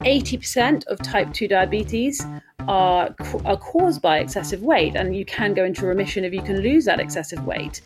80% 0.00 0.86
of 0.86 0.98
type 0.98 1.32
2 1.32 1.48
diabetes 1.48 2.24
are, 2.68 3.14
are 3.44 3.56
caused 3.56 4.02
by 4.02 4.18
excessive 4.18 4.62
weight, 4.62 4.96
and 4.96 5.16
you 5.16 5.24
can 5.24 5.54
go 5.54 5.64
into 5.64 5.86
remission 5.86 6.24
if 6.24 6.32
you 6.32 6.42
can 6.42 6.60
lose 6.60 6.84
that 6.84 7.00
excessive 7.00 7.44
weight. 7.46 7.82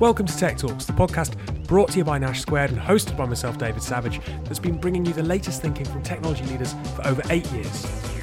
Welcome 0.00 0.26
to 0.26 0.36
Tech 0.36 0.56
Talks, 0.58 0.84
the 0.84 0.92
podcast 0.92 1.36
brought 1.66 1.90
to 1.90 1.98
you 1.98 2.04
by 2.04 2.18
Nash 2.18 2.40
Squared 2.40 2.70
and 2.70 2.80
hosted 2.80 3.16
by 3.16 3.26
myself, 3.26 3.58
David 3.58 3.82
Savage, 3.82 4.20
that's 4.44 4.58
been 4.58 4.78
bringing 4.78 5.04
you 5.04 5.12
the 5.12 5.22
latest 5.22 5.60
thinking 5.60 5.84
from 5.84 6.02
technology 6.02 6.44
leaders 6.44 6.74
for 6.94 7.06
over 7.06 7.22
eight 7.30 7.50
years. 7.52 8.17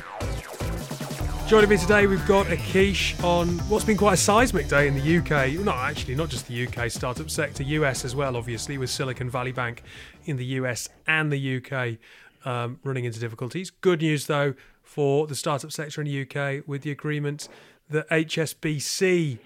Joining 1.48 1.70
me 1.70 1.78
today, 1.78 2.08
we've 2.08 2.26
got 2.26 2.48
Akish 2.48 3.24
on 3.24 3.60
what's 3.70 3.86
been 3.86 3.98
quite 3.98 4.14
a 4.14 4.18
seismic 4.18 4.68
day 4.68 4.88
in 4.88 4.96
the 4.96 5.18
UK. 5.18 5.54
Not 5.64 5.78
actually, 5.78 6.16
not 6.16 6.30
just 6.30 6.48
the 6.48 6.68
UK 6.68 6.90
startup 6.90 7.30
sector, 7.30 7.62
US 7.62 8.04
as 8.04 8.16
well, 8.16 8.36
obviously, 8.36 8.80
with 8.80 8.90
Silicon 8.90 9.30
Valley 9.30 9.52
Bank 9.52 9.84
in 10.26 10.38
the 10.38 10.46
US 10.46 10.90
and 11.06 11.32
the 11.32 11.58
UK 11.58 12.00
um, 12.48 12.80
running 12.84 13.06
into 13.06 13.20
difficulties. 13.20 13.70
Good 13.70 14.02
news, 14.02 14.26
though, 14.26 14.56
for 14.82 15.28
the 15.28 15.36
startup 15.36 15.72
sector 15.72 16.02
in 16.02 16.08
the 16.08 16.22
UK 16.24 16.68
with 16.68 16.82
the 16.82 16.90
agreement 16.90 17.48
that 17.92 18.10
HSBC 18.10 19.38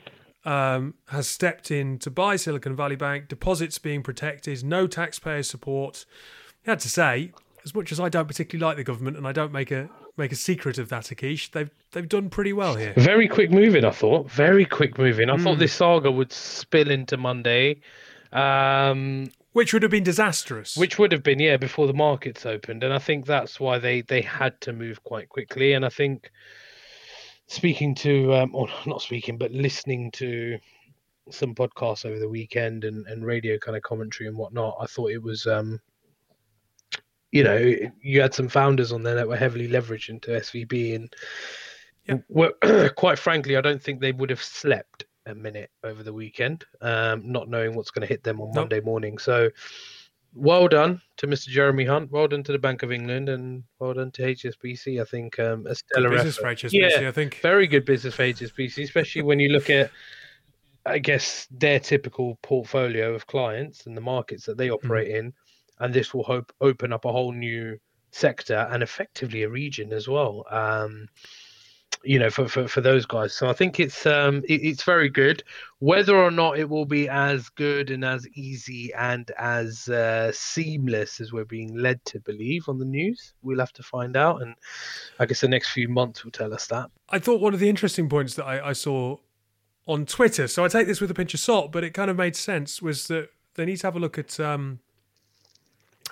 um, 0.45 0.93
has 1.09 1.27
stepped 1.27 1.69
in 1.69 1.99
to 1.99 2.09
buy 2.09 2.37
Silicon 2.37 2.77
Valley 2.77 2.95
Bank, 2.95 3.27
deposits 3.27 3.77
being 3.77 4.03
protected, 4.03 4.63
no 4.63 4.87
taxpayer 4.87 5.43
support. 5.43 6.05
I 6.65 6.71
had 6.71 6.79
to 6.79 6.89
say, 6.89 7.33
as 7.65 7.75
much 7.75 7.91
as 7.91 7.99
I 7.99 8.07
don't 8.07 8.27
particularly 8.27 8.65
like 8.65 8.77
the 8.77 8.85
government 8.85 9.17
and 9.17 9.27
I 9.27 9.33
don't 9.33 9.51
make 9.51 9.69
a 9.69 9.89
make 10.19 10.31
a 10.31 10.35
secret 10.35 10.77
of 10.77 10.89
that, 10.89 11.05
Akish, 11.05 11.51
they've 11.51 11.71
they've 11.91 12.07
done 12.07 12.29
pretty 12.29 12.53
well 12.53 12.75
here. 12.75 12.93
Very 12.97 13.27
quick 13.27 13.49
moving, 13.51 13.85
I 13.85 13.91
thought. 13.91 14.29
Very 14.29 14.65
quick 14.65 14.97
moving. 14.97 15.29
I 15.29 15.37
mm. 15.37 15.43
thought 15.43 15.55
hmm. 15.55 15.61
this 15.61 15.73
saga 15.73 16.11
would 16.11 16.31
spill 16.31 16.91
into 16.91 17.17
Monday. 17.17 17.81
Um, 18.31 19.31
which 19.53 19.73
would 19.73 19.81
have 19.81 19.91
been 19.91 20.03
disastrous. 20.03 20.77
Which 20.77 20.99
would 20.99 21.11
have 21.11 21.23
been, 21.23 21.39
yeah, 21.39 21.57
before 21.57 21.87
the 21.87 21.93
markets 21.93 22.45
opened. 22.45 22.83
And 22.83 22.93
I 22.93 22.99
think 22.99 23.25
that's 23.25 23.59
why 23.59 23.79
they, 23.79 24.01
they 24.01 24.21
had 24.21 24.59
to 24.61 24.73
move 24.73 25.03
quite 25.03 25.29
quickly. 25.29 25.73
And 25.73 25.83
I 25.83 25.89
think 25.89 26.31
speaking 27.47 27.95
to, 27.95 28.35
um, 28.35 28.53
or 28.53 28.67
not 28.85 29.01
speaking, 29.01 29.37
but 29.37 29.51
listening 29.51 30.11
to 30.11 30.59
some 31.31 31.55
podcasts 31.55 32.05
over 32.05 32.19
the 32.19 32.29
weekend 32.29 32.83
and, 32.83 33.07
and 33.07 33.25
radio 33.25 33.57
kind 33.57 33.75
of 33.75 33.83
commentary 33.83 34.27
and 34.27 34.37
whatnot, 34.37 34.77
I 34.79 34.85
thought 34.85 35.11
it 35.11 35.21
was 35.21 35.47
um, 35.47 35.79
you 37.31 37.43
know, 37.43 37.75
you 38.01 38.21
had 38.21 38.33
some 38.33 38.49
founders 38.49 38.91
on 38.91 39.03
there 39.03 39.15
that 39.15 39.27
were 39.27 39.37
heavily 39.37 39.67
leveraged 39.67 40.09
into 40.09 40.31
SVB, 40.31 40.95
and 40.95 41.13
yep. 42.07 42.23
were, 42.27 42.53
quite 42.95 43.19
frankly, 43.19 43.55
I 43.55 43.61
don't 43.61 43.81
think 43.81 43.99
they 43.99 44.11
would 44.11 44.29
have 44.29 44.41
slept 44.41 45.05
a 45.25 45.35
minute 45.35 45.69
over 45.83 46.01
the 46.01 46.13
weekend, 46.13 46.65
um, 46.81 47.31
not 47.31 47.49
knowing 47.49 47.75
what's 47.75 47.91
going 47.91 48.01
to 48.01 48.11
hit 48.11 48.23
them 48.23 48.41
on 48.41 48.47
nope. 48.47 48.55
Monday 48.55 48.79
morning. 48.81 49.17
So, 49.19 49.49
well 50.33 50.67
done 50.67 51.01
to 51.17 51.27
Mr. 51.27 51.47
Jeremy 51.47 51.85
Hunt. 51.85 52.11
Well 52.11 52.27
done 52.27 52.43
to 52.43 52.51
the 52.51 52.59
Bank 52.59 52.81
of 52.81 52.91
England, 52.91 53.29
and 53.29 53.63
well 53.79 53.93
done 53.93 54.11
to 54.11 54.23
HSBC. 54.23 54.99
I 54.99 55.05
think 55.05 55.37
um, 55.39 55.67
a 55.67 55.75
stellar 55.75 56.09
good 56.09 56.15
business 56.17 56.39
effort. 56.39 56.59
for 56.59 56.67
HSBC. 56.67 57.01
Yeah, 57.01 57.07
I 57.07 57.11
think 57.11 57.35
very 57.41 57.67
good 57.67 57.85
business 57.85 58.15
for 58.15 58.23
HSBC, 58.23 58.83
especially 58.83 59.21
when 59.21 59.39
you 59.39 59.49
look 59.49 59.69
at. 59.69 59.91
I 60.85 60.97
guess 60.97 61.45
their 61.51 61.79
typical 61.79 62.39
portfolio 62.41 63.13
of 63.13 63.27
clients 63.27 63.85
and 63.85 63.95
the 63.95 64.01
markets 64.01 64.45
that 64.45 64.57
they 64.57 64.71
operate 64.71 65.09
mm. 65.09 65.19
in 65.19 65.33
and 65.79 65.93
this 65.93 66.13
will 66.13 66.23
hope 66.23 66.51
open 66.61 66.93
up 66.93 67.05
a 67.05 67.11
whole 67.11 67.31
new 67.31 67.77
sector 68.11 68.67
and 68.71 68.83
effectively 68.83 69.43
a 69.43 69.49
region 69.49 69.93
as 69.93 70.07
well. 70.07 70.45
Um, 70.49 71.07
you 72.03 72.17
know, 72.17 72.29
for, 72.29 72.47
for, 72.47 72.67
for 72.67 72.79
those 72.79 73.05
guys. 73.05 73.33
So 73.33 73.49
I 73.49 73.53
think 73.53 73.79
it's 73.79 74.05
um 74.05 74.37
it, 74.47 74.61
it's 74.63 74.83
very 74.83 75.09
good. 75.09 75.43
Whether 75.79 76.15
or 76.15 76.31
not 76.31 76.57
it 76.57 76.69
will 76.69 76.85
be 76.85 77.09
as 77.09 77.49
good 77.49 77.91
and 77.91 78.05
as 78.05 78.27
easy 78.35 78.93
and 78.93 79.29
as 79.37 79.89
uh, 79.89 80.31
seamless 80.33 81.19
as 81.19 81.33
we're 81.33 81.45
being 81.45 81.75
led 81.75 82.03
to 82.05 82.19
believe 82.21 82.69
on 82.69 82.79
the 82.79 82.85
news, 82.85 83.33
we'll 83.41 83.59
have 83.59 83.73
to 83.73 83.83
find 83.83 84.15
out. 84.15 84.41
And 84.41 84.55
I 85.19 85.25
guess 85.25 85.41
the 85.41 85.47
next 85.47 85.71
few 85.71 85.89
months 85.89 86.23
will 86.23 86.31
tell 86.31 86.53
us 86.53 86.67
that. 86.67 86.89
I 87.09 87.19
thought 87.19 87.41
one 87.41 87.53
of 87.53 87.59
the 87.59 87.69
interesting 87.69 88.07
points 88.07 88.35
that 88.35 88.45
I, 88.45 88.69
I 88.69 88.73
saw 88.73 89.17
on 89.85 90.05
Twitter, 90.05 90.47
so 90.47 90.63
I 90.63 90.67
take 90.67 90.87
this 90.87 91.01
with 91.01 91.11
a 91.11 91.15
pinch 91.15 91.33
of 91.33 91.39
salt, 91.39 91.71
but 91.71 91.83
it 91.83 91.93
kind 91.93 92.11
of 92.11 92.17
made 92.17 92.35
sense, 92.35 92.81
was 92.81 93.07
that 93.07 93.29
they 93.55 93.65
need 93.65 93.77
to 93.77 93.87
have 93.87 93.95
a 93.95 93.99
look 93.99 94.17
at 94.19 94.39
um, 94.39 94.79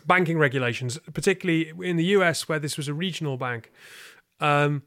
banking 0.05 0.37
regulations, 0.37 0.99
particularly 1.13 1.71
in 1.81 1.97
the 1.97 2.05
US 2.05 2.47
where 2.47 2.59
this 2.59 2.77
was 2.77 2.87
a 2.87 2.93
regional 2.93 3.37
bank, 3.37 3.71
um, 4.39 4.83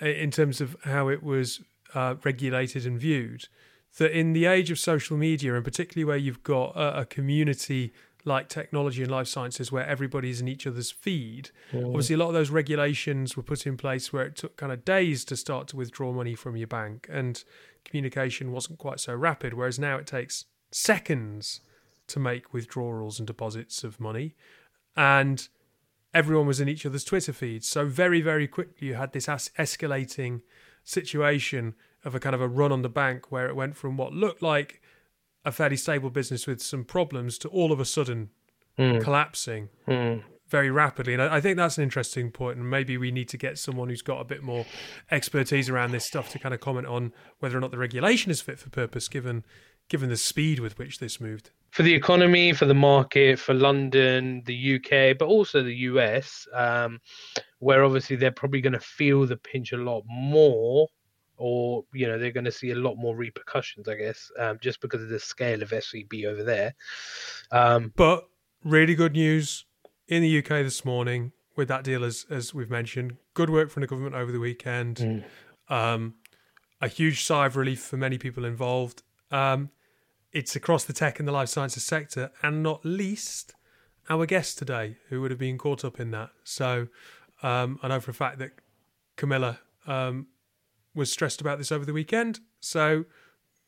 in 0.00 0.30
terms 0.30 0.60
of 0.60 0.76
how 0.84 1.08
it 1.08 1.22
was 1.22 1.60
uh, 1.94 2.16
regulated 2.24 2.86
and 2.86 2.98
viewed. 2.98 3.48
That 3.98 4.10
in 4.10 4.32
the 4.32 4.46
age 4.46 4.72
of 4.72 4.78
social 4.78 5.16
media, 5.16 5.54
and 5.54 5.64
particularly 5.64 6.04
where 6.04 6.16
you've 6.16 6.42
got 6.42 6.74
a, 6.74 7.00
a 7.00 7.04
community 7.04 7.92
like 8.24 8.48
technology 8.48 9.02
and 9.02 9.10
life 9.10 9.28
sciences 9.28 9.70
where 9.70 9.86
everybody's 9.86 10.40
in 10.40 10.48
each 10.48 10.66
other's 10.66 10.90
feed. 10.90 11.50
Mm. 11.72 11.88
Obviously, 11.88 12.14
a 12.14 12.18
lot 12.18 12.28
of 12.28 12.34
those 12.34 12.50
regulations 12.50 13.36
were 13.36 13.42
put 13.42 13.66
in 13.66 13.76
place 13.76 14.12
where 14.12 14.24
it 14.24 14.36
took 14.36 14.56
kind 14.56 14.72
of 14.72 14.84
days 14.84 15.24
to 15.26 15.36
start 15.36 15.68
to 15.68 15.76
withdraw 15.76 16.12
money 16.12 16.34
from 16.34 16.56
your 16.56 16.66
bank, 16.66 17.06
and 17.10 17.44
communication 17.84 18.50
wasn't 18.50 18.78
quite 18.78 18.98
so 18.98 19.14
rapid. 19.14 19.54
Whereas 19.54 19.78
now 19.78 19.96
it 19.96 20.06
takes 20.06 20.46
seconds 20.72 21.60
to 22.08 22.18
make 22.18 22.52
withdrawals 22.52 23.18
and 23.18 23.26
deposits 23.26 23.84
of 23.84 24.00
money. 24.00 24.34
And 24.96 25.48
everyone 26.12 26.46
was 26.46 26.60
in 26.60 26.68
each 26.68 26.86
other's 26.86 27.04
Twitter 27.04 27.32
feeds. 27.32 27.68
So 27.68 27.86
very, 27.86 28.20
very 28.20 28.46
quickly, 28.46 28.88
you 28.88 28.94
had 28.94 29.12
this 29.12 29.28
as- 29.28 29.50
escalating 29.58 30.42
situation 30.84 31.74
of 32.04 32.14
a 32.14 32.20
kind 32.20 32.34
of 32.34 32.40
a 32.40 32.48
run 32.48 32.70
on 32.70 32.82
the 32.82 32.88
bank 32.88 33.32
where 33.32 33.48
it 33.48 33.56
went 33.56 33.76
from 33.76 33.96
what 33.96 34.12
looked 34.12 34.42
like 34.42 34.80
a 35.44 35.52
fairly 35.52 35.76
stable 35.76 36.10
business 36.10 36.46
with 36.46 36.62
some 36.62 36.84
problems 36.84 37.36
to 37.38 37.48
all 37.48 37.72
of 37.72 37.80
a 37.80 37.84
sudden 37.84 38.30
mm. 38.78 39.02
collapsing 39.02 39.68
mm. 39.86 40.22
very 40.48 40.70
rapidly. 40.70 41.14
And 41.14 41.22
I, 41.22 41.36
I, 41.36 41.40
think 41.40 41.56
that's 41.56 41.76
an 41.76 41.84
interesting 41.84 42.30
point. 42.30 42.58
And 42.58 42.70
maybe 42.70 42.96
we 42.96 43.10
need 43.10 43.28
to 43.30 43.36
get 43.36 43.58
someone 43.58 43.88
who's 43.88 44.02
got 44.02 44.20
a 44.20 44.24
bit 44.24 44.42
more 44.42 44.64
expertise 45.10 45.68
around 45.68 45.92
this 45.92 46.06
stuff 46.06 46.30
to 46.30 46.38
kind 46.38 46.54
of 46.54 46.60
comment 46.60 46.86
on 46.86 47.12
whether 47.40 47.56
or 47.56 47.60
not 47.60 47.70
the 47.70 47.78
regulation 47.78 48.30
is 48.30 48.40
fit 48.40 48.58
for 48.58 48.70
purpose, 48.70 49.08
given 49.08 49.44
given 49.88 50.08
the 50.08 50.16
speed 50.16 50.60
with 50.60 50.78
which 50.78 50.98
this 50.98 51.20
moved 51.20 51.50
for 51.74 51.82
the 51.82 51.92
economy, 51.92 52.52
for 52.52 52.66
the 52.66 52.74
market, 52.74 53.36
for 53.36 53.52
London, 53.52 54.44
the 54.46 54.76
UK, 54.76 55.18
but 55.18 55.26
also 55.26 55.60
the 55.60 55.74
US, 55.90 56.46
um, 56.52 57.00
where 57.58 57.82
obviously 57.82 58.14
they're 58.14 58.30
probably 58.30 58.60
going 58.60 58.74
to 58.74 58.78
feel 58.78 59.26
the 59.26 59.36
pinch 59.36 59.72
a 59.72 59.76
lot 59.76 60.04
more, 60.06 60.86
or 61.36 61.84
you 61.92 62.06
know 62.06 62.16
they're 62.16 62.30
going 62.30 62.44
to 62.44 62.52
see 62.52 62.70
a 62.70 62.76
lot 62.76 62.94
more 62.94 63.16
repercussions, 63.16 63.88
I 63.88 63.96
guess, 63.96 64.30
um, 64.38 64.58
just 64.60 64.80
because 64.80 65.02
of 65.02 65.08
the 65.08 65.18
scale 65.18 65.64
of 65.64 65.70
SVB 65.70 66.26
over 66.26 66.44
there. 66.44 66.76
Um, 67.50 67.92
but 67.96 68.28
really 68.62 68.94
good 68.94 69.14
news 69.14 69.64
in 70.06 70.22
the 70.22 70.38
UK 70.38 70.62
this 70.62 70.84
morning 70.84 71.32
with 71.56 71.66
that 71.66 71.82
deal, 71.82 72.04
as 72.04 72.24
as 72.30 72.54
we've 72.54 72.70
mentioned. 72.70 73.16
Good 73.34 73.50
work 73.50 73.68
from 73.68 73.80
the 73.80 73.88
government 73.88 74.14
over 74.14 74.30
the 74.30 74.38
weekend. 74.38 74.98
Mm. 74.98 75.24
Um, 75.68 76.14
a 76.80 76.86
huge 76.86 77.24
sigh 77.24 77.46
of 77.46 77.56
relief 77.56 77.82
for 77.82 77.96
many 77.96 78.16
people 78.16 78.44
involved. 78.44 79.02
Um, 79.32 79.70
it's 80.34 80.56
across 80.56 80.84
the 80.84 80.92
tech 80.92 81.18
and 81.18 81.26
the 81.26 81.32
life 81.32 81.48
sciences 81.48 81.84
sector, 81.84 82.30
and 82.42 82.62
not 82.62 82.84
least 82.84 83.54
our 84.10 84.26
guest 84.26 84.58
today, 84.58 84.98
who 85.08 85.20
would 85.22 85.30
have 85.30 85.40
been 85.40 85.56
caught 85.56 85.84
up 85.84 85.98
in 85.98 86.10
that. 86.10 86.30
So 86.42 86.88
um, 87.42 87.78
I 87.82 87.88
know 87.88 88.00
for 88.00 88.10
a 88.10 88.14
fact 88.14 88.38
that 88.40 88.50
Camilla 89.16 89.60
um, 89.86 90.26
was 90.94 91.10
stressed 91.10 91.40
about 91.40 91.58
this 91.58 91.72
over 91.72 91.86
the 91.86 91.92
weekend. 91.92 92.40
So 92.60 93.04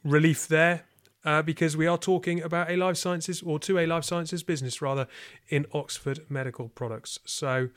relief 0.04 0.46
there. 0.48 0.84
Uh, 1.24 1.42
because 1.42 1.76
we 1.76 1.88
are 1.88 1.98
talking 1.98 2.40
about 2.40 2.70
a 2.70 2.76
life 2.76 2.96
sciences 2.96 3.42
or 3.42 3.58
to 3.58 3.80
a 3.80 3.86
life 3.86 4.04
sciences 4.04 4.44
business 4.44 4.80
rather 4.80 5.08
in 5.48 5.66
Oxford 5.72 6.20
Medical 6.28 6.68
Products. 6.68 7.18
So 7.24 7.70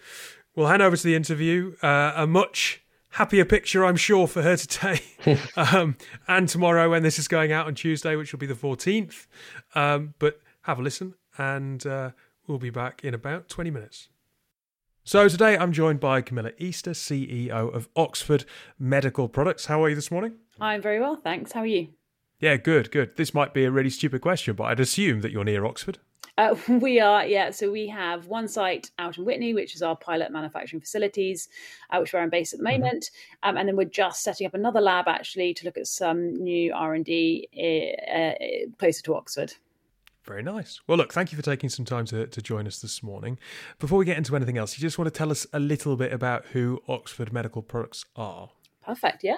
we'll 0.55 0.67
hand 0.67 0.83
over 0.83 0.95
to 0.95 1.03
the 1.03 1.15
interview. 1.15 1.75
Uh, 1.81 2.13
a 2.15 2.27
much 2.27 2.83
happier 3.11 3.45
picture, 3.45 3.85
I'm 3.85 3.95
sure, 3.95 4.27
for 4.27 4.41
her 4.41 4.55
today 4.55 5.01
um, 5.55 5.97
and 6.27 6.47
tomorrow 6.47 6.89
when 6.89 7.03
this 7.03 7.19
is 7.19 7.27
going 7.27 7.51
out 7.51 7.67
on 7.67 7.75
Tuesday, 7.75 8.15
which 8.15 8.31
will 8.31 8.39
be 8.39 8.45
the 8.45 8.53
14th. 8.53 9.27
Um, 9.75 10.13
but 10.19 10.39
have 10.61 10.79
a 10.79 10.81
listen, 10.81 11.15
and 11.37 11.85
uh, 11.85 12.11
we'll 12.47 12.57
be 12.57 12.69
back 12.69 13.03
in 13.03 13.13
about 13.13 13.49
20 13.49 13.71
minutes. 13.71 14.09
So 15.03 15.27
today 15.27 15.57
I'm 15.57 15.71
joined 15.71 15.99
by 15.99 16.21
Camilla 16.21 16.51
Easter, 16.57 16.91
CEO 16.91 17.73
of 17.73 17.89
Oxford 17.95 18.45
Medical 18.77 19.27
Products. 19.27 19.65
How 19.65 19.83
are 19.83 19.89
you 19.89 19.95
this 19.95 20.11
morning? 20.11 20.35
I'm 20.61 20.81
very 20.81 20.99
well, 20.99 21.15
thanks. 21.15 21.53
How 21.53 21.61
are 21.61 21.65
you? 21.65 21.89
Yeah, 22.39 22.57
good, 22.57 22.91
good. 22.91 23.17
This 23.17 23.33
might 23.33 23.53
be 23.53 23.65
a 23.65 23.71
really 23.71 23.89
stupid 23.89 24.21
question, 24.21 24.55
but 24.55 24.65
I'd 24.65 24.79
assume 24.79 25.21
that 25.21 25.31
you're 25.31 25.43
near 25.43 25.65
Oxford. 25.65 25.99
Uh, 26.39 26.55
we 26.81 27.01
are, 27.01 27.25
yeah. 27.25 27.51
So 27.51 27.69
we 27.69 27.87
have 27.87 28.27
one 28.27 28.47
site 28.47 28.91
out 28.97 29.17
in 29.17 29.25
Witney, 29.25 29.53
which 29.53 29.75
is 29.75 29.81
our 29.81 29.95
pilot 29.95 30.31
manufacturing 30.31 30.79
facilities, 30.79 31.49
uh, 31.89 31.99
which 31.99 32.13
where 32.13 32.21
I'm 32.21 32.29
based 32.29 32.53
at 32.53 32.59
the 32.59 32.65
mm-hmm. 32.65 32.81
moment, 32.81 33.11
um, 33.43 33.57
and 33.57 33.67
then 33.67 33.75
we're 33.75 33.85
just 33.85 34.23
setting 34.23 34.47
up 34.47 34.53
another 34.53 34.79
lab 34.79 35.07
actually 35.07 35.53
to 35.55 35.65
look 35.65 35.77
at 35.77 35.87
some 35.87 36.33
new 36.41 36.73
R 36.73 36.93
and 36.93 37.03
D 37.03 37.49
uh, 37.53 38.75
closer 38.77 39.03
to 39.03 39.15
Oxford. 39.15 39.53
Very 40.23 40.43
nice. 40.43 40.79
Well, 40.87 40.97
look, 40.97 41.11
thank 41.11 41.31
you 41.31 41.35
for 41.35 41.41
taking 41.41 41.69
some 41.69 41.85
time 41.85 42.05
to, 42.05 42.27
to 42.27 42.41
join 42.41 42.67
us 42.67 42.79
this 42.79 43.01
morning. 43.01 43.39
Before 43.79 43.97
we 43.97 44.05
get 44.05 44.17
into 44.17 44.35
anything 44.35 44.57
else, 44.57 44.77
you 44.77 44.81
just 44.81 44.97
want 44.97 45.11
to 45.11 45.17
tell 45.17 45.31
us 45.31 45.47
a 45.53 45.59
little 45.59 45.95
bit 45.95 46.13
about 46.13 46.45
who 46.47 46.81
Oxford 46.87 47.33
Medical 47.33 47.63
Products 47.63 48.05
are. 48.15 48.49
Perfect, 48.85 49.23
yeah. 49.23 49.37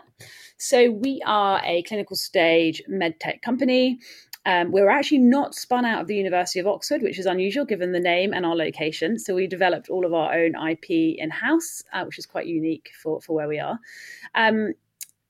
So 0.58 0.92
we 0.92 1.22
are 1.26 1.62
a 1.64 1.84
clinical 1.84 2.16
stage 2.16 2.82
medtech 2.90 3.42
company. 3.42 4.00
Um, 4.46 4.72
we 4.72 4.82
were 4.82 4.90
actually 4.90 5.20
not 5.20 5.54
spun 5.54 5.86
out 5.86 6.02
of 6.02 6.08
the 6.08 6.16
University 6.16 6.60
of 6.60 6.68
Oxford, 6.68 7.02
which 7.02 7.20
is 7.20 7.26
unusual 7.26 7.66
given 7.66 7.92
the 7.92 8.00
name 8.00 8.34
and 8.34 8.46
our 8.46 8.56
location. 8.56 9.20
So 9.20 9.36
we 9.36 9.46
developed 9.46 9.90
all 9.90 10.06
of 10.06 10.14
our 10.14 10.34
own 10.34 10.54
IP 10.56 10.90
in 10.90 11.30
house, 11.30 11.84
uh, 11.94 12.04
which 12.06 12.18
is 12.18 12.26
quite 12.26 12.48
unique 12.48 12.90
for, 13.02 13.22
for 13.22 13.36
where 13.36 13.48
we 13.48 13.60
are. 13.60 13.80
Um, 14.34 14.74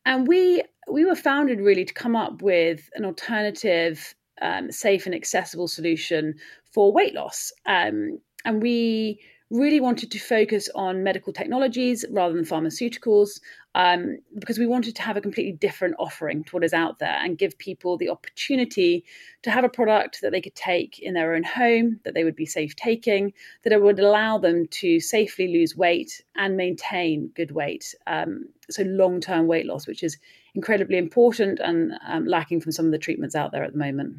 and 0.06 0.28
we 0.28 0.64
we 0.90 1.06
were 1.06 1.16
founded 1.16 1.60
really 1.62 1.86
to 1.86 1.94
come 1.94 2.16
up 2.16 2.42
with 2.42 2.90
an 2.96 3.06
alternative, 3.06 4.16
um, 4.42 4.72
safe 4.72 5.06
and 5.06 5.14
accessible 5.14 5.68
solution 5.68 6.36
for 6.74 6.92
weight 6.92 7.14
loss. 7.14 7.52
Um, 7.66 8.20
and 8.46 8.62
we 8.62 9.22
really 9.52 9.82
wanted 9.82 10.10
to 10.12 10.18
focus 10.18 10.70
on 10.76 11.04
medical 11.04 11.34
technologies 11.34 12.06
rather 12.10 12.34
than 12.34 12.46
pharmaceuticals 12.46 13.42
um, 13.76 14.18
because 14.40 14.58
we 14.58 14.66
wanted 14.66 14.96
to 14.96 15.02
have 15.02 15.18
a 15.18 15.22
completely 15.22 15.52
different 15.52 15.96
offering 16.00 16.44
to 16.46 16.52
what 16.56 16.64
is 16.64 16.74
out 16.74 17.00
there 17.00 17.18
and 17.22 17.38
give 17.38 17.58
people 17.58 17.98
the 17.98 18.10
opportunity 18.10 19.04
to 19.44 19.52
have 19.52 19.64
a 19.64 19.70
product 19.70 20.20
that 20.22 20.32
they 20.32 20.42
could 20.42 20.56
take 20.56 21.00
in 21.00 21.14
their 21.14 21.36
own 21.36 21.44
home, 21.44 22.00
that 22.04 22.14
they 22.14 22.24
would 22.24 22.36
be 22.36 22.46
safe 22.46 22.76
taking, 22.76 23.34
that 23.64 23.74
it 23.74 23.82
would 23.82 24.00
allow 24.00 24.38
them 24.38 24.68
to 24.68 25.00
safely 25.00 25.48
lose 25.50 25.76
weight 25.76 26.22
and 26.36 26.56
maintain 26.56 27.30
good 27.36 27.52
weight. 27.52 27.94
Um, 28.08 28.46
so, 28.70 28.84
long 28.84 29.20
term 29.20 29.48
weight 29.48 29.66
loss, 29.66 29.86
which 29.86 30.04
is 30.04 30.18
incredibly 30.56 30.98
important 30.98 31.60
and 31.60 31.94
um, 32.08 32.26
lacking 32.26 32.62
from 32.62 32.72
some 32.72 32.86
of 32.86 32.92
the 32.92 32.98
treatments 32.98 33.36
out 33.36 33.52
there 33.52 33.64
at 33.64 33.74
the 33.74 33.80
moment. 33.80 34.18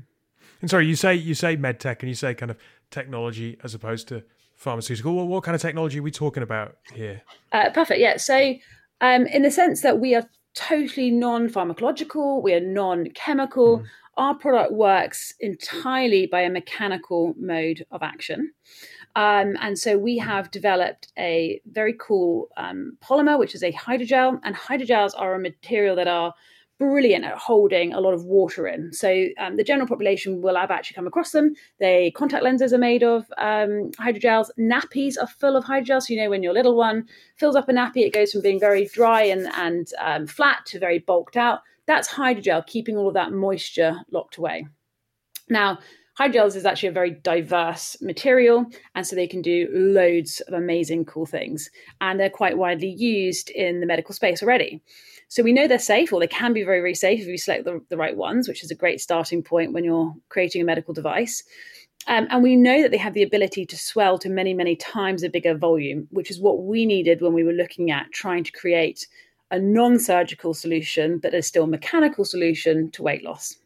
And 0.61 0.71
sorry, 0.71 0.87
you 0.87 0.97
say 0.97 1.15
you 1.15 1.35
say 1.35 1.57
medtech 1.57 2.01
and 2.01 2.09
you 2.09 2.15
say 2.15 2.35
kind 2.35 2.51
of 2.51 2.57
technology 2.91 3.59
as 3.65 3.75
opposed 3.75 4.09
to 4.09 4.23
pharmaceutical. 4.63 5.15
What, 5.15 5.27
what 5.27 5.43
kind 5.43 5.55
of 5.55 5.61
technology 5.61 5.99
are 5.99 6.03
we 6.03 6.11
talking 6.11 6.43
about 6.43 6.77
here? 6.95 7.23
Uh, 7.53 7.71
perfect. 7.71 8.01
Yeah. 8.01 8.17
So, 8.17 8.55
um, 9.01 9.27
in 9.27 9.43
the 9.43 9.51
sense 9.51 9.83
that 9.83 9.99
we 9.99 10.15
are 10.15 10.29
totally 10.55 11.11
non 11.11 11.49
pharmacological, 11.49 12.43
we 12.43 12.55
are 12.55 12.61
non 12.61 13.11
chemical. 13.11 13.81
Mm. 13.81 13.87
Our 14.19 14.35
product 14.35 14.73
works 14.73 15.33
entirely 15.41 16.27
by 16.27 16.43
a 16.43 16.51
mechanical 16.51 17.35
mode 17.39 17.87
of 17.91 18.03
action. 18.03 18.53
Um, 19.17 19.57
and 19.61 19.79
so 19.79 19.99
we 19.99 20.19
have 20.19 20.51
developed 20.51 21.13
a 21.19 21.61
very 21.67 21.95
cool 21.99 22.49
um, 22.57 22.99
polymer, 23.03 23.39
which 23.39 23.55
is 23.55 23.63
a 23.63 23.73
hydrogel. 23.73 24.39
And 24.45 24.55
hydrogels 24.55 25.13
are 25.17 25.35
a 25.35 25.39
material 25.41 25.97
that 25.97 26.09
are 26.09 26.35
brilliant 26.79 27.25
at 27.25 27.39
holding 27.39 27.93
a 27.93 28.01
lot 28.01 28.13
of 28.13 28.25
water 28.25 28.67
in. 28.67 28.93
So 28.93 29.27
um, 29.39 29.57
the 29.57 29.65
general 29.65 29.87
population 29.87 30.43
will 30.43 30.57
have 30.57 30.71
actually 30.71 30.97
come 30.97 31.07
across 31.07 31.31
them. 31.31 31.55
They 31.79 32.11
contact 32.13 32.43
lenses 32.43 32.73
are 32.73 32.79
made 32.79 33.03
of 33.03 33.27
um, 33.39 33.93
hydrogels. 34.01 34.49
Nappies 34.59 35.17
are 35.21 35.29
full 35.29 35.57
of 35.57 35.65
hydrogels. 35.65 36.03
So 36.03 36.15
you 36.15 36.23
know 36.23 36.31
when 36.31 36.43
your 36.43 36.55
little 36.55 36.77
one 36.77 37.07
fills 37.37 37.57
up 37.57 37.69
a 37.69 37.73
nappy, 37.73 37.99
it 37.99 38.13
goes 38.13 38.33
from 38.33 38.43
being 38.43 38.59
very 38.59 38.87
dry 38.87 39.23
and 39.23 39.47
and 39.55 39.89
um, 40.01 40.27
flat 40.27 40.67
to 40.67 40.79
very 40.79 40.99
bulked 40.99 41.37
out. 41.37 41.61
That's 41.87 42.09
hydrogel 42.09 42.67
keeping 42.67 42.97
all 42.97 43.09
of 43.09 43.15
that 43.15 43.33
moisture 43.33 44.01
locked 44.11 44.37
away. 44.37 44.67
Now. 45.49 45.79
Hydrogels 46.21 46.57
is 46.57 46.67
actually 46.67 46.91
a 46.91 46.93
very 46.93 47.11
diverse 47.11 47.97
material, 48.03 48.67
and 48.95 49.07
so 49.07 49.17
they 49.17 49.27
can 49.27 49.41
do 49.41 49.67
loads 49.73 50.41
of 50.43 50.53
amazing, 50.53 51.07
cool 51.07 51.25
things. 51.25 51.71
And 52.03 52.21
they're 52.21 52.29
quite 52.29 52.59
widely 52.59 52.91
used 52.91 53.49
in 53.49 53.81
the 53.81 53.87
medical 53.87 54.15
space 54.15 54.43
already. 54.43 54.83
So 55.33 55.43
we 55.43 55.55
know 55.55 55.67
they're 55.67 55.79
safe, 55.79 56.13
or 56.13 56.21
they 56.21 56.27
can 56.27 56.53
be 56.53 56.63
very, 56.63 56.81
very 56.81 56.95
safe 56.95 57.23
if 57.23 57.27
you 57.27 57.39
select 57.39 57.65
the, 57.65 57.81
the 57.89 57.97
right 57.97 58.15
ones, 58.15 58.47
which 58.47 58.63
is 58.63 58.71
a 58.71 58.75
great 58.75 59.01
starting 59.01 59.43
point 59.43 59.73
when 59.73 59.83
you're 59.83 60.13
creating 60.29 60.61
a 60.61 60.65
medical 60.67 60.93
device. 60.93 61.43
Um, 62.07 62.27
and 62.29 62.43
we 62.43 62.55
know 62.55 62.83
that 62.83 62.91
they 62.91 62.99
have 62.99 63.15
the 63.15 63.23
ability 63.23 63.65
to 63.65 63.79
swell 63.79 64.19
to 64.19 64.29
many, 64.29 64.53
many 64.53 64.77
times 64.77 65.23
a 65.23 65.31
bigger 65.31 65.57
volume, 65.57 66.07
which 66.11 66.31
is 66.31 66.39
what 66.39 66.65
we 66.65 66.85
needed 66.85 67.23
when 67.23 67.33
we 67.33 67.45
were 67.45 67.55
looking 67.55 67.91
at 67.91 68.13
trying 68.13 68.45
to 68.45 68.53
create 68.53 69.09
a 69.51 69.59
non 69.59 69.99
surgical 69.99 70.53
solution, 70.53 71.17
but 71.17 71.33
a 71.33 71.41
still 71.41 71.67
mechanical 71.67 72.27
solution 72.27 72.91
to 72.91 73.03
weight 73.03 73.25
loss. 73.25 73.57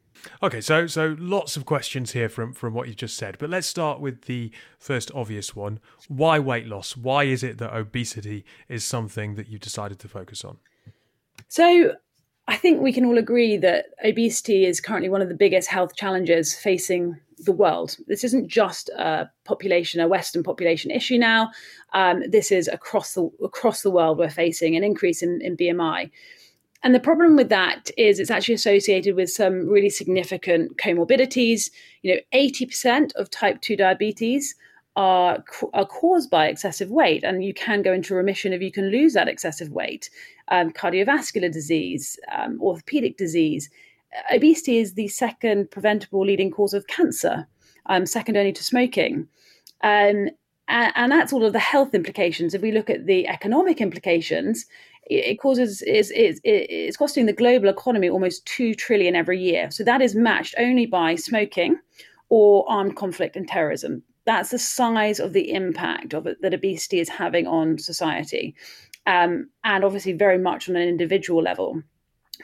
Okay, 0.44 0.60
so 0.60 0.86
so 0.86 1.16
lots 1.18 1.56
of 1.56 1.66
questions 1.66 2.12
here 2.12 2.28
from 2.28 2.52
from 2.52 2.74
what 2.74 2.86
you've 2.86 2.94
just 2.94 3.16
said, 3.16 3.38
but 3.40 3.50
let's 3.50 3.66
start 3.66 3.98
with 3.98 4.22
the 4.26 4.52
first 4.78 5.10
obvious 5.16 5.56
one: 5.56 5.80
why 6.06 6.38
weight 6.38 6.68
loss? 6.68 6.96
Why 6.96 7.24
is 7.24 7.42
it 7.42 7.58
that 7.58 7.74
obesity 7.74 8.44
is 8.68 8.84
something 8.84 9.34
that 9.34 9.48
you 9.48 9.58
decided 9.58 9.98
to 9.98 10.06
focus 10.08 10.44
on? 10.44 10.58
So 11.48 11.92
I 12.48 12.56
think 12.56 12.80
we 12.80 12.92
can 12.92 13.04
all 13.04 13.18
agree 13.18 13.56
that 13.58 13.86
obesity 14.04 14.64
is 14.64 14.80
currently 14.80 15.08
one 15.08 15.22
of 15.22 15.28
the 15.28 15.34
biggest 15.34 15.68
health 15.68 15.96
challenges 15.96 16.54
facing 16.54 17.18
the 17.38 17.52
world. 17.52 17.96
This 18.06 18.24
isn't 18.24 18.48
just 18.48 18.88
a 18.90 19.30
population, 19.44 20.00
a 20.00 20.08
Western 20.08 20.42
population 20.42 20.90
issue 20.90 21.18
now. 21.18 21.50
Um, 21.92 22.22
this 22.28 22.50
is 22.52 22.68
across 22.68 23.14
the 23.14 23.28
across 23.42 23.82
the 23.82 23.90
world. 23.90 24.18
We're 24.18 24.30
facing 24.30 24.76
an 24.76 24.84
increase 24.84 25.22
in, 25.22 25.40
in 25.42 25.56
BMI. 25.56 26.10
And 26.82 26.94
the 26.94 27.00
problem 27.00 27.36
with 27.36 27.48
that 27.48 27.90
is 27.96 28.20
it's 28.20 28.30
actually 28.30 28.54
associated 28.54 29.16
with 29.16 29.28
some 29.30 29.68
really 29.68 29.90
significant 29.90 30.78
comorbidities. 30.78 31.70
You 32.02 32.14
know, 32.14 32.20
80% 32.32 33.12
of 33.16 33.28
type 33.30 33.60
2 33.60 33.76
diabetes 33.76 34.54
are, 34.96 35.44
are 35.74 35.86
caused 35.86 36.30
by 36.30 36.48
excessive 36.48 36.90
weight, 36.90 37.22
and 37.22 37.44
you 37.44 37.52
can 37.52 37.82
go 37.82 37.92
into 37.92 38.14
remission 38.14 38.52
if 38.52 38.62
you 38.62 38.72
can 38.72 38.90
lose 38.90 39.12
that 39.12 39.28
excessive 39.28 39.70
weight. 39.70 40.08
Um, 40.48 40.72
cardiovascular 40.72 41.52
disease, 41.52 42.18
um, 42.32 42.58
orthopedic 42.60 43.18
disease. 43.18 43.68
Obesity 44.32 44.78
is 44.78 44.94
the 44.94 45.08
second 45.08 45.70
preventable 45.70 46.24
leading 46.24 46.50
cause 46.50 46.72
of 46.72 46.86
cancer, 46.86 47.46
um, 47.86 48.06
second 48.06 48.36
only 48.36 48.52
to 48.52 48.64
smoking. 48.64 49.28
Um, 49.82 50.30
and, 50.68 50.92
and, 50.96 51.12
that's 51.12 51.32
all 51.32 51.44
of 51.44 51.52
the 51.52 51.58
health 51.58 51.94
implications. 51.94 52.54
If 52.54 52.62
we 52.62 52.72
look 52.72 52.88
at 52.88 53.06
the 53.06 53.28
economic 53.28 53.80
implications, 53.80 54.64
it, 55.04 55.38
causes 55.38 55.82
is 55.82 56.10
is 56.10 56.40
it's 56.42 56.96
costing 56.96 57.26
the 57.26 57.32
global 57.32 57.68
economy 57.68 58.08
almost 58.08 58.46
two 58.46 58.74
trillion 58.74 59.14
every 59.14 59.40
year. 59.40 59.70
So 59.70 59.84
that 59.84 60.00
is 60.00 60.16
matched 60.16 60.54
only 60.58 60.86
by 60.86 61.14
smoking 61.14 61.78
or 62.30 62.64
armed 62.68 62.96
conflict 62.96 63.36
and 63.36 63.46
terrorism 63.46 64.02
that's 64.26 64.50
the 64.50 64.58
size 64.58 65.20
of 65.20 65.32
the 65.32 65.52
impact 65.52 66.12
of 66.12 66.26
it 66.26 66.42
that 66.42 66.52
obesity 66.52 67.00
is 67.00 67.08
having 67.08 67.46
on 67.46 67.78
society. 67.78 68.54
Um, 69.06 69.50
and 69.64 69.84
obviously, 69.84 70.12
very 70.12 70.38
much 70.38 70.68
on 70.68 70.76
an 70.76 70.88
individual 70.88 71.42
level, 71.42 71.82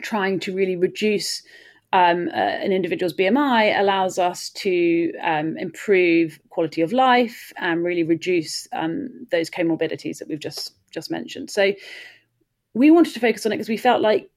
trying 0.01 0.39
to 0.41 0.55
really 0.55 0.77
reduce 0.77 1.43
um, 1.93 2.29
uh, 2.29 2.39
an 2.39 2.73
individual's 2.73 3.13
BMI 3.13 3.79
allows 3.79 4.19
us 4.19 4.49
to 4.51 5.13
um, 5.23 5.59
improve 5.59 6.41
quality 6.49 6.81
of 6.81 6.93
life 6.93 7.53
and 7.59 7.85
really 7.85 8.03
reduce 8.03 8.67
um, 8.73 9.27
those 9.31 9.51
comorbidities 9.51 10.19
that 10.19 10.29
we've 10.29 10.41
just 10.41 10.75
just 10.91 11.11
mentioned. 11.11 11.51
So 11.51 11.73
we 12.75 12.91
wanted 12.91 13.13
to 13.15 13.21
focus 13.21 13.45
on 13.45 13.53
it 13.53 13.57
because 13.57 13.69
we 13.69 13.77
felt 13.77 14.01
like 14.01 14.31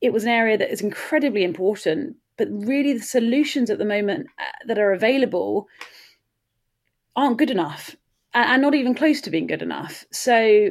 it 0.00 0.12
was 0.12 0.22
an 0.22 0.30
area 0.30 0.56
that 0.58 0.70
is 0.70 0.82
incredibly 0.82 1.42
important, 1.42 2.16
but 2.36 2.48
really 2.50 2.92
the 2.92 3.02
solutions 3.02 3.70
at 3.70 3.78
the 3.78 3.84
moment 3.84 4.28
uh, 4.38 4.66
that 4.66 4.78
are 4.78 4.92
available 4.92 5.66
aren't 7.16 7.38
good 7.38 7.50
enough 7.50 7.96
and 8.32 8.62
not 8.62 8.74
even 8.74 8.94
close 8.94 9.20
to 9.22 9.30
being 9.30 9.46
good 9.46 9.62
enough. 9.62 10.04
So, 10.12 10.70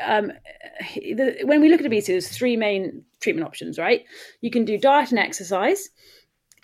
um, 0.00 0.32
the, 0.94 1.38
when 1.44 1.60
we 1.60 1.68
look 1.68 1.80
at 1.80 1.86
obesity, 1.86 2.12
there's 2.12 2.28
three 2.28 2.56
main 2.56 3.04
treatment 3.20 3.46
options, 3.46 3.78
right? 3.78 4.04
You 4.40 4.50
can 4.50 4.64
do 4.64 4.78
diet 4.78 5.10
and 5.10 5.18
exercise. 5.18 5.88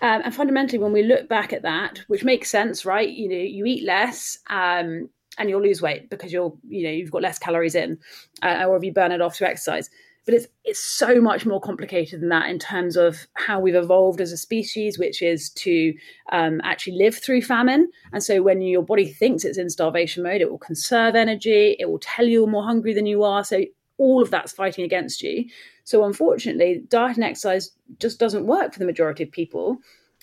Um, 0.02 0.22
and 0.24 0.34
fundamentally, 0.34 0.78
when 0.78 0.92
we 0.92 1.02
look 1.02 1.28
back 1.28 1.52
at 1.52 1.62
that, 1.62 2.00
which 2.08 2.24
makes 2.24 2.50
sense, 2.50 2.84
right? 2.84 3.08
You 3.08 3.28
know, 3.28 3.36
you 3.36 3.64
eat 3.64 3.84
less 3.84 4.38
um, 4.50 5.08
and 5.38 5.48
you'll 5.48 5.62
lose 5.62 5.80
weight 5.80 6.10
because 6.10 6.32
you're, 6.32 6.56
you 6.68 6.84
know, 6.84 6.90
you've 6.90 7.10
got 7.10 7.22
less 7.22 7.38
calories 7.38 7.74
in, 7.74 7.98
uh, 8.42 8.64
or 8.66 8.76
if 8.76 8.84
you 8.84 8.92
burn 8.92 9.12
it 9.12 9.22
off 9.22 9.36
through 9.36 9.48
exercise 9.48 9.88
but 10.26 10.34
it's 10.34 10.48
it's 10.64 10.80
so 10.80 11.20
much 11.20 11.46
more 11.46 11.60
complicated 11.60 12.20
than 12.20 12.28
that 12.28 12.50
in 12.50 12.58
terms 12.58 12.96
of 12.96 13.26
how 13.34 13.60
we've 13.60 13.76
evolved 13.76 14.20
as 14.20 14.32
a 14.32 14.36
species, 14.36 14.98
which 14.98 15.22
is 15.22 15.50
to 15.50 15.94
um, 16.32 16.60
actually 16.64 16.98
live 16.98 17.16
through 17.16 17.40
famine. 17.40 17.88
And 18.12 18.22
so 18.22 18.42
when 18.42 18.60
your 18.60 18.82
body 18.82 19.06
thinks 19.06 19.44
it's 19.44 19.56
in 19.56 19.70
starvation 19.70 20.24
mode, 20.24 20.40
it 20.40 20.50
will 20.50 20.58
conserve 20.58 21.14
energy, 21.14 21.76
it 21.78 21.88
will 21.88 22.00
tell 22.00 22.26
you 22.26 22.40
you're 22.40 22.46
more 22.48 22.64
hungry 22.64 22.92
than 22.92 23.06
you 23.06 23.22
are. 23.22 23.44
So 23.44 23.64
all 23.98 24.20
of 24.20 24.30
that's 24.30 24.52
fighting 24.52 24.84
against 24.84 25.22
you. 25.22 25.46
So 25.84 26.04
unfortunately, 26.04 26.82
diet 26.88 27.16
and 27.16 27.24
exercise 27.24 27.70
just 28.00 28.18
doesn't 28.18 28.46
work 28.46 28.72
for 28.72 28.80
the 28.80 28.84
majority 28.84 29.22
of 29.22 29.30
people, 29.30 29.78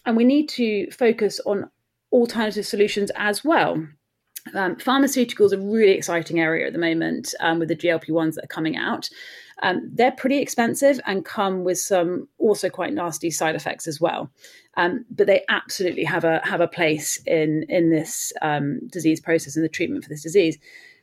and 0.06 0.18
we 0.18 0.26
need 0.26 0.50
to 0.50 0.92
focus 0.92 1.40
on 1.46 1.70
alternative 2.12 2.66
solutions 2.66 3.10
as 3.16 3.46
well. 3.46 3.88
Um, 4.54 4.76
pharmaceuticals 4.76 5.54
are 5.54 5.60
a 5.60 5.72
really 5.72 5.94
exciting 5.94 6.42
area 6.42 6.68
at 6.68 6.74
the 6.74 6.80
moment 6.80 7.34
um, 7.40 7.60
with 7.60 7.70
the 7.70 7.78
GLP 7.78 8.10
ones 8.10 8.36
that 8.36 8.44
are 8.44 8.48
coming 8.48 8.76
out. 8.76 9.10
Um, 9.62 9.90
they're 9.94 10.12
pretty 10.12 10.40
expensive 10.40 11.00
and 11.06 11.26
come 11.26 11.64
with 11.64 11.78
some 11.78 12.28
also 12.38 12.70
quite 12.70 12.94
nasty 12.94 13.32
side 13.32 13.56
effects 13.56 13.88
as 13.88 14.02
well. 14.02 14.32
Um, 14.76 15.06
but 15.12 15.28
they 15.28 15.44
absolutely 15.50 16.04
have 16.04 16.24
a 16.24 16.42
have 16.44 16.62
a 16.62 16.68
place 16.68 17.18
in 17.26 17.66
in 17.70 17.90
this 17.90 18.34
um, 18.42 18.80
disease 18.88 19.20
process 19.20 19.56
and 19.56 19.64
the 19.64 19.70
treatment 19.70 20.04
for 20.04 20.10
this 20.10 20.24
disease. 20.24 20.58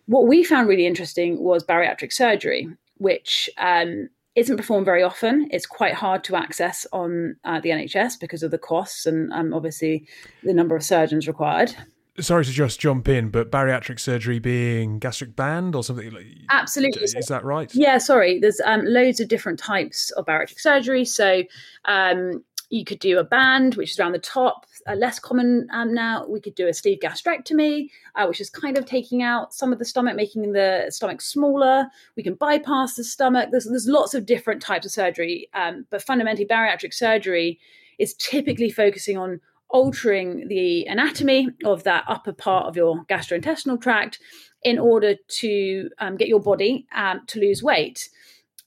What 0.06 0.26
we 0.26 0.42
found 0.42 0.68
really 0.68 0.86
interesting 0.86 1.40
was 1.40 1.64
bariatric 1.64 2.12
surgery, 2.12 2.68
which 2.96 3.48
um, 3.58 4.08
isn't 4.34 4.56
performed 4.56 4.86
very 4.86 5.02
often. 5.02 5.48
It's 5.52 5.66
quite 5.66 5.94
hard 5.94 6.24
to 6.24 6.36
access 6.36 6.86
on 6.92 7.36
uh, 7.44 7.60
the 7.60 7.70
NHS 7.70 8.18
because 8.18 8.42
of 8.42 8.50
the 8.50 8.58
costs 8.58 9.06
and 9.06 9.32
um, 9.32 9.54
obviously 9.54 10.06
the 10.42 10.54
number 10.54 10.74
of 10.74 10.82
surgeons 10.82 11.28
required 11.28 11.74
sorry 12.20 12.44
to 12.44 12.50
just 12.50 12.80
jump 12.80 13.08
in, 13.08 13.30
but 13.30 13.50
bariatric 13.50 14.00
surgery 14.00 14.38
being 14.38 14.98
gastric 14.98 15.36
band 15.36 15.74
or 15.74 15.82
something 15.82 16.10
like 16.10 16.26
absolutely 16.50 17.02
is 17.02 17.26
that 17.26 17.44
right? 17.44 17.74
Yeah, 17.74 17.98
sorry. 17.98 18.38
There's 18.38 18.60
um, 18.64 18.84
loads 18.84 19.20
of 19.20 19.28
different 19.28 19.58
types 19.58 20.10
of 20.12 20.26
bariatric 20.26 20.60
surgery. 20.60 21.04
So 21.04 21.42
um, 21.84 22.44
you 22.70 22.84
could 22.84 23.00
do 23.00 23.18
a 23.18 23.24
band, 23.24 23.74
which 23.74 23.90
is 23.90 23.98
around 23.98 24.12
the 24.12 24.18
top, 24.18 24.64
uh, 24.86 24.94
less 24.94 25.18
common 25.18 25.66
um, 25.72 25.92
now. 25.92 26.26
We 26.26 26.40
could 26.40 26.54
do 26.54 26.68
a 26.68 26.74
sleeve 26.74 27.00
gastrectomy, 27.02 27.90
uh, 28.14 28.26
which 28.26 28.40
is 28.40 28.48
kind 28.48 28.78
of 28.78 28.86
taking 28.86 29.22
out 29.22 29.52
some 29.52 29.72
of 29.72 29.78
the 29.78 29.84
stomach, 29.84 30.16
making 30.16 30.52
the 30.52 30.86
stomach 30.90 31.20
smaller. 31.20 31.86
We 32.16 32.22
can 32.22 32.34
bypass 32.34 32.94
the 32.94 33.04
stomach. 33.04 33.50
There's, 33.50 33.64
there's 33.64 33.88
lots 33.88 34.14
of 34.14 34.24
different 34.24 34.62
types 34.62 34.86
of 34.86 34.92
surgery, 34.92 35.48
um, 35.52 35.86
but 35.90 36.02
fundamentally, 36.02 36.46
bariatric 36.46 36.94
surgery 36.94 37.58
is 37.98 38.14
typically 38.14 38.70
focusing 38.70 39.18
on 39.18 39.40
altering 39.70 40.48
the 40.48 40.84
anatomy 40.86 41.48
of 41.64 41.84
that 41.84 42.04
upper 42.08 42.32
part 42.32 42.66
of 42.66 42.76
your 42.76 43.04
gastrointestinal 43.04 43.80
tract 43.80 44.18
in 44.62 44.78
order 44.78 45.14
to 45.28 45.88
um, 45.98 46.16
get 46.16 46.28
your 46.28 46.40
body 46.40 46.86
um, 46.94 47.20
to 47.26 47.40
lose 47.40 47.62
weight. 47.62 48.08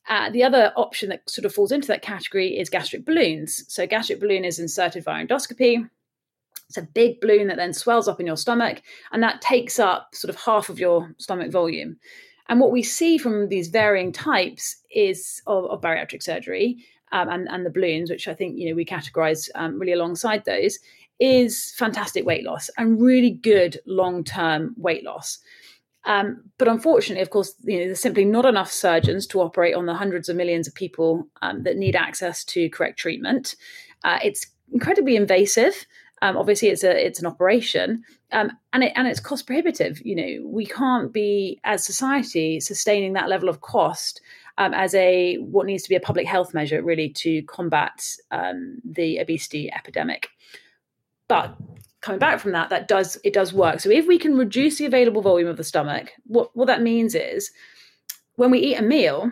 Uh, 0.10 0.30
the 0.32 0.44
other 0.44 0.74
option 0.76 1.10
that 1.10 1.30
sort 1.30 1.46
of 1.46 1.54
falls 1.54 1.72
into 1.72 1.88
that 1.88 2.02
category 2.02 2.58
is 2.58 2.70
gastric 2.70 3.06
balloons. 3.06 3.64
So, 3.68 3.88
gastric 3.88 4.20
balloon 4.20 4.44
is 4.44 4.60
inserted 4.60 5.04
via 5.04 5.26
endoscopy. 5.26 5.90
It's 6.68 6.78
a 6.78 6.82
big 6.82 7.22
balloon 7.22 7.48
that 7.48 7.58
then 7.58 7.74
swells 7.74 8.08
up 8.08 8.20
in 8.20 8.26
your 8.28 8.38
stomach, 8.38 8.82
and 9.12 9.22
that 9.24 9.42
takes 9.42 9.80
up 9.80 10.10
sort 10.14 10.34
of 10.34 10.42
half 10.42 10.70
of 10.70 10.80
your 10.80 11.14
stomach 11.20 11.52
volume. 11.52 11.98
And 12.50 12.60
what 12.60 12.72
we 12.72 12.84
see 12.84 13.18
from 13.18 13.48
these 13.48 13.70
varying 13.70 14.12
types 14.12 14.78
is 14.94 15.42
of, 15.48 15.66
of 15.66 15.82
bariatric 15.82 16.22
surgery 16.22 16.84
um, 17.14 17.30
and, 17.30 17.48
and 17.50 17.66
the 17.66 17.70
balloons, 17.70 18.10
which 18.10 18.28
I 18.28 18.34
think 18.34 18.58
you 18.58 18.70
know 18.70 18.76
we 18.76 18.84
categorize 18.84 19.50
um, 19.56 19.80
really 19.80 19.94
alongside 19.94 20.44
those, 20.44 20.80
is 21.20 21.72
fantastic 21.78 22.26
weight 22.26 22.44
loss 22.44 22.70
and 22.78 23.00
really 23.02 23.30
good 23.30 23.80
long 23.86 24.24
term 24.26 24.76
weight 24.78 25.06
loss. 25.06 25.40
Um, 26.06 26.44
but 26.58 26.68
unfortunately, 26.68 27.22
of 27.22 27.30
course, 27.30 27.54
you 27.64 27.80
know, 27.80 27.86
there's 27.86 28.02
simply 28.02 28.26
not 28.26 28.46
enough 28.46 28.70
surgeons 28.70 29.26
to 29.28 29.40
operate 29.40 29.74
on 29.74 29.86
the 29.86 29.94
hundreds 29.94 30.28
of 30.28 30.36
millions 30.36 30.68
of 30.68 30.76
people 30.76 31.28
um, 31.42 31.64
that 31.64 31.78
need 31.78 31.96
access 31.96 32.44
to 32.46 32.70
correct 32.72 33.00
treatment. 33.00 33.56
Uh, 34.04 34.20
it's 34.22 34.48
incredibly 34.74 35.16
invasive. 35.16 35.86
Um, 36.22 36.36
obviously, 36.36 36.70
it's 36.70 36.84
a 36.84 37.06
it's 37.06 37.20
an 37.20 37.26
operation, 37.26 38.04
um, 38.32 38.52
and 38.72 38.84
it 38.84 38.94
and 38.96 39.08
it's 39.08 39.20
cost 39.20 39.46
prohibitive. 39.46 40.02
You 40.04 40.16
know, 40.16 40.48
we 40.48 40.66
can't 40.66 41.14
be 41.14 41.60
as 41.64 41.86
society 41.86 42.60
sustaining 42.60 43.14
that 43.14 43.30
level 43.30 43.50
of 43.50 43.62
cost 43.62 44.20
um, 44.58 44.74
as 44.74 44.94
a 44.96 45.38
what 45.38 45.66
needs 45.66 45.84
to 45.84 45.90
be 45.90 45.96
a 45.96 46.00
public 46.00 46.28
health 46.28 46.54
measure, 46.54 46.82
really, 46.82 47.10
to 47.10 47.42
combat 47.44 48.06
um, 48.32 48.78
the 48.84 49.20
obesity 49.20 49.72
epidemic. 49.74 50.30
But 51.28 51.56
coming 52.02 52.20
back 52.20 52.40
from 52.40 52.52
that, 52.52 52.70
that 52.70 52.88
does 52.88 53.18
it 53.24 53.34
does 53.34 53.54
work. 53.54 53.80
So 53.80 53.90
if 53.90 54.08
we 54.08 54.20
can 54.20 54.38
reduce 54.38 54.78
the 54.78 54.86
available 54.86 55.22
volume 55.22 55.48
of 55.48 55.58
the 55.58 55.64
stomach, 55.64 56.12
what 56.26 56.56
what 56.56 56.68
that 56.68 56.82
means 56.82 57.16
is 57.16 57.52
when 58.36 58.52
we 58.52 58.60
eat 58.60 58.76
a 58.76 58.82
meal, 58.84 59.32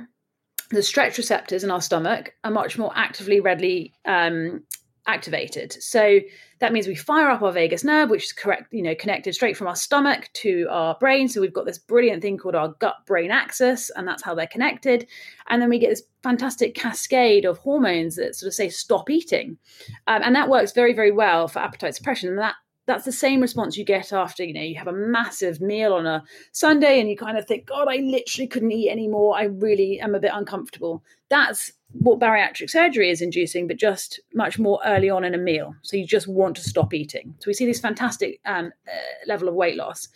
the 0.69 0.83
stretch 0.83 1.17
receptors 1.17 1.63
in 1.63 1.71
our 1.71 1.81
stomach 1.81 2.33
are 2.43 2.51
much 2.51 2.77
more 2.77 2.91
actively, 2.95 3.39
readily 3.39 3.93
um, 4.05 4.63
activated. 5.05 5.73
So 5.73 6.19
that 6.61 6.71
means 6.71 6.87
we 6.87 6.93
fire 6.93 7.27
up 7.27 7.41
our 7.41 7.51
vagus 7.51 7.83
nerve, 7.83 8.11
which 8.11 8.25
is 8.25 8.33
correct, 8.33 8.71
you 8.71 8.83
know, 8.83 8.93
connected 8.93 9.33
straight 9.33 9.57
from 9.57 9.65
our 9.65 9.75
stomach 9.75 10.29
to 10.33 10.67
our 10.69 10.95
brain. 10.99 11.27
So 11.27 11.41
we've 11.41 11.51
got 11.51 11.65
this 11.65 11.79
brilliant 11.79 12.21
thing 12.21 12.37
called 12.37 12.53
our 12.53 12.69
gut 12.79 12.97
brain 13.07 13.31
axis, 13.31 13.89
and 13.89 14.07
that's 14.07 14.23
how 14.23 14.35
they're 14.35 14.45
connected. 14.45 15.07
And 15.49 15.59
then 15.59 15.69
we 15.69 15.79
get 15.79 15.89
this 15.89 16.03
fantastic 16.21 16.75
cascade 16.75 17.45
of 17.45 17.57
hormones 17.57 18.15
that 18.15 18.35
sort 18.35 18.47
of 18.47 18.53
say 18.53 18.69
stop 18.69 19.09
eating, 19.09 19.57
um, 20.05 20.21
and 20.23 20.35
that 20.35 20.49
works 20.49 20.71
very, 20.71 20.93
very 20.93 21.11
well 21.11 21.47
for 21.47 21.59
appetite 21.59 21.95
suppression. 21.95 22.29
And 22.29 22.37
that 22.37 22.55
that's 22.85 23.05
the 23.05 23.11
same 23.11 23.41
response 23.41 23.77
you 23.77 23.85
get 23.85 24.11
after 24.11 24.43
you 24.43 24.53
know 24.53 24.61
you 24.61 24.75
have 24.75 24.87
a 24.87 24.91
massive 24.91 25.61
meal 25.61 25.93
on 25.93 26.07
a 26.07 26.23
sunday 26.51 26.99
and 26.99 27.09
you 27.09 27.15
kind 27.15 27.37
of 27.37 27.45
think 27.45 27.67
god 27.67 27.87
i 27.87 27.97
literally 27.97 28.47
couldn't 28.47 28.71
eat 28.71 28.89
anymore 28.89 29.37
i 29.37 29.43
really 29.43 29.99
am 29.99 30.15
a 30.15 30.19
bit 30.19 30.31
uncomfortable 30.33 31.03
that's 31.29 31.71
what 31.93 32.19
bariatric 32.19 32.69
surgery 32.69 33.09
is 33.09 33.21
inducing, 33.21 33.67
but 33.67 33.77
just 33.77 34.19
much 34.33 34.57
more 34.57 34.79
early 34.85 35.09
on 35.09 35.23
in 35.23 35.33
a 35.33 35.37
meal. 35.37 35.75
So 35.81 35.97
you 35.97 36.05
just 36.05 36.27
want 36.27 36.55
to 36.57 36.63
stop 36.63 36.93
eating. 36.93 37.35
So 37.39 37.45
we 37.47 37.53
see 37.53 37.65
this 37.65 37.79
fantastic 37.79 38.39
um, 38.45 38.71
uh, 38.87 39.27
level 39.27 39.47
of 39.47 39.55
weight 39.55 39.75
loss. 39.75 40.07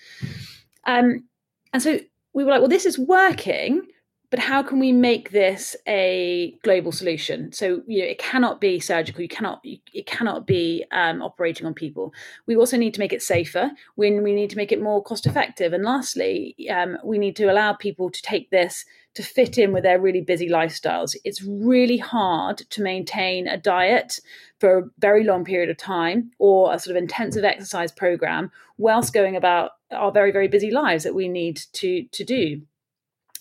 Um, 0.86 1.26
and 1.74 1.82
so 1.82 2.00
we 2.34 2.44
were 2.44 2.52
like, 2.52 2.62
well, 2.62 2.70
this 2.70 2.86
is 2.86 2.98
working, 2.98 3.88
but 4.30 4.40
how 4.40 4.64
can 4.64 4.80
we 4.80 4.92
make 4.92 5.32
this 5.32 5.76
a 5.88 6.56
global 6.64 6.92
solution? 6.92 7.52
So 7.52 7.82
you 7.88 8.00
know, 8.00 8.08
it 8.08 8.18
cannot 8.18 8.60
be 8.60 8.80
surgical. 8.80 9.22
You 9.22 9.28
cannot. 9.28 9.62
It 9.64 10.06
cannot 10.08 10.46
be 10.46 10.84
um, 10.92 11.22
operating 11.22 11.66
on 11.66 11.74
people. 11.74 12.14
We 12.46 12.56
also 12.56 12.76
need 12.76 12.94
to 12.96 13.00
make 13.00 13.14
it 13.14 13.22
safer. 13.22 13.72
When 13.96 14.24
we 14.24 14.34
need 14.34 14.50
to 14.50 14.58
make 14.58 14.72
it 14.72 14.82
more 14.82 15.04
cost 15.04 15.26
effective. 15.26 15.74
And 15.74 15.84
lastly, 15.84 16.56
um, 16.70 16.98
we 17.04 17.18
need 17.18 17.36
to 17.38 17.52
allow 17.52 17.74
people 17.74 18.10
to 18.10 18.22
take 18.22 18.50
this 18.50 18.84
to 19.16 19.24
fit 19.24 19.58
in 19.58 19.74
with 19.74 19.84
their 19.84 20.00
really 20.00 20.22
busy 20.22 20.50
lifestyles. 20.50 21.16
It's 21.24 21.42
really 21.44 21.98
hard 21.98 22.58
to 22.58 22.82
maintain 22.82 23.48
a 23.48 23.58
diet 23.58 24.20
for 24.60 24.78
a 24.78 24.84
very 25.00 25.24
long 25.24 25.44
period 25.44 25.70
of 25.70 25.78
time 25.78 26.32
or 26.38 26.74
a 26.74 26.80
sort 26.80 26.96
of 26.96 27.02
intensive 27.02 27.44
exercise 27.44 27.92
program 27.92 28.52
whilst 28.78 29.14
going 29.14 29.36
about 29.36 29.72
our 29.92 30.12
very, 30.12 30.32
very 30.32 30.48
busy 30.48 30.70
lives 30.70 31.04
that 31.04 31.16
we 31.16 31.28
need 31.28 31.62
to, 31.74 32.04
to 32.12 32.24
do. 32.24 32.62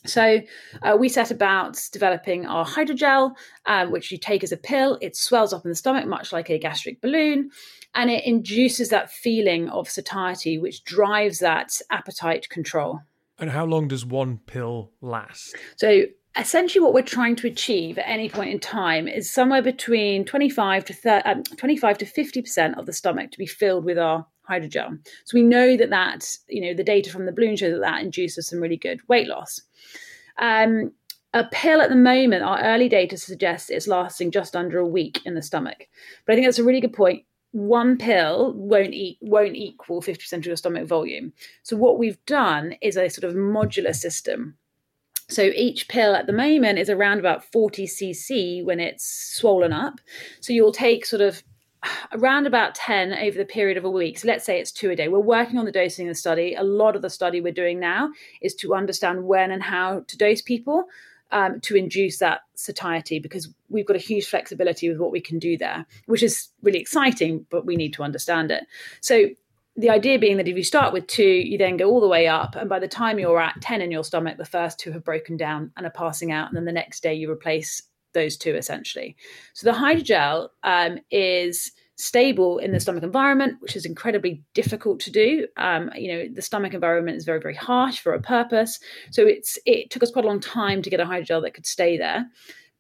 So 0.07 0.41
uh, 0.83 0.97
we 0.99 1.09
set 1.09 1.31
about 1.31 1.81
developing 1.91 2.45
our 2.45 2.67
hydrogel, 2.67 3.33
um, 3.67 3.91
which 3.91 4.13
you 4.13 4.19
take 4.19 4.45
as 4.45 4.53
a 4.53 4.57
pill. 4.57 4.99
It 5.01 5.17
swells 5.17 5.53
up 5.53 5.65
in 5.65 5.71
the 5.71 5.75
stomach, 5.75 6.07
much 6.07 6.33
like 6.33 6.51
a 6.51 6.59
gastric 6.59 7.01
balloon, 7.01 7.51
and 7.95 8.11
it 8.11 8.25
induces 8.25 8.91
that 8.91 9.11
feeling 9.11 9.71
of 9.71 9.89
satiety, 9.89 10.59
which 10.59 10.85
drives 10.85 11.39
that 11.39 11.81
appetite 11.91 12.49
control. 12.51 13.01
And 13.39 13.51
how 13.51 13.65
long 13.65 13.89
does 13.89 14.07
one 14.07 14.39
pill 14.39 14.93
last? 15.01 15.57
So 15.77 16.05
essentially 16.37 16.83
what 16.83 16.95
we're 16.95 17.03
trying 17.03 17.37
to 17.37 17.47
achieve 17.47 17.99
at 17.99 18.09
any 18.09 18.29
point 18.29 18.51
in 18.51 18.59
time 18.59 19.07
is 19.09 19.31
somewhere 19.31 19.63
between 19.63 20.25
25 20.25 20.85
to 20.87 20.95
30, 20.95 21.29
um, 21.29 21.43
25 21.43 21.99
to 21.99 22.05
50% 22.05 22.79
of 22.79 22.87
the 22.87 22.93
stomach 22.93 23.31
to 23.31 23.39
be 23.39 23.47
filled 23.47 23.85
with 23.85 23.99
our 23.99 24.27
hydrogel. 24.49 24.99
So 25.25 25.35
we 25.35 25.43
know 25.43 25.77
that 25.77 25.91
that, 25.91 26.37
you 26.49 26.61
know, 26.61 26.75
the 26.75 26.85
data 26.85 27.11
from 27.11 27.27
the 27.27 27.33
balloon 27.33 27.57
shows 27.57 27.73
that 27.73 27.81
that 27.81 28.03
induces 28.03 28.49
some 28.49 28.61
really 28.61 28.77
good 28.77 29.01
weight 29.09 29.29
loss. 29.29 29.61
Um, 30.39 30.93
a 31.33 31.45
pill 31.45 31.81
at 31.81 31.89
the 31.89 31.97
moment, 31.97 32.45
our 32.45 32.63
early 32.63 32.89
data 32.89 33.17
suggests 33.17 33.71
it's 33.71 33.89
lasting 33.89 34.31
just 34.31 34.55
under 34.55 34.79
a 34.79 34.87
week 34.87 35.21
in 35.25 35.35
the 35.35 35.43
stomach. 35.43 35.89
But 36.25 36.33
I 36.33 36.37
think 36.37 36.47
that's 36.47 36.61
a 36.61 36.65
really 36.65 36.81
good 36.81 36.93
point 36.93 37.25
one 37.55 37.97
pill 37.97 38.53
won't 38.55 38.93
eat 38.95 39.17
won't 39.21 39.55
equal 39.55 40.03
50% 40.03 40.33
of 40.33 40.47
your 40.47 40.57
stomach 40.57 40.89
volume. 40.89 41.33
So 41.63 41.77
what 41.77 42.01
we've 42.01 42.23
done 42.27 42.75
is 42.83 42.97
a 42.97 43.09
sort 43.09 43.23
of 43.23 43.37
modular 43.37 43.95
system. 43.95 44.57
So 45.29 45.43
each 45.43 45.87
pill 45.87 46.17
at 46.17 46.27
the 46.27 46.33
moment 46.33 46.81
is 46.81 46.91
around 46.91 47.21
about 47.21 47.45
40 47.53 47.87
cc 47.87 48.65
when 48.65 48.81
it's 48.81 49.37
swollen 49.37 49.73
up. 49.73 50.01
So 50.41 50.53
you'll 50.53 50.73
take 50.73 51.07
sort 51.07 51.23
of 51.23 51.45
around 52.13 52.49
about 52.49 52.75
10 52.75 53.13
over 53.13 53.39
the 53.39 53.45
period 53.45 53.77
of 53.77 53.85
a 53.85 53.91
week. 53.91 54.19
So 54.19 54.27
let's 54.27 54.45
say 54.45 54.59
it's 54.59 54.73
two 54.73 54.91
a 54.91 54.97
day. 54.97 55.07
We're 55.07 55.21
working 55.21 55.57
on 55.57 55.65
the 55.65 55.71
dosing 55.71 56.09
of 56.09 56.11
the 56.11 56.19
study. 56.19 56.57
A 56.57 56.65
lot 56.65 56.97
of 56.97 57.03
the 57.03 57.11
study 57.11 57.41
we're 57.41 57.53
doing 57.53 57.79
now 57.79 58.11
is 58.43 58.57
to 58.57 58.75
understand 58.75 59.25
when 59.25 59.53
and 59.53 59.63
how 59.63 60.05
to 60.09 60.17
dose 60.17 60.43
people 60.43 60.87
um, 61.31 61.61
to 61.61 61.77
induce 61.77 62.19
that 62.19 62.43
satiety 62.55 63.19
because 63.19 63.49
we've 63.69 63.87
got 63.87 63.97
a 63.97 64.01
huge 64.01 64.27
flexibility 64.27 64.89
with 64.89 64.99
what 64.99 65.11
we 65.11 65.21
can 65.21 65.39
do 65.39 65.57
there, 65.57 65.87
which 66.07 66.23
is 66.23 66.49
really 66.63 66.79
exciting, 66.79 67.47
but 67.51 67.67
we 67.67 67.77
need 67.77 67.93
to 67.95 68.03
understand 68.03 68.51
it. 68.51 68.65
So 69.01 69.27
the 69.77 69.91
idea 69.91 70.19
being 70.19 70.37
that 70.37 70.49
if 70.49 70.57
you 70.57 70.63
start 70.63 70.93
with 70.93 71.07
two, 71.07 71.25
you 71.25 71.59
then 71.59 71.77
go 71.77 71.91
all 71.91 72.01
the 72.01 72.09
way 72.09 72.29
up, 72.29 72.55
and 72.55 72.69
by 72.69 72.79
the 72.79 72.89
time 72.89 73.19
you're 73.19 73.41
at 73.41 73.61
10 73.61 73.81
in 73.81 73.91
your 73.91 74.05
stomach, 74.05 74.37
the 74.39 74.45
first 74.45 74.79
two 74.79 74.93
have 74.93 75.05
broken 75.05 75.37
down 75.37 75.73
and 75.77 75.87
are 75.87 75.91
passing 75.91 76.31
out, 76.31 76.49
and 76.49 76.57
then 76.57 76.65
the 76.65 76.73
next 76.73 77.03
day 77.03 77.15
you 77.15 77.31
replace 77.31 77.83
those 78.15 78.37
two 78.37 78.55
essentially. 78.55 79.17
So 79.53 79.71
the 79.71 79.77
hydrogel 79.77 80.49
um, 80.63 80.99
is 81.11 81.73
stable 81.97 82.59
in 82.59 82.73
the 82.73 82.81
stomach 82.81 83.03
environment, 83.03 83.57
which 83.61 83.77
is 83.77 83.85
incredibly 83.85 84.43
difficult 84.53 84.99
to 85.01 85.13
do. 85.13 85.47
Um, 85.57 85.91
you 85.95 86.13
know, 86.13 86.29
the 86.33 86.43
stomach 86.43 86.75
environment 86.75 87.17
is 87.17 87.25
very, 87.25 87.41
very 87.41 87.55
harsh 87.55 88.01
for 88.01 88.15
a 88.15 88.21
purpose. 88.21 88.81
So 89.11 89.27
it's 89.27 89.59
it 89.65 89.91
took 89.91 90.03
us 90.03 90.11
quite 90.11 90.25
a 90.25 90.29
long 90.29 90.41
time 90.41 90.83
to 90.83 90.91
get 90.91 91.01
a 91.01 91.05
hydrogel 91.05 91.43
that 91.43 91.55
could 91.55 91.67
stay 91.67 91.97
there. 91.97 92.27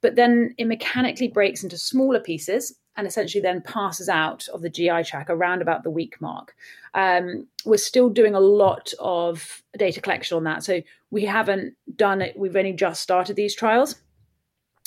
But 0.00 0.16
then 0.16 0.54
it 0.58 0.66
mechanically 0.66 1.28
breaks 1.28 1.62
into 1.62 1.78
smaller 1.78 2.20
pieces 2.20 2.74
and 2.96 3.06
essentially 3.06 3.40
then 3.40 3.62
passes 3.62 4.08
out 4.08 4.46
of 4.48 4.62
the 4.62 4.70
GI 4.70 5.04
tract 5.04 5.30
around 5.30 5.62
about 5.62 5.82
the 5.82 5.90
week 5.90 6.20
mark. 6.20 6.54
Um, 6.94 7.46
we're 7.64 7.76
still 7.76 8.08
doing 8.08 8.34
a 8.34 8.40
lot 8.40 8.92
of 9.00 9.62
data 9.78 10.00
collection 10.00 10.36
on 10.36 10.44
that. 10.44 10.62
So 10.62 10.82
we 11.10 11.24
haven't 11.24 11.74
done 11.96 12.20
it, 12.20 12.38
we've 12.38 12.54
only 12.54 12.72
just 12.72 13.00
started 13.00 13.34
these 13.34 13.54
trials. 13.54 13.96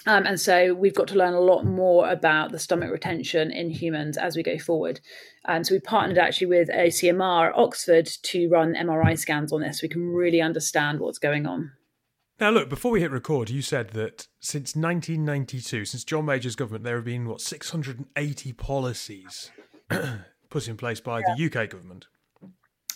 Um, 0.07 0.25
and 0.25 0.39
so 0.39 0.73
we've 0.73 0.95
got 0.95 1.09
to 1.09 1.15
learn 1.15 1.33
a 1.33 1.39
lot 1.39 1.65
more 1.65 2.09
about 2.09 2.53
the 2.53 2.59
stomach 2.59 2.89
retention 2.89 3.51
in 3.51 3.69
humans 3.69 4.17
as 4.17 4.37
we 4.37 4.41
go 4.41 4.57
forward. 4.57 5.01
And 5.45 5.67
so 5.67 5.75
we 5.75 5.79
partnered 5.81 6.17
actually 6.17 6.47
with 6.47 6.69
OCMR 6.69 7.49
at 7.49 7.55
Oxford 7.55 8.09
to 8.23 8.47
run 8.47 8.73
MRI 8.73 9.19
scans 9.19 9.51
on 9.51 9.61
this. 9.61 9.79
So 9.79 9.85
we 9.85 9.89
can 9.89 10.07
really 10.07 10.39
understand 10.39 11.01
what's 11.01 11.19
going 11.19 11.45
on. 11.45 11.73
Now, 12.39 12.51
look, 12.51 12.69
before 12.69 12.91
we 12.91 13.01
hit 13.01 13.11
record, 13.11 13.49
you 13.49 13.61
said 13.61 13.89
that 13.91 14.27
since 14.39 14.75
1992, 14.75 15.83
since 15.83 16.03
John 16.05 16.25
Major's 16.25 16.55
government, 16.55 16.85
there 16.85 16.95
have 16.95 17.05
been, 17.05 17.27
what, 17.27 17.41
680 17.41 18.53
policies 18.53 19.51
put 20.49 20.67
in 20.69 20.77
place 20.77 21.01
by 21.01 21.19
yeah. 21.19 21.35
the 21.35 21.45
UK 21.45 21.69
government. 21.69 22.05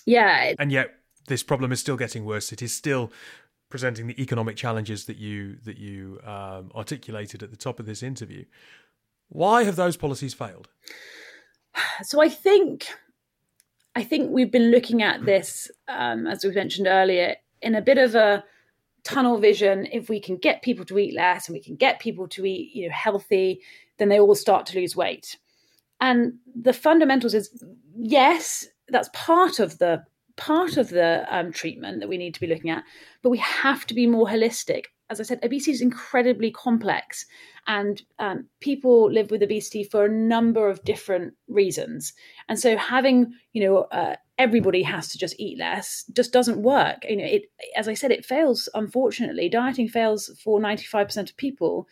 Yeah. 0.05 0.53
And 0.59 0.71
yet, 0.71 0.93
this 1.27 1.43
problem 1.43 1.71
is 1.71 1.79
still 1.79 1.97
getting 1.97 2.23
worse. 2.23 2.51
It 2.51 2.61
is 2.61 2.73
still 2.73 3.11
presenting 3.71 4.07
the 4.07 4.21
economic 4.21 4.55
challenges 4.55 5.05
that 5.05 5.17
you 5.17 5.57
that 5.63 5.77
you 5.77 6.19
um, 6.23 6.71
articulated 6.75 7.41
at 7.41 7.49
the 7.49 7.57
top 7.57 7.79
of 7.79 7.85
this 7.85 8.03
interview. 8.03 8.45
Why 9.29 9.63
have 9.63 9.75
those 9.75 9.97
policies 9.97 10.33
failed? 10.33 10.67
So 12.03 12.21
I 12.21 12.29
think 12.29 12.87
I 13.95 14.03
think 14.03 14.31
we've 14.31 14.51
been 14.51 14.71
looking 14.71 15.01
at 15.01 15.25
this, 15.25 15.69
um, 15.87 16.27
as 16.27 16.43
we 16.43 16.51
mentioned 16.51 16.87
earlier, 16.87 17.35
in 17.61 17.75
a 17.75 17.81
bit 17.81 17.97
of 17.97 18.15
a 18.15 18.43
tunnel 19.03 19.37
vision. 19.37 19.87
If 19.91 20.09
we 20.09 20.19
can 20.19 20.37
get 20.37 20.61
people 20.61 20.85
to 20.85 20.99
eat 20.99 21.15
less 21.15 21.47
and 21.47 21.53
we 21.53 21.63
can 21.63 21.75
get 21.75 21.99
people 21.99 22.27
to 22.29 22.45
eat, 22.45 22.75
you 22.75 22.87
know, 22.87 22.93
healthy, 22.93 23.61
then 23.97 24.09
they 24.09 24.19
all 24.19 24.35
start 24.35 24.65
to 24.67 24.79
lose 24.79 24.95
weight. 24.95 25.37
And 25.99 26.33
the 26.55 26.73
fundamentals 26.73 27.33
is 27.33 27.63
yes, 27.97 28.67
that's 28.87 29.09
part 29.13 29.59
of 29.59 29.77
the 29.77 30.03
part 30.41 30.75
of 30.77 30.89
the 30.89 31.23
um, 31.29 31.51
treatment 31.51 31.99
that 31.99 32.09
we 32.09 32.17
need 32.17 32.33
to 32.33 32.39
be 32.39 32.47
looking 32.47 32.71
at, 32.71 32.83
but 33.21 33.29
we 33.29 33.37
have 33.37 33.85
to 33.85 33.93
be 33.93 34.07
more 34.07 34.25
holistic. 34.25 34.85
As 35.11 35.19
I 35.19 35.23
said, 35.23 35.39
obesity 35.43 35.71
is 35.71 35.81
incredibly 35.81 36.49
complex, 36.49 37.25
and 37.67 38.01
um, 38.17 38.47
people 38.59 39.11
live 39.11 39.29
with 39.29 39.43
obesity 39.43 39.83
for 39.83 40.05
a 40.05 40.09
number 40.09 40.67
of 40.67 40.83
different 40.83 41.35
reasons. 41.47 42.13
And 42.49 42.57
so, 42.59 42.75
having 42.75 43.33
you 43.53 43.63
know 43.63 43.77
uh, 43.91 44.15
everybody 44.39 44.81
has 44.81 45.09
to 45.09 45.19
just 45.19 45.39
eat 45.39 45.59
less 45.59 46.05
just 46.13 46.33
doesn't 46.33 46.63
work. 46.63 47.05
You 47.07 47.17
know, 47.17 47.25
it 47.25 47.43
as 47.75 47.87
I 47.87 47.93
said, 47.93 48.11
it 48.11 48.25
fails. 48.25 48.67
Unfortunately, 48.73 49.47
dieting 49.47 49.89
fails 49.89 50.31
for 50.43 50.59
ninety 50.59 50.85
five 50.85 51.07
percent 51.07 51.29
of 51.29 51.37
people 51.37 51.87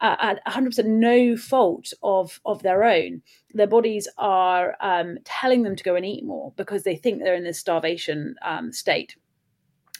at 0.00 0.44
100% 0.46 0.84
no 0.84 1.36
fault 1.36 1.92
of 2.02 2.40
of 2.44 2.62
their 2.62 2.84
own. 2.84 3.22
Their 3.52 3.66
bodies 3.66 4.08
are 4.18 4.76
um, 4.80 5.18
telling 5.24 5.62
them 5.62 5.76
to 5.76 5.84
go 5.84 5.94
and 5.94 6.04
eat 6.04 6.24
more 6.24 6.52
because 6.56 6.82
they 6.82 6.96
think 6.96 7.20
they're 7.20 7.34
in 7.34 7.44
this 7.44 7.58
starvation 7.58 8.34
um, 8.42 8.72
state. 8.72 9.16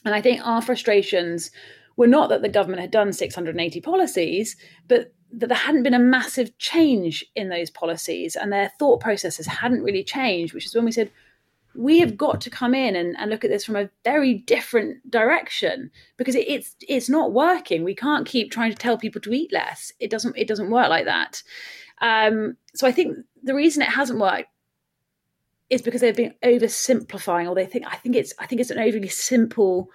And 0.04 0.14
i 0.14 0.20
think 0.20 0.46
our 0.46 0.60
frustrations 0.60 1.50
were 1.96 2.06
not 2.06 2.28
that 2.28 2.42
the 2.42 2.48
government 2.48 2.80
had 2.80 2.90
done 2.90 3.12
680 3.12 3.80
policies 3.80 4.56
but 4.88 5.12
that 5.32 5.48
there 5.48 5.56
hadn't 5.56 5.82
been 5.82 5.94
a 5.94 5.98
massive 5.98 6.56
change 6.58 7.24
in 7.34 7.48
those 7.48 7.70
policies 7.70 8.36
and 8.36 8.52
their 8.52 8.70
thought 8.78 9.00
processes 9.00 9.46
hadn't 9.46 9.82
really 9.82 10.04
changed 10.04 10.54
which 10.54 10.66
is 10.66 10.74
when 10.74 10.84
we 10.84 10.92
said 10.92 11.10
we 11.76 11.98
have 12.00 12.16
got 12.16 12.40
to 12.42 12.50
come 12.50 12.74
in 12.74 12.96
and, 12.96 13.16
and 13.18 13.30
look 13.30 13.44
at 13.44 13.50
this 13.50 13.64
from 13.64 13.76
a 13.76 13.90
very 14.04 14.34
different 14.34 15.10
direction 15.10 15.90
because 16.16 16.34
it, 16.34 16.46
it's 16.48 16.76
it's 16.88 17.08
not 17.08 17.32
working. 17.32 17.84
We 17.84 17.94
can't 17.94 18.26
keep 18.26 18.50
trying 18.50 18.70
to 18.70 18.76
tell 18.76 18.98
people 18.98 19.20
to 19.22 19.32
eat 19.32 19.52
less. 19.52 19.92
It 20.00 20.10
doesn't 20.10 20.36
it 20.36 20.48
doesn't 20.48 20.70
work 20.70 20.88
like 20.88 21.06
that. 21.06 21.42
Um, 22.00 22.56
so 22.74 22.86
I 22.86 22.92
think 22.92 23.16
the 23.42 23.54
reason 23.54 23.82
it 23.82 23.88
hasn't 23.88 24.18
worked 24.18 24.48
is 25.70 25.82
because 25.82 26.00
they've 26.00 26.14
been 26.14 26.34
oversimplifying, 26.44 27.48
or 27.48 27.54
they 27.54 27.66
think 27.66 27.86
I 27.86 27.96
think 27.96 28.16
it's 28.16 28.32
I 28.38 28.46
think 28.46 28.60
it's 28.60 28.70
an 28.70 28.78
overly 28.78 29.08
simple 29.08 29.90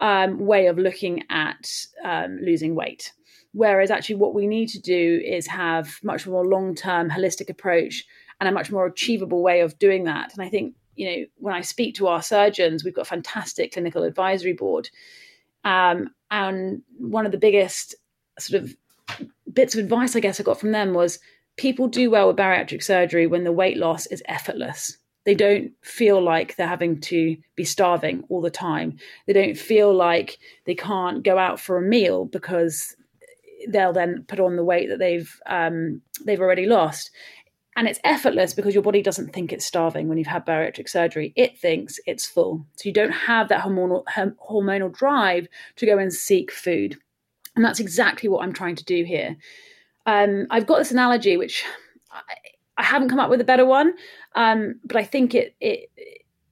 um, 0.00 0.46
way 0.46 0.66
of 0.66 0.78
looking 0.78 1.24
at 1.30 1.70
um, 2.04 2.38
losing 2.42 2.74
weight. 2.74 3.12
Whereas 3.52 3.90
actually, 3.90 4.16
what 4.16 4.34
we 4.34 4.46
need 4.46 4.68
to 4.70 4.80
do 4.80 5.20
is 5.24 5.46
have 5.46 5.98
much 6.02 6.26
more 6.26 6.46
long 6.46 6.74
term 6.74 7.10
holistic 7.10 7.50
approach 7.50 8.06
and 8.40 8.48
a 8.48 8.52
much 8.52 8.70
more 8.70 8.86
achievable 8.86 9.42
way 9.42 9.60
of 9.60 9.78
doing 9.78 10.04
that. 10.04 10.32
And 10.32 10.42
I 10.42 10.48
think 10.48 10.74
you 10.98 11.06
know, 11.06 11.26
when 11.36 11.54
I 11.54 11.60
speak 11.60 11.94
to 11.96 12.08
our 12.08 12.22
surgeons, 12.22 12.82
we've 12.82 12.94
got 12.94 13.02
a 13.02 13.04
fantastic 13.16 13.72
clinical 13.72 14.02
advisory 14.02 14.52
board. 14.52 14.90
Um, 15.64 16.10
and 16.30 16.82
one 16.98 17.24
of 17.24 17.32
the 17.32 17.38
biggest 17.38 17.94
sort 18.38 18.62
of 18.62 18.76
bits 19.52 19.74
of 19.74 19.80
advice 19.80 20.16
I 20.16 20.20
guess 20.20 20.40
I 20.40 20.42
got 20.42 20.58
from 20.58 20.72
them 20.72 20.94
was 20.94 21.20
people 21.56 21.86
do 21.88 22.10
well 22.10 22.26
with 22.26 22.36
bariatric 22.36 22.82
surgery 22.82 23.26
when 23.26 23.44
the 23.44 23.52
weight 23.52 23.76
loss 23.76 24.06
is 24.06 24.22
effortless. 24.26 24.98
They 25.24 25.34
don't 25.34 25.72
feel 25.82 26.20
like 26.20 26.56
they're 26.56 26.66
having 26.66 27.00
to 27.02 27.36
be 27.54 27.64
starving 27.64 28.24
all 28.28 28.40
the 28.40 28.50
time. 28.50 28.96
They 29.26 29.32
don't 29.32 29.56
feel 29.56 29.94
like 29.94 30.38
they 30.64 30.74
can't 30.74 31.22
go 31.22 31.38
out 31.38 31.60
for 31.60 31.76
a 31.76 31.82
meal 31.82 32.24
because 32.24 32.96
they'll 33.68 33.92
then 33.92 34.24
put 34.26 34.40
on 34.40 34.56
the 34.56 34.64
weight 34.64 34.88
that 34.88 34.98
they've 34.98 35.40
um, 35.46 36.00
they've 36.24 36.40
already 36.40 36.66
lost 36.66 37.10
and 37.78 37.86
it's 37.86 38.00
effortless 38.02 38.54
because 38.54 38.74
your 38.74 38.82
body 38.82 39.02
doesn't 39.02 39.32
think 39.32 39.52
it's 39.52 39.64
starving 39.64 40.08
when 40.08 40.18
you've 40.18 40.26
had 40.26 40.44
bariatric 40.44 40.88
surgery. 40.88 41.32
It 41.36 41.56
thinks 41.60 42.00
it's 42.06 42.26
full. 42.26 42.66
So 42.74 42.88
you 42.88 42.92
don't 42.92 43.12
have 43.12 43.48
that 43.48 43.62
hormonal 43.62 44.02
hormonal 44.50 44.92
drive 44.92 45.46
to 45.76 45.86
go 45.86 45.96
and 45.96 46.12
seek 46.12 46.50
food. 46.50 46.98
And 47.54 47.64
that's 47.64 47.78
exactly 47.78 48.28
what 48.28 48.42
i'm 48.42 48.52
trying 48.52 48.74
to 48.76 48.84
do 48.84 49.04
here. 49.04 49.36
Um, 50.06 50.48
i've 50.50 50.66
got 50.66 50.78
this 50.78 50.90
analogy 50.90 51.36
which 51.36 51.64
I, 52.10 52.20
I, 52.78 52.82
haven't 52.82 53.10
come 53.10 53.20
up 53.20 53.30
with 53.30 53.40
a 53.40 53.44
better 53.44 53.66
one 53.66 53.94
um, 54.34 54.80
but 54.84 54.96
i 54.96 55.04
think 55.04 55.34
it 55.34 55.54
it 55.60 55.90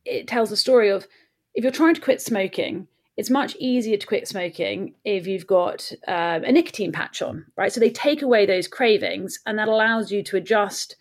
it 0.04 0.28
tells 0.28 0.50
the 0.50 0.56
story 0.56 0.90
of 0.90 1.06
if 1.54 1.64
you're 1.64 1.72
trying 1.72 1.94
to 1.94 2.00
quit 2.00 2.20
smoking 2.20 2.86
it's 3.16 3.30
much 3.30 3.56
easier 3.56 3.96
to 3.96 4.06
quit 4.06 4.28
smoking 4.28 4.94
if 5.04 5.26
you've 5.26 5.46
got 5.46 5.90
uh, 6.06 6.40
a 6.44 6.52
nicotine 6.52 6.92
patch 6.92 7.22
on, 7.22 7.46
right? 7.56 7.72
So 7.72 7.80
they 7.80 7.90
take 7.90 8.22
away 8.22 8.44
those 8.44 8.68
cravings, 8.68 9.40
and 9.46 9.58
that 9.58 9.68
allows 9.68 10.12
you 10.12 10.22
to 10.24 10.36
adjust 10.36 10.96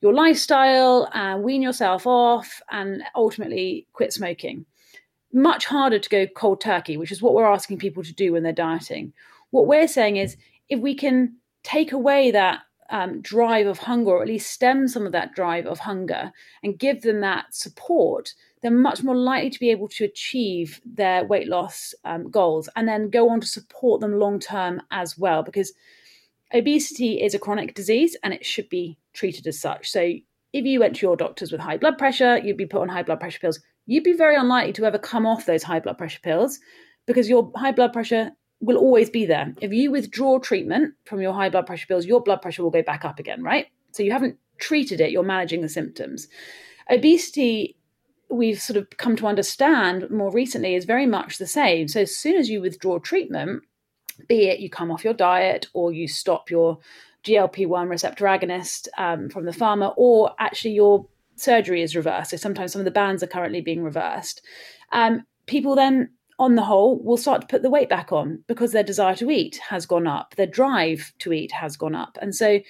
your 0.00 0.12
lifestyle 0.12 1.08
and 1.12 1.42
wean 1.42 1.62
yourself 1.62 2.06
off 2.06 2.60
and 2.70 3.02
ultimately 3.14 3.86
quit 3.92 4.12
smoking. 4.12 4.66
Much 5.32 5.66
harder 5.66 5.98
to 5.98 6.08
go 6.08 6.26
cold 6.26 6.60
turkey, 6.60 6.96
which 6.96 7.12
is 7.12 7.22
what 7.22 7.34
we're 7.34 7.46
asking 7.46 7.78
people 7.78 8.02
to 8.02 8.12
do 8.12 8.32
when 8.32 8.42
they're 8.42 8.52
dieting. 8.52 9.12
What 9.50 9.66
we're 9.66 9.86
saying 9.86 10.16
is 10.16 10.36
if 10.68 10.80
we 10.80 10.94
can 10.94 11.36
take 11.62 11.92
away 11.92 12.30
that 12.32 12.60
um, 12.90 13.20
drive 13.20 13.68
of 13.68 13.78
hunger, 13.78 14.10
or 14.10 14.22
at 14.22 14.28
least 14.28 14.50
stem 14.50 14.88
some 14.88 15.06
of 15.06 15.12
that 15.12 15.34
drive 15.34 15.66
of 15.66 15.78
hunger, 15.78 16.32
and 16.64 16.78
give 16.78 17.02
them 17.02 17.20
that 17.20 17.54
support, 17.54 18.34
they're 18.62 18.70
much 18.70 19.02
more 19.02 19.16
likely 19.16 19.50
to 19.50 19.60
be 19.60 19.70
able 19.70 19.88
to 19.88 20.04
achieve 20.04 20.80
their 20.84 21.24
weight 21.24 21.48
loss 21.48 21.94
um, 22.04 22.30
goals 22.30 22.68
and 22.76 22.86
then 22.86 23.10
go 23.10 23.30
on 23.30 23.40
to 23.40 23.46
support 23.46 24.00
them 24.00 24.18
long 24.18 24.38
term 24.38 24.82
as 24.90 25.16
well. 25.16 25.42
Because 25.42 25.72
obesity 26.54 27.22
is 27.22 27.34
a 27.34 27.38
chronic 27.38 27.74
disease 27.74 28.16
and 28.22 28.34
it 28.34 28.44
should 28.44 28.68
be 28.68 28.98
treated 29.12 29.46
as 29.46 29.58
such. 29.58 29.90
So, 29.90 30.12
if 30.52 30.64
you 30.64 30.80
went 30.80 30.96
to 30.96 31.06
your 31.06 31.16
doctors 31.16 31.52
with 31.52 31.60
high 31.60 31.76
blood 31.76 31.96
pressure, 31.96 32.38
you'd 32.38 32.56
be 32.56 32.66
put 32.66 32.80
on 32.80 32.88
high 32.88 33.04
blood 33.04 33.20
pressure 33.20 33.38
pills. 33.38 33.60
You'd 33.86 34.04
be 34.04 34.12
very 34.12 34.34
unlikely 34.34 34.72
to 34.74 34.84
ever 34.84 34.98
come 34.98 35.24
off 35.24 35.46
those 35.46 35.62
high 35.62 35.78
blood 35.78 35.96
pressure 35.96 36.18
pills 36.22 36.58
because 37.06 37.28
your 37.28 37.52
high 37.54 37.70
blood 37.70 37.92
pressure 37.92 38.32
will 38.60 38.76
always 38.76 39.08
be 39.08 39.26
there. 39.26 39.54
If 39.60 39.72
you 39.72 39.90
withdraw 39.90 40.38
treatment 40.38 40.94
from 41.04 41.20
your 41.20 41.32
high 41.32 41.48
blood 41.48 41.66
pressure 41.66 41.86
pills, 41.86 42.04
your 42.04 42.20
blood 42.20 42.42
pressure 42.42 42.62
will 42.62 42.70
go 42.70 42.82
back 42.82 43.04
up 43.04 43.18
again, 43.18 43.42
right? 43.42 43.66
So 43.92 44.02
you 44.02 44.12
haven't 44.12 44.38
treated 44.58 45.00
it, 45.00 45.10
you're 45.10 45.22
managing 45.22 45.62
the 45.62 45.68
symptoms. 45.68 46.28
Obesity, 46.90 47.76
we've 48.30 48.60
sort 48.60 48.76
of 48.76 48.88
come 48.96 49.16
to 49.16 49.26
understand 49.26 50.08
more 50.10 50.30
recently, 50.30 50.74
is 50.74 50.84
very 50.84 51.06
much 51.06 51.38
the 51.38 51.46
same. 51.46 51.88
So 51.88 52.00
as 52.00 52.16
soon 52.16 52.36
as 52.36 52.48
you 52.48 52.60
withdraw 52.60 52.98
treatment, 52.98 53.62
be 54.28 54.48
it 54.48 54.60
you 54.60 54.70
come 54.70 54.90
off 54.90 55.04
your 55.04 55.14
diet 55.14 55.66
or 55.72 55.92
you 55.92 56.06
stop 56.06 56.50
your 56.50 56.78
GLP 57.24 57.66
1 57.66 57.88
receptor 57.88 58.24
agonist 58.24 58.88
um, 58.98 59.28
from 59.28 59.44
the 59.44 59.52
pharma, 59.52 59.92
or 59.96 60.32
actually 60.38 60.72
your 60.72 61.06
surgery 61.36 61.82
is 61.82 61.96
reversed. 61.96 62.30
So 62.30 62.36
sometimes 62.36 62.72
some 62.72 62.80
of 62.80 62.84
the 62.84 62.90
bands 62.90 63.22
are 63.22 63.28
currently 63.28 63.60
being 63.60 63.82
reversed. 63.82 64.42
Um, 64.92 65.24
people 65.46 65.74
then 65.74 66.10
on 66.40 66.54
the 66.54 66.62
whole, 66.62 66.98
will 67.02 67.18
start 67.18 67.42
to 67.42 67.46
put 67.46 67.62
the 67.62 67.68
weight 67.68 67.90
back 67.90 68.12
on 68.12 68.42
because 68.46 68.72
their 68.72 68.82
desire 68.82 69.14
to 69.14 69.30
eat 69.30 69.60
has 69.68 69.84
gone 69.84 70.06
up, 70.06 70.34
their 70.36 70.46
drive 70.46 71.12
to 71.18 71.34
eat 71.34 71.52
has 71.52 71.76
gone 71.76 71.94
up. 71.94 72.16
And 72.22 72.34
so 72.34 72.60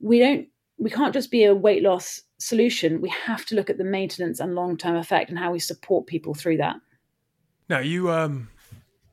we 0.00 0.18
don't 0.18 0.48
we 0.76 0.90
can't 0.90 1.14
just 1.14 1.30
be 1.30 1.44
a 1.44 1.54
weight 1.54 1.84
loss 1.84 2.20
solution. 2.42 3.00
We 3.00 3.08
have 3.26 3.46
to 3.46 3.54
look 3.54 3.70
at 3.70 3.78
the 3.78 3.84
maintenance 3.84 4.40
and 4.40 4.54
long-term 4.54 4.96
effect 4.96 5.30
and 5.30 5.38
how 5.38 5.52
we 5.52 5.58
support 5.58 6.06
people 6.06 6.34
through 6.34 6.58
that. 6.58 6.76
Now 7.68 7.78
you 7.78 8.10
um 8.10 8.48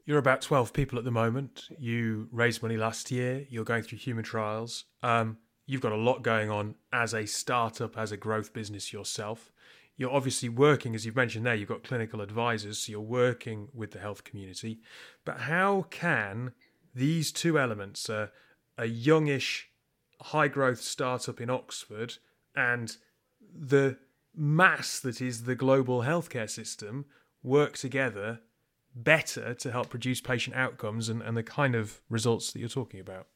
you're 0.06 0.18
about 0.18 0.42
12 0.42 0.74
people 0.74 0.98
at 0.98 1.06
the 1.06 1.12
moment. 1.12 1.66
You 1.78 2.28
raised 2.32 2.64
money 2.64 2.78
last 2.78 3.12
year. 3.12 3.46
You're 3.50 3.64
going 3.64 3.84
through 3.84 4.00
human 4.00 4.24
trials. 4.24 4.86
Um, 5.04 5.38
you've 5.68 5.82
got 5.82 5.92
a 5.92 5.98
lot 5.98 6.24
going 6.24 6.50
on 6.50 6.74
as 6.92 7.14
a 7.14 7.28
startup, 7.28 7.96
as 7.96 8.12
a 8.12 8.18
growth 8.18 8.52
business 8.52 8.92
yourself 8.92 9.52
you're 10.00 10.14
obviously 10.14 10.48
working, 10.48 10.96
as 10.96 11.06
you've 11.06 11.18
mentioned 11.18 11.46
there, 11.46 11.54
you've 11.54 11.68
got 11.68 11.84
clinical 11.84 12.22
advisors, 12.22 12.80
so 12.80 12.92
you're 12.92 13.02
working 13.02 13.68
with 13.74 13.92
the 13.92 14.00
health 14.00 14.24
community. 14.24 14.80
But 15.26 15.42
how 15.42 15.88
can 15.90 16.54
these 16.96 17.34
two 17.34 17.60
elements, 17.60 18.10
uh, 18.10 18.28
a 18.78 18.86
youngish, 18.86 19.70
high 20.22 20.48
growth 20.48 20.80
startup 20.80 21.42
in 21.42 21.50
Oxford 21.50 22.14
and 22.56 22.96
the 23.54 23.98
mass 24.36 25.00
that 25.00 25.22
is 25.22 25.44
the 25.44 25.56
global 25.56 26.02
healthcare 26.02 26.50
system, 26.50 27.06
work 27.44 27.78
together 27.78 28.40
better 28.96 29.54
to 29.54 29.72
help 29.72 29.90
produce 29.90 30.22
patient 30.22 30.56
outcomes 30.56 31.10
and, 31.10 31.22
and 31.22 31.38
the 31.38 31.44
kind 31.44 31.76
of 31.76 32.02
results 32.10 32.52
that 32.52 32.60
you're 32.60 32.70
talking 32.70 33.00
about? 33.00 33.28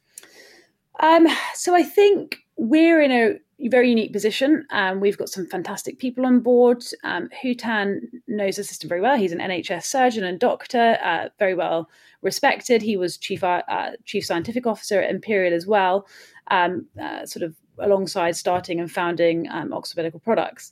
Um, 0.99 1.27
so 1.55 1.75
I 1.75 1.83
think 1.83 2.37
we're 2.57 3.01
in 3.01 3.11
a 3.11 3.39
very 3.69 3.89
unique 3.89 4.13
position. 4.13 4.65
Um, 4.71 4.99
we've 4.99 5.17
got 5.17 5.29
some 5.29 5.47
fantastic 5.47 5.99
people 5.99 6.25
on 6.25 6.39
board. 6.39 6.83
Um, 7.03 7.29
Hutan 7.43 8.01
knows 8.27 8.57
the 8.57 8.63
system 8.63 8.89
very 8.89 9.01
well. 9.01 9.17
He's 9.17 9.31
an 9.31 9.39
NHS 9.39 9.85
surgeon 9.85 10.23
and 10.23 10.39
doctor, 10.39 10.97
uh, 11.03 11.29
very 11.39 11.55
well 11.55 11.89
respected. 12.21 12.81
He 12.81 12.97
was 12.97 13.17
chief 13.17 13.43
uh, 13.43 13.61
chief 14.05 14.25
scientific 14.25 14.67
officer 14.67 15.01
at 15.01 15.09
Imperial 15.09 15.53
as 15.53 15.65
well, 15.65 16.07
um, 16.51 16.87
uh, 17.01 17.25
sort 17.25 17.43
of 17.43 17.55
alongside 17.79 18.35
starting 18.35 18.79
and 18.79 18.91
founding 18.91 19.47
um, 19.49 19.73
Oxford 19.73 19.97
Medical 19.97 20.19
Products. 20.19 20.71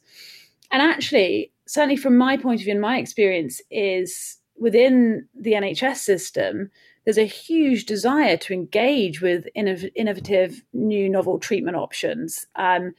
And 0.71 0.81
actually, 0.81 1.51
certainly 1.65 1.97
from 1.97 2.17
my 2.17 2.37
point 2.37 2.61
of 2.61 2.65
view 2.65 2.73
and 2.73 2.81
my 2.81 2.97
experience, 2.97 3.61
is 3.69 4.37
within 4.57 5.27
the 5.35 5.53
NHS 5.53 5.97
system, 5.97 6.69
there's 7.03 7.17
a 7.17 7.25
huge 7.25 7.85
desire 7.85 8.37
to 8.37 8.53
engage 8.53 9.21
with 9.21 9.47
innovative 9.55 10.61
new 10.71 11.09
novel 11.09 11.39
treatment 11.39 11.75
options. 11.75 12.45
Um, 12.55 12.93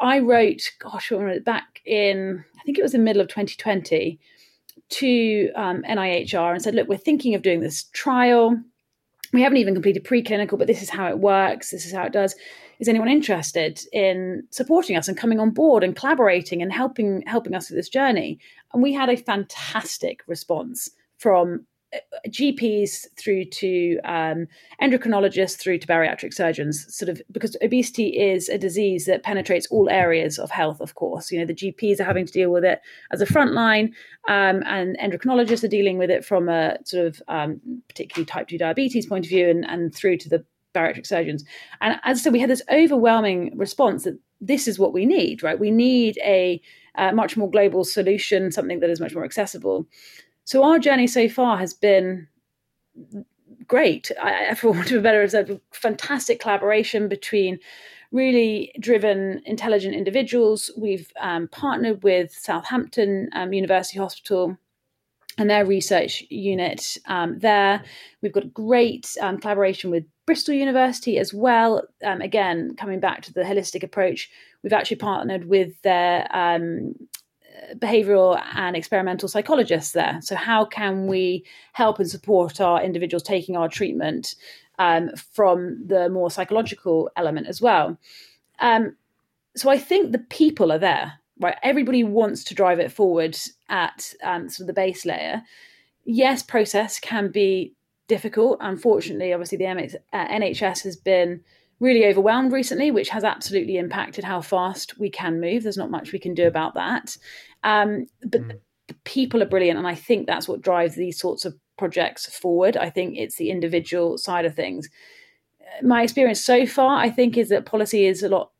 I 0.00 0.18
wrote, 0.18 0.72
gosh, 0.80 1.12
back 1.44 1.80
in, 1.86 2.44
I 2.58 2.62
think 2.64 2.78
it 2.78 2.82
was 2.82 2.92
the 2.92 2.98
middle 2.98 3.22
of 3.22 3.28
2020, 3.28 4.18
to 4.90 5.50
um, 5.54 5.82
NIHR 5.82 6.52
and 6.52 6.62
said, 6.62 6.74
look, 6.74 6.88
we're 6.88 6.96
thinking 6.96 7.34
of 7.34 7.42
doing 7.42 7.60
this 7.60 7.84
trial. 7.92 8.60
We 9.32 9.42
haven't 9.42 9.58
even 9.58 9.74
completed 9.74 10.04
preclinical, 10.04 10.58
but 10.58 10.66
this 10.66 10.82
is 10.82 10.90
how 10.90 11.08
it 11.08 11.18
works. 11.18 11.70
This 11.70 11.86
is 11.86 11.92
how 11.92 12.04
it 12.04 12.12
does. 12.12 12.34
Is 12.80 12.88
anyone 12.88 13.08
interested 13.08 13.80
in 13.92 14.44
supporting 14.50 14.96
us 14.96 15.08
and 15.08 15.16
coming 15.16 15.40
on 15.40 15.50
board 15.50 15.84
and 15.84 15.96
collaborating 15.96 16.62
and 16.62 16.72
helping 16.72 17.22
helping 17.26 17.54
us 17.54 17.70
with 17.70 17.76
this 17.76 17.88
journey? 17.88 18.38
And 18.72 18.82
we 18.82 18.92
had 18.92 19.08
a 19.08 19.16
fantastic 19.16 20.22
response 20.26 20.90
from 21.18 21.66
GPs 22.28 23.06
through 23.16 23.44
to 23.46 23.98
um, 24.04 24.46
endocrinologists 24.82 25.56
through 25.56 25.78
to 25.78 25.86
bariatric 25.86 26.34
surgeons, 26.34 26.86
sort 26.94 27.08
of 27.08 27.22
because 27.30 27.56
obesity 27.62 28.08
is 28.08 28.48
a 28.48 28.58
disease 28.58 29.06
that 29.06 29.22
penetrates 29.22 29.66
all 29.68 29.88
areas 29.88 30.38
of 30.38 30.50
health, 30.50 30.80
of 30.80 30.94
course. 30.94 31.30
You 31.30 31.38
know, 31.38 31.46
the 31.46 31.54
GPs 31.54 32.00
are 32.00 32.04
having 32.04 32.26
to 32.26 32.32
deal 32.32 32.50
with 32.50 32.64
it 32.64 32.80
as 33.12 33.20
a 33.20 33.26
frontline, 33.26 33.92
um, 34.28 34.62
and 34.66 34.96
endocrinologists 34.98 35.64
are 35.64 35.68
dealing 35.68 35.98
with 35.98 36.10
it 36.10 36.24
from 36.24 36.48
a 36.48 36.78
sort 36.84 37.06
of 37.06 37.22
um, 37.28 37.60
particularly 37.88 38.26
type 38.26 38.48
2 38.48 38.58
diabetes 38.58 39.06
point 39.06 39.26
of 39.26 39.28
view 39.28 39.48
and, 39.48 39.64
and 39.68 39.94
through 39.94 40.16
to 40.18 40.28
the 40.28 40.44
bariatric 40.74 41.06
surgeons. 41.06 41.44
And 41.80 41.98
as 42.04 42.18
I 42.18 42.22
said, 42.22 42.32
we 42.32 42.40
had 42.40 42.50
this 42.50 42.62
overwhelming 42.70 43.56
response 43.56 44.04
that 44.04 44.18
this 44.40 44.68
is 44.68 44.78
what 44.78 44.92
we 44.92 45.06
need, 45.06 45.42
right? 45.42 45.58
We 45.58 45.70
need 45.70 46.18
a 46.22 46.60
uh, 46.96 47.12
much 47.12 47.36
more 47.36 47.50
global 47.50 47.84
solution, 47.84 48.52
something 48.52 48.80
that 48.80 48.90
is 48.90 49.00
much 49.00 49.14
more 49.14 49.24
accessible. 49.24 49.86
So 50.44 50.62
our 50.62 50.78
journey 50.78 51.06
so 51.06 51.28
far 51.28 51.56
has 51.58 51.72
been 51.72 52.28
great. 53.66 54.10
I, 54.22 54.54
for 54.54 54.72
want 54.72 54.90
of 54.90 54.98
a 54.98 55.02
better 55.02 55.20
word, 55.20 55.60
fantastic 55.72 56.40
collaboration 56.40 57.08
between 57.08 57.58
really 58.12 58.72
driven, 58.78 59.42
intelligent 59.44 59.94
individuals. 59.94 60.70
We've 60.76 61.10
um, 61.20 61.48
partnered 61.48 62.02
with 62.04 62.32
Southampton 62.32 63.28
um, 63.32 63.52
University 63.52 63.98
Hospital 63.98 64.56
and 65.38 65.50
their 65.50 65.64
research 65.64 66.22
unit 66.30 66.96
um, 67.06 67.38
there. 67.38 67.82
We've 68.22 68.32
got 68.32 68.54
great 68.54 69.16
um, 69.20 69.38
collaboration 69.38 69.90
with 69.90 70.04
Bristol 70.26 70.54
University 70.54 71.18
as 71.18 71.34
well. 71.34 71.82
Um, 72.04 72.20
again, 72.20 72.74
coming 72.76 73.00
back 73.00 73.22
to 73.22 73.32
the 73.32 73.42
holistic 73.42 73.82
approach, 73.82 74.30
we've 74.62 74.72
actually 74.72 74.96
partnered 74.96 75.46
with 75.46 75.80
their 75.82 76.26
um, 76.34 76.94
behavioral 77.76 78.40
and 78.54 78.76
experimental 78.76 79.28
psychologists 79.28 79.92
there. 79.92 80.18
So, 80.22 80.36
how 80.36 80.64
can 80.64 81.06
we 81.06 81.44
help 81.72 81.98
and 81.98 82.10
support 82.10 82.60
our 82.60 82.82
individuals 82.82 83.22
taking 83.22 83.56
our 83.56 83.68
treatment 83.68 84.34
um, 84.78 85.10
from 85.32 85.86
the 85.86 86.08
more 86.08 86.30
psychological 86.30 87.10
element 87.16 87.46
as 87.46 87.60
well? 87.60 87.98
Um, 88.60 88.96
so, 89.56 89.70
I 89.70 89.78
think 89.78 90.12
the 90.12 90.18
people 90.18 90.72
are 90.72 90.78
there, 90.78 91.14
right? 91.40 91.56
Everybody 91.62 92.04
wants 92.04 92.44
to 92.44 92.54
drive 92.54 92.78
it 92.78 92.92
forward 92.92 93.36
at 93.68 94.12
um, 94.22 94.48
sort 94.48 94.62
of 94.62 94.66
the 94.68 94.80
base 94.80 95.04
layer. 95.04 95.42
Yes, 96.04 96.42
process 96.42 96.98
can 97.00 97.30
be 97.30 97.74
difficult. 98.08 98.58
Unfortunately, 98.60 99.32
obviously, 99.32 99.58
the 99.58 99.64
MX, 99.64 99.94
uh, 100.12 100.28
NHS 100.28 100.82
has 100.84 100.96
been 100.96 101.40
really 101.80 102.06
overwhelmed 102.06 102.52
recently, 102.52 102.90
which 102.90 103.08
has 103.08 103.24
absolutely 103.24 103.76
impacted 103.76 104.24
how 104.24 104.40
fast 104.40 104.98
we 104.98 105.10
can 105.10 105.40
move. 105.40 105.62
There's 105.62 105.76
not 105.76 105.90
much 105.90 106.12
we 106.12 106.18
can 106.18 106.34
do 106.34 106.46
about 106.46 106.74
that. 106.74 107.16
Um, 107.62 108.06
but 108.22 108.42
mm. 108.42 108.58
the 108.88 108.94
people 109.04 109.42
are 109.42 109.48
brilliant. 109.48 109.78
And 109.78 109.86
I 109.86 109.94
think 109.94 110.26
that's 110.26 110.48
what 110.48 110.62
drives 110.62 110.94
these 110.94 111.18
sorts 111.18 111.44
of 111.44 111.54
projects 111.76 112.26
forward. 112.38 112.76
I 112.76 112.90
think 112.90 113.16
it's 113.16 113.36
the 113.36 113.50
individual 113.50 114.18
side 114.18 114.44
of 114.44 114.54
things. 114.54 114.88
My 115.82 116.02
experience 116.02 116.40
so 116.40 116.66
far, 116.66 116.98
I 116.98 117.10
think, 117.10 117.36
is 117.36 117.48
that 117.48 117.66
policy 117.66 118.06
is 118.06 118.22
a 118.22 118.28
lot 118.28 118.50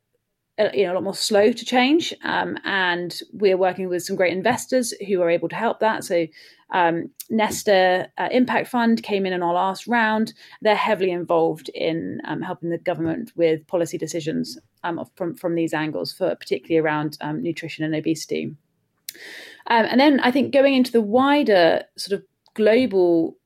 you 0.72 0.84
know 0.84 0.92
a 0.92 0.94
lot 0.94 1.02
more 1.02 1.14
slow 1.14 1.52
to 1.52 1.64
change 1.64 2.14
um, 2.22 2.56
and 2.64 3.20
we're 3.32 3.56
working 3.56 3.88
with 3.88 4.02
some 4.02 4.16
great 4.16 4.32
investors 4.32 4.94
who 5.08 5.20
are 5.20 5.30
able 5.30 5.48
to 5.48 5.56
help 5.56 5.80
that 5.80 6.04
so 6.04 6.26
um, 6.74 7.10
Nesta 7.30 8.08
uh, 8.18 8.28
Impact 8.32 8.68
Fund 8.68 9.02
came 9.02 9.26
in 9.26 9.32
in 9.32 9.42
our 9.42 9.54
last 9.54 9.86
round. 9.86 10.34
They're 10.60 10.74
heavily 10.74 11.12
involved 11.12 11.68
in 11.68 12.20
um, 12.24 12.42
helping 12.42 12.70
the 12.70 12.78
government 12.78 13.30
with 13.36 13.66
policy 13.68 13.96
decisions 13.96 14.58
um, 14.82 15.04
from 15.14 15.34
from 15.34 15.54
these 15.54 15.72
angles, 15.72 16.12
for 16.12 16.34
particularly 16.34 16.84
around 16.84 17.16
um, 17.20 17.42
nutrition 17.42 17.84
and 17.84 17.94
obesity. 17.94 18.56
Um, 19.68 19.86
and 19.86 20.00
then 20.00 20.20
I 20.20 20.32
think 20.32 20.52
going 20.52 20.74
into 20.74 20.92
the 20.92 21.00
wider 21.00 21.84
sort 21.96 22.20
of 22.20 22.26
global 22.54 23.36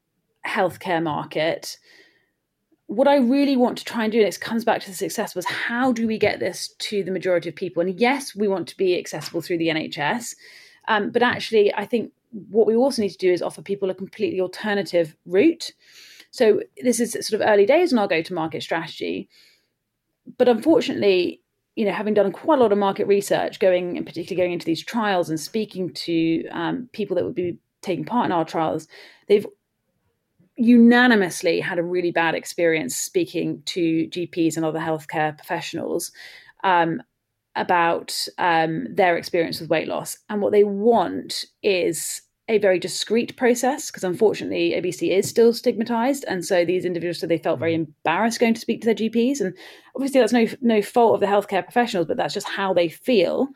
healthcare 0.47 1.03
market, 1.03 1.77
what 2.89 3.07
I 3.07 3.17
really 3.17 3.55
want 3.55 3.77
to 3.79 3.85
try 3.85 4.05
and 4.05 4.13
do, 4.13 4.19
and 4.19 4.27
it 4.27 4.41
comes 4.41 4.65
back 4.65 4.81
to 4.81 4.91
the 4.91 4.97
success, 4.97 5.35
was 5.35 5.45
how 5.45 5.93
do 5.93 6.07
we 6.07 6.19
get 6.19 6.41
this 6.41 6.69
to 6.79 7.05
the 7.05 7.11
majority 7.11 7.51
of 7.51 7.55
people? 7.55 7.83
And 7.83 8.01
yes, 8.01 8.35
we 8.35 8.49
want 8.49 8.67
to 8.69 8.77
be 8.77 8.99
accessible 8.99 9.43
through 9.43 9.59
the 9.59 9.69
NHS, 9.69 10.35
um, 10.89 11.11
but 11.11 11.23
actually, 11.23 11.73
I 11.75 11.85
think 11.85 12.13
what 12.49 12.67
we 12.67 12.75
also 12.75 13.03
need 13.03 13.11
to 13.11 13.19
do 13.19 13.31
is 13.31 13.43
offer 13.43 13.61
people 13.61 13.91
a 13.91 13.95
completely 13.95 14.41
alternative 14.41 15.15
route. 15.27 15.73
So 16.31 16.63
this 16.83 16.99
is 16.99 17.13
sort 17.13 17.41
of 17.41 17.47
early 17.47 17.67
days 17.67 17.93
in 17.93 17.99
our 17.99 18.09
go-to-market 18.09 18.63
strategy, 18.63 19.29
but 20.39 20.49
unfortunately, 20.49 21.43
you 21.77 21.85
know, 21.85 21.93
having 21.93 22.15
done 22.15 22.33
quite 22.33 22.59
a 22.59 22.63
lot 22.63 22.73
of 22.73 22.79
market 22.79 23.07
research, 23.07 23.61
going 23.61 23.99
and 23.99 24.07
particularly 24.07 24.43
going 24.43 24.53
into 24.53 24.67
these 24.67 24.83
trials 24.83 25.29
and 25.29 25.39
speaking 25.39 25.93
to 25.93 26.47
um, 26.49 26.89
people 26.93 27.15
that 27.17 27.25
would 27.25 27.35
be 27.35 27.59
taking 27.83 28.05
part 28.05 28.27
in 28.27 28.33
our 28.33 28.45
trials, 28.45 28.89
they've 29.29 29.47
unanimously 30.59 31.61
had 31.61 31.79
a 31.79 31.83
really 31.83 32.11
bad 32.11 32.35
experience 32.35 32.97
speaking 32.97 33.63
to 33.67 34.09
GPs 34.09 34.57
and 34.57 34.67
other 34.67 34.81
healthcare 34.81 35.37
professionals 35.37 36.11
um, 36.65 37.01
about 37.55 38.27
um, 38.39 38.87
their 38.93 39.17
experience 39.17 39.61
with 39.61 39.71
weight 39.71 39.89
loss. 39.89 40.19
And 40.29 40.43
what 40.43 40.53
they 40.53 40.65
want 40.65 41.45
is 41.63 42.23
a 42.49 42.59
very 42.59 42.79
discreet 42.79 43.37
process 43.37 43.91
because 43.91 44.05
unfortunately 44.05 44.75
obesity 44.75 45.13
is 45.13 45.29
still 45.29 45.53
stigmatized 45.53 46.25
and 46.27 46.45
so 46.45 46.65
these 46.65 46.85
individuals 46.85 47.19
so 47.19 47.27
they 47.27 47.39
felt 47.39 47.59
very 47.59 47.75
mm. 47.75 47.87
embarrassed 47.87 48.41
going 48.41 48.55
to 48.55 48.61
speak 48.61 48.81
to 48.81 48.87
their 48.87 48.95
gps 48.95 49.41
and 49.41 49.55
obviously 49.95 50.19
that's 50.19 50.33
no 50.33 50.47
no 50.63 50.81
fault 50.81 51.15
of 51.15 51.21
the 51.21 51.27
healthcare 51.27 51.63
professionals 51.63 52.07
but 52.07 52.17
that's 52.17 52.33
just 52.33 52.49
how 52.49 52.73
they 52.73 52.89
feel 52.89 53.49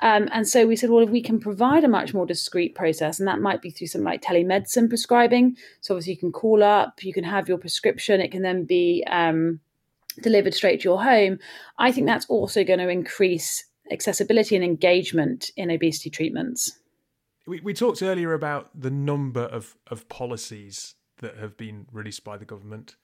um, 0.00 0.28
and 0.32 0.46
so 0.46 0.66
we 0.66 0.76
said 0.76 0.90
well 0.90 1.04
if 1.04 1.10
we 1.10 1.22
can 1.22 1.40
provide 1.40 1.84
a 1.84 1.88
much 1.88 2.14
more 2.14 2.26
discreet 2.26 2.74
process 2.74 3.18
and 3.18 3.28
that 3.28 3.40
might 3.40 3.62
be 3.62 3.70
through 3.70 3.86
something 3.86 4.04
like 4.04 4.22
telemedicine 4.22 4.88
prescribing 4.88 5.56
so 5.80 5.94
obviously 5.94 6.12
you 6.12 6.18
can 6.18 6.32
call 6.32 6.62
up 6.62 7.02
you 7.02 7.12
can 7.12 7.24
have 7.24 7.48
your 7.48 7.58
prescription 7.58 8.20
it 8.20 8.30
can 8.30 8.42
then 8.42 8.64
be 8.64 9.04
um, 9.10 9.60
delivered 10.20 10.54
straight 10.54 10.80
to 10.80 10.84
your 10.84 11.02
home, 11.02 11.38
I 11.78 11.92
think 11.92 12.06
that's 12.06 12.26
also 12.26 12.64
going 12.64 12.78
to 12.78 12.88
increase 12.88 13.64
accessibility 13.90 14.54
and 14.54 14.64
engagement 14.64 15.50
in 15.56 15.70
obesity 15.70 16.10
treatments. 16.10 16.78
We, 17.46 17.60
we 17.60 17.72
talked 17.72 18.02
earlier 18.02 18.34
about 18.34 18.68
the 18.78 18.90
number 18.90 19.42
of, 19.42 19.76
of 19.86 20.08
policies 20.08 20.94
that 21.18 21.38
have 21.38 21.56
been 21.56 21.86
released 21.92 22.24
by 22.24 22.36
the 22.36 22.44
government. 22.44 22.96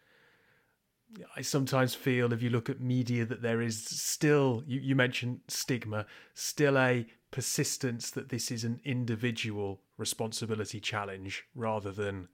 I 1.37 1.42
sometimes 1.42 1.94
feel, 1.94 2.33
if 2.33 2.42
you 2.42 2.50
look 2.50 2.70
at 2.70 2.81
media, 2.81 3.24
that 3.24 3.42
there 3.42 3.61
is 3.61 3.85
still, 3.85 4.62
you, 4.66 4.81
you 4.81 4.96
mentioned 4.96 5.40
stigma, 5.48 6.07
still 6.35 6.79
a 6.79 7.07
persistence 7.31 8.11
that 8.12 8.29
this 8.29 8.50
is 8.50 8.64
an 8.64 8.81
individual 8.85 9.81
responsibility 9.98 10.81
challenge 10.81 11.44
rather 11.55 11.92
than 11.92 12.29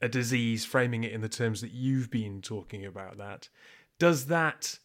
a 0.00 0.08
disease, 0.08 0.64
framing 0.64 1.04
it 1.04 1.12
in 1.12 1.20
the 1.20 1.28
terms 1.28 1.60
that 1.60 1.70
you've 1.70 2.10
been 2.10 2.42
talking 2.42 2.84
about 2.84 3.16
that, 3.16 3.48
does 3.98 4.26
that 4.26 4.78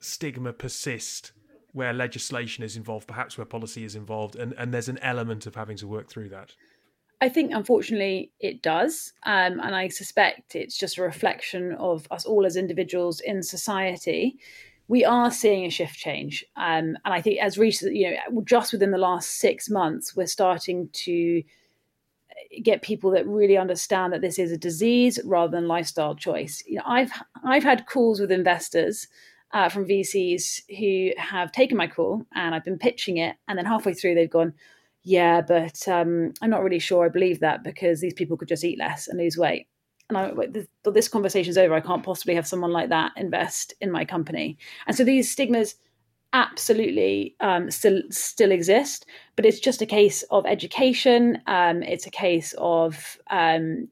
stigma 0.00 0.52
persist 0.52 1.32
where 1.72 1.92
legislation 1.92 2.64
is 2.64 2.76
involved, 2.76 3.06
perhaps 3.06 3.38
where 3.38 3.44
policy 3.44 3.84
is 3.84 3.94
involved, 3.94 4.36
and, 4.36 4.52
and 4.58 4.74
there's 4.74 4.88
an 4.88 4.98
element 4.98 5.46
of 5.46 5.54
having 5.54 5.76
to 5.76 5.86
work 5.86 6.08
through 6.08 6.28
that? 6.28 6.54
I 7.22 7.28
think, 7.28 7.52
unfortunately, 7.54 8.32
it 8.40 8.62
does. 8.62 9.12
Um, 9.22 9.60
and 9.60 9.76
I 9.76 9.86
suspect 9.86 10.56
it's 10.56 10.76
just 10.76 10.98
a 10.98 11.02
reflection 11.02 11.72
of 11.74 12.04
us 12.10 12.24
all 12.24 12.44
as 12.44 12.56
individuals 12.56 13.20
in 13.20 13.44
society. 13.44 14.40
We 14.88 15.04
are 15.04 15.30
seeing 15.30 15.64
a 15.64 15.70
shift 15.70 15.96
change. 15.96 16.44
Um, 16.56 16.96
and 17.04 17.14
I 17.14 17.22
think, 17.22 17.40
as 17.40 17.56
recent, 17.56 17.94
you 17.94 18.10
know, 18.10 18.42
just 18.42 18.72
within 18.72 18.90
the 18.90 18.98
last 18.98 19.38
six 19.38 19.70
months, 19.70 20.16
we're 20.16 20.26
starting 20.26 20.88
to 21.04 21.44
get 22.60 22.82
people 22.82 23.12
that 23.12 23.28
really 23.28 23.56
understand 23.56 24.12
that 24.12 24.20
this 24.20 24.40
is 24.40 24.50
a 24.50 24.58
disease 24.58 25.20
rather 25.24 25.52
than 25.52 25.68
lifestyle 25.68 26.16
choice. 26.16 26.60
You 26.66 26.78
know, 26.78 26.84
I've 26.84 27.12
I've 27.44 27.62
had 27.62 27.86
calls 27.86 28.18
with 28.18 28.32
investors 28.32 29.06
uh, 29.52 29.68
from 29.68 29.86
VCs 29.86 30.62
who 30.76 31.12
have 31.20 31.52
taken 31.52 31.76
my 31.76 31.86
call 31.86 32.26
and 32.34 32.52
I've 32.52 32.64
been 32.64 32.78
pitching 32.78 33.18
it, 33.18 33.36
and 33.46 33.56
then 33.56 33.66
halfway 33.66 33.94
through 33.94 34.16
they've 34.16 34.28
gone, 34.28 34.54
"Yeah, 35.02 35.40
but 35.40 35.86
um, 35.88 36.32
I'm 36.40 36.50
not 36.50 36.62
really 36.62 36.78
sure 36.78 37.04
I 37.04 37.08
believe 37.08 37.40
that 37.40 37.64
because 37.64 38.00
these 38.00 38.14
people 38.14 38.36
could 38.36 38.48
just 38.48 38.64
eat 38.64 38.78
less 38.78 39.08
and 39.08 39.18
lose 39.18 39.36
weight." 39.36 39.66
And 40.08 40.18
I, 40.18 40.32
this, 40.48 40.66
this 40.84 41.08
conversation's 41.08 41.56
over. 41.56 41.74
I 41.74 41.80
can't 41.80 42.04
possibly 42.04 42.34
have 42.34 42.46
someone 42.46 42.72
like 42.72 42.90
that 42.90 43.12
invest 43.16 43.74
in 43.80 43.90
my 43.90 44.04
company. 44.04 44.58
And 44.86 44.96
so 44.96 45.04
these 45.04 45.30
stigmas 45.30 45.74
absolutely 46.32 47.34
um, 47.40 47.70
still 47.70 48.02
still 48.10 48.52
exist, 48.52 49.06
but 49.36 49.46
it's 49.46 49.60
just 49.60 49.82
a 49.82 49.86
case 49.86 50.22
of 50.30 50.46
education. 50.46 51.40
Um, 51.46 51.82
it's 51.82 52.06
a 52.06 52.10
case 52.10 52.54
of 52.58 53.18
um, 53.30 53.88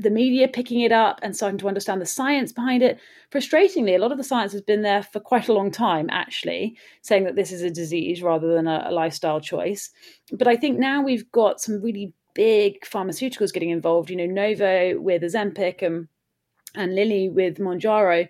the 0.00 0.10
media 0.10 0.48
picking 0.48 0.80
it 0.80 0.92
up 0.92 1.20
and 1.22 1.36
starting 1.36 1.58
to 1.58 1.68
understand 1.68 2.00
the 2.00 2.06
science 2.06 2.52
behind 2.52 2.82
it. 2.82 2.98
Frustratingly, 3.30 3.94
a 3.94 3.98
lot 3.98 4.12
of 4.12 4.18
the 4.18 4.24
science 4.24 4.52
has 4.52 4.62
been 4.62 4.82
there 4.82 5.02
for 5.02 5.20
quite 5.20 5.48
a 5.48 5.52
long 5.52 5.70
time, 5.70 6.08
actually, 6.10 6.76
saying 7.02 7.24
that 7.24 7.36
this 7.36 7.52
is 7.52 7.62
a 7.62 7.70
disease 7.70 8.22
rather 8.22 8.52
than 8.54 8.66
a, 8.66 8.86
a 8.88 8.92
lifestyle 8.92 9.40
choice. 9.40 9.90
But 10.32 10.48
I 10.48 10.56
think 10.56 10.78
now 10.78 11.02
we've 11.02 11.30
got 11.32 11.60
some 11.60 11.82
really 11.82 12.14
big 12.34 12.80
pharmaceuticals 12.82 13.52
getting 13.52 13.70
involved. 13.70 14.10
You 14.10 14.16
know, 14.16 14.26
Novo 14.26 14.98
with 14.98 15.22
Ozempic 15.22 15.82
and 15.82 16.08
and 16.74 16.94
Lilly 16.94 17.28
with 17.28 17.58
Mounjaro. 17.58 18.28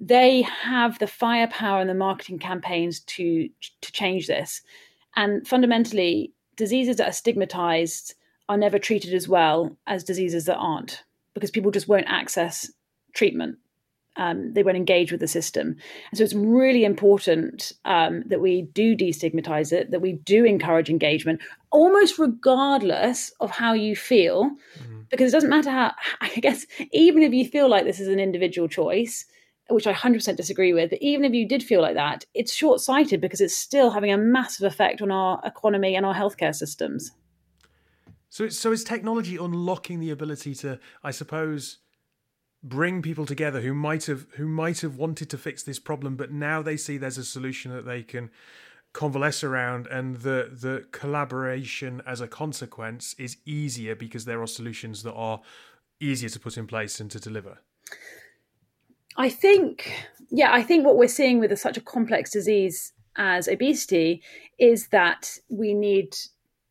They 0.00 0.42
have 0.42 0.98
the 0.98 1.06
firepower 1.06 1.80
and 1.80 1.88
the 1.88 1.94
marketing 1.94 2.38
campaigns 2.38 3.00
to 3.00 3.48
to 3.80 3.92
change 3.92 4.26
this. 4.26 4.62
And 5.16 5.46
fundamentally, 5.46 6.32
diseases 6.56 6.96
that 6.96 7.08
are 7.08 7.12
stigmatized 7.12 8.14
are 8.48 8.56
never 8.56 8.78
treated 8.78 9.14
as 9.14 9.28
well 9.28 9.76
as 9.86 10.04
diseases 10.04 10.44
that 10.46 10.56
aren't 10.56 11.02
because 11.34 11.50
people 11.50 11.70
just 11.70 11.88
won't 11.88 12.06
access 12.08 12.70
treatment. 13.14 13.58
Um, 14.16 14.52
they 14.52 14.62
won't 14.62 14.76
engage 14.76 15.10
with 15.10 15.20
the 15.20 15.26
system. 15.26 15.76
And 16.10 16.18
so 16.18 16.22
it's 16.22 16.34
really 16.34 16.84
important 16.84 17.72
um, 17.84 18.22
that 18.26 18.40
we 18.40 18.62
do 18.62 18.96
destigmatize 18.96 19.72
it, 19.72 19.90
that 19.90 20.00
we 20.00 20.12
do 20.12 20.44
encourage 20.44 20.88
engagement, 20.88 21.40
almost 21.72 22.16
regardless 22.16 23.32
of 23.40 23.50
how 23.50 23.72
you 23.72 23.96
feel, 23.96 24.50
mm-hmm. 24.78 25.00
because 25.10 25.32
it 25.32 25.36
doesn't 25.36 25.50
matter 25.50 25.70
how, 25.70 25.92
I 26.20 26.28
guess, 26.28 26.64
even 26.92 27.24
if 27.24 27.32
you 27.32 27.44
feel 27.48 27.68
like 27.68 27.84
this 27.84 27.98
is 27.98 28.06
an 28.06 28.20
individual 28.20 28.68
choice, 28.68 29.26
which 29.68 29.88
I 29.88 29.92
100% 29.92 30.36
disagree 30.36 30.72
with, 30.72 30.90
but 30.90 31.02
even 31.02 31.24
if 31.24 31.32
you 31.32 31.48
did 31.48 31.64
feel 31.64 31.80
like 31.80 31.94
that, 31.94 32.24
it's 32.34 32.52
short 32.52 32.80
sighted 32.80 33.20
because 33.20 33.40
it's 33.40 33.56
still 33.56 33.90
having 33.90 34.12
a 34.12 34.18
massive 34.18 34.66
effect 34.70 35.02
on 35.02 35.10
our 35.10 35.40
economy 35.44 35.96
and 35.96 36.06
our 36.06 36.14
healthcare 36.14 36.54
systems. 36.54 37.10
So, 38.34 38.48
so 38.48 38.72
is 38.72 38.82
technology 38.82 39.36
unlocking 39.36 40.00
the 40.00 40.10
ability 40.10 40.56
to, 40.56 40.80
I 41.04 41.12
suppose, 41.12 41.78
bring 42.64 43.00
people 43.00 43.26
together 43.26 43.60
who 43.60 43.74
might 43.74 44.06
have 44.06 44.26
who 44.32 44.48
might 44.48 44.80
have 44.80 44.96
wanted 44.96 45.30
to 45.30 45.38
fix 45.38 45.62
this 45.62 45.78
problem, 45.78 46.16
but 46.16 46.32
now 46.32 46.60
they 46.60 46.76
see 46.76 46.98
there's 46.98 47.16
a 47.16 47.24
solution 47.24 47.70
that 47.70 47.86
they 47.86 48.02
can 48.02 48.30
convalesce 48.92 49.44
around, 49.44 49.86
and 49.86 50.16
the 50.16 50.50
the 50.50 50.84
collaboration 50.90 52.02
as 52.08 52.20
a 52.20 52.26
consequence 52.26 53.14
is 53.20 53.36
easier 53.46 53.94
because 53.94 54.24
there 54.24 54.42
are 54.42 54.48
solutions 54.48 55.04
that 55.04 55.14
are 55.14 55.40
easier 56.00 56.28
to 56.28 56.40
put 56.40 56.58
in 56.58 56.66
place 56.66 56.98
and 56.98 57.12
to 57.12 57.20
deliver. 57.20 57.58
I 59.16 59.30
think, 59.30 60.08
yeah, 60.32 60.52
I 60.52 60.64
think 60.64 60.84
what 60.84 60.96
we're 60.96 61.06
seeing 61.06 61.38
with 61.38 61.52
a, 61.52 61.56
such 61.56 61.76
a 61.76 61.80
complex 61.80 62.32
disease 62.32 62.94
as 63.14 63.46
obesity 63.46 64.22
is 64.58 64.88
that 64.88 65.38
we 65.48 65.72
need 65.72 66.16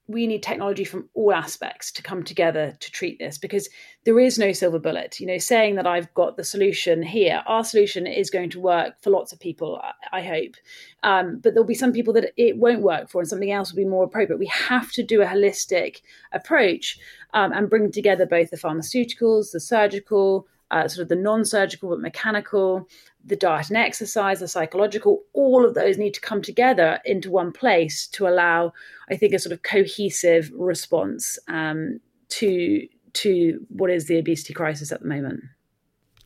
we 0.07 0.27
need 0.27 0.43
technology 0.43 0.83
from 0.83 1.09
all 1.13 1.33
aspects 1.33 1.91
to 1.93 2.03
come 2.03 2.23
together 2.23 2.75
to 2.79 2.91
treat 2.91 3.19
this 3.19 3.37
because 3.37 3.69
there 4.03 4.19
is 4.19 4.37
no 4.37 4.51
silver 4.51 4.79
bullet. 4.79 5.19
You 5.19 5.27
know 5.27 5.37
saying 5.37 5.75
that 5.75 5.87
i've 5.87 6.13
got 6.13 6.35
the 6.35 6.43
solution 6.43 7.01
here 7.01 7.41
our 7.47 7.63
solution 7.63 8.05
is 8.05 8.29
going 8.29 8.49
to 8.51 8.59
work 8.59 8.95
for 9.01 9.09
lots 9.09 9.31
of 9.31 9.39
people 9.39 9.81
i, 10.11 10.21
hope. 10.21 10.55
Um, 11.03 11.39
but 11.41 11.53
there'll 11.53 11.67
be 11.67 11.73
some 11.73 11.93
people 11.93 12.13
that 12.13 12.33
it 12.37 12.57
won't 12.57 12.81
work 12.81 13.09
for 13.09 13.19
and 13.19 13.27
something 13.27 13.51
else 13.51 13.71
will 13.71 13.83
be 13.83 13.85
more 13.85 14.05
appropriate. 14.05 14.39
We 14.39 14.47
have 14.47 14.91
to 14.93 15.03
do 15.03 15.21
a 15.21 15.25
holistic 15.25 16.01
approach 16.31 16.97
um, 17.33 17.51
and 17.51 17.69
bring 17.69 17.91
together 17.91 18.25
both 18.25 18.51
the 18.51 18.57
pharmaceuticals 18.57 19.51
the 19.51 19.59
surgical 19.59 20.47
uh, 20.71 20.87
sort 20.87 21.03
of 21.03 21.09
the 21.09 21.15
non-surgical 21.15 21.89
but 21.89 21.99
mechanical 21.99 22.87
the 23.25 23.35
diet 23.35 23.69
and 23.69 23.77
exercise, 23.77 24.39
the 24.39 24.47
psychological, 24.47 25.23
all 25.33 25.65
of 25.65 25.75
those 25.75 25.97
need 25.97 26.13
to 26.13 26.21
come 26.21 26.41
together 26.41 26.99
into 27.05 27.31
one 27.31 27.51
place 27.51 28.07
to 28.07 28.27
allow, 28.27 28.73
I 29.09 29.15
think, 29.15 29.33
a 29.33 29.39
sort 29.39 29.53
of 29.53 29.63
cohesive 29.63 30.51
response 30.53 31.39
um, 31.47 31.99
to 32.29 32.87
to 33.13 33.63
what 33.69 33.91
is 33.91 34.07
the 34.07 34.17
obesity 34.17 34.53
crisis 34.53 34.91
at 34.91 35.01
the 35.01 35.07
moment. 35.07 35.43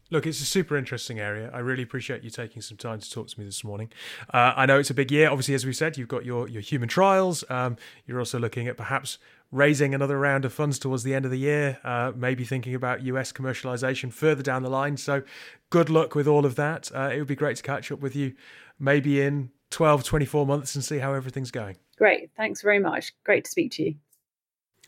Look, 0.09 0.25
it's 0.25 0.39
a 0.39 0.45
super 0.45 0.77
interesting 0.77 1.19
area. 1.19 1.51
I 1.53 1.59
really 1.59 1.83
appreciate 1.83 2.23
you 2.23 2.29
taking 2.29 2.61
some 2.61 2.77
time 2.77 2.99
to 3.01 3.11
talk 3.11 3.27
to 3.27 3.39
me 3.39 3.45
this 3.45 3.63
morning. 3.63 3.91
Uh, 4.33 4.53
I 4.55 4.65
know 4.65 4.79
it's 4.79 4.89
a 4.89 4.93
big 4.93 5.11
year. 5.11 5.29
Obviously, 5.29 5.53
as 5.53 5.65
we 5.65 5.73
said, 5.73 5.97
you've 5.97 6.07
got 6.07 6.23
your, 6.23 6.47
your 6.47 6.61
human 6.61 6.87
trials. 6.87 7.43
Um, 7.49 7.75
you're 8.05 8.19
also 8.19 8.39
looking 8.39 8.69
at 8.69 8.77
perhaps 8.77 9.17
raising 9.51 9.95
another 9.95 10.19
round 10.19 10.45
of 10.45 10.53
funds 10.53 10.77
towards 10.77 11.03
the 11.03 11.13
end 11.13 11.25
of 11.25 11.31
the 11.31 11.39
year, 11.39 11.79
uh, 11.83 12.11
maybe 12.15 12.43
thinking 12.43 12.75
about 12.75 13.03
US 13.03 13.31
commercialization 13.31 14.11
further 14.11 14.43
down 14.43 14.63
the 14.63 14.69
line. 14.69 14.97
So, 14.97 15.23
good 15.69 15.89
luck 15.89 16.15
with 16.15 16.27
all 16.27 16.45
of 16.45 16.55
that. 16.55 16.91
Uh, 16.93 17.09
it 17.13 17.17
would 17.19 17.27
be 17.27 17.35
great 17.35 17.57
to 17.57 17.63
catch 17.63 17.91
up 17.91 17.99
with 17.99 18.15
you 18.15 18.33
maybe 18.79 19.21
in 19.21 19.49
12, 19.71 20.03
24 20.03 20.45
months 20.45 20.75
and 20.75 20.83
see 20.83 20.99
how 20.99 21.13
everything's 21.13 21.51
going. 21.51 21.77
Great. 21.97 22.29
Thanks 22.37 22.61
very 22.61 22.79
much. 22.79 23.13
Great 23.23 23.45
to 23.45 23.51
speak 23.51 23.71
to 23.73 23.83
you. 23.83 23.95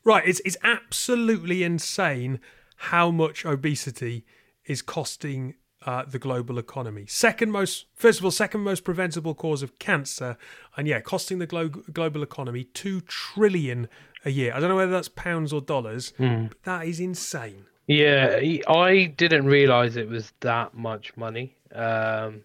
Right. 0.04 0.28
It's, 0.28 0.42
it's 0.46 0.58
absolutely 0.64 1.64
insane 1.64 2.40
how 2.78 3.12
much 3.12 3.46
obesity 3.46 4.26
is 4.66 4.82
costing 4.82 5.56
uh, 5.86 6.04
the 6.06 6.20
global 6.20 6.58
economy. 6.58 7.06
Second 7.08 7.52
most, 7.52 7.86
first 7.96 8.20
of 8.20 8.26
all, 8.26 8.32
second 8.32 8.62
most 8.62 8.84
preventable 8.84 9.34
cause 9.34 9.64
of 9.64 9.80
cancer, 9.80 10.38
and 10.76 10.88
yeah, 10.88 11.00
costing 11.00 11.40
the 11.40 11.48
glo- 11.48 11.70
global 11.70 12.24
economy 12.24 12.66
two 12.66 13.02
trillion 13.02 13.88
a 14.26 14.30
year. 14.30 14.54
I 14.54 14.60
don't 14.60 14.70
know 14.70 14.76
whether 14.76 14.92
that's 14.92 15.10
pounds 15.10 15.54
or 15.54 15.62
dollars, 15.62 16.14
mm. 16.20 16.50
but 16.50 16.64
that 16.64 16.88
is 16.88 17.00
insane. 17.00 17.66
Yeah, 17.88 18.40
I 18.68 19.14
didn't 19.18 19.46
realize 19.46 19.96
it 19.96 20.10
was 20.10 20.32
that 20.42 20.76
much 20.76 21.16
money. 21.18 21.56
Um, 21.74 22.44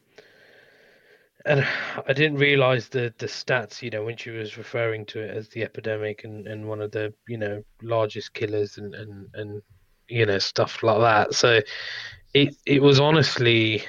and 1.45 1.67
I 2.09 2.13
didn't 2.13 2.39
realize 2.39 2.89
the 2.89 3.13
the 3.19 3.27
stats. 3.27 3.83
You 3.83 3.91
know, 3.91 4.05
when 4.05 4.17
she 4.17 4.31
was 4.31 4.57
referring 4.57 5.07
to 5.07 5.21
it 5.21 5.31
as 5.31 5.49
the 5.49 5.63
epidemic 5.63 6.25
and, 6.25 6.47
and 6.47 6.69
one 6.69 6.81
of 6.81 6.93
the 6.93 7.13
you 7.29 7.39
know 7.39 7.63
largest 7.83 8.33
killers 8.35 8.79
and 8.79 8.95
and 8.95 9.29
and 9.35 9.63
you 10.09 10.27
know 10.27 10.39
stuff 10.39 10.83
like 10.83 11.01
that. 11.01 11.35
So 11.35 11.61
it 12.35 12.57
it 12.67 12.83
was 12.83 13.01
honestly, 13.01 13.85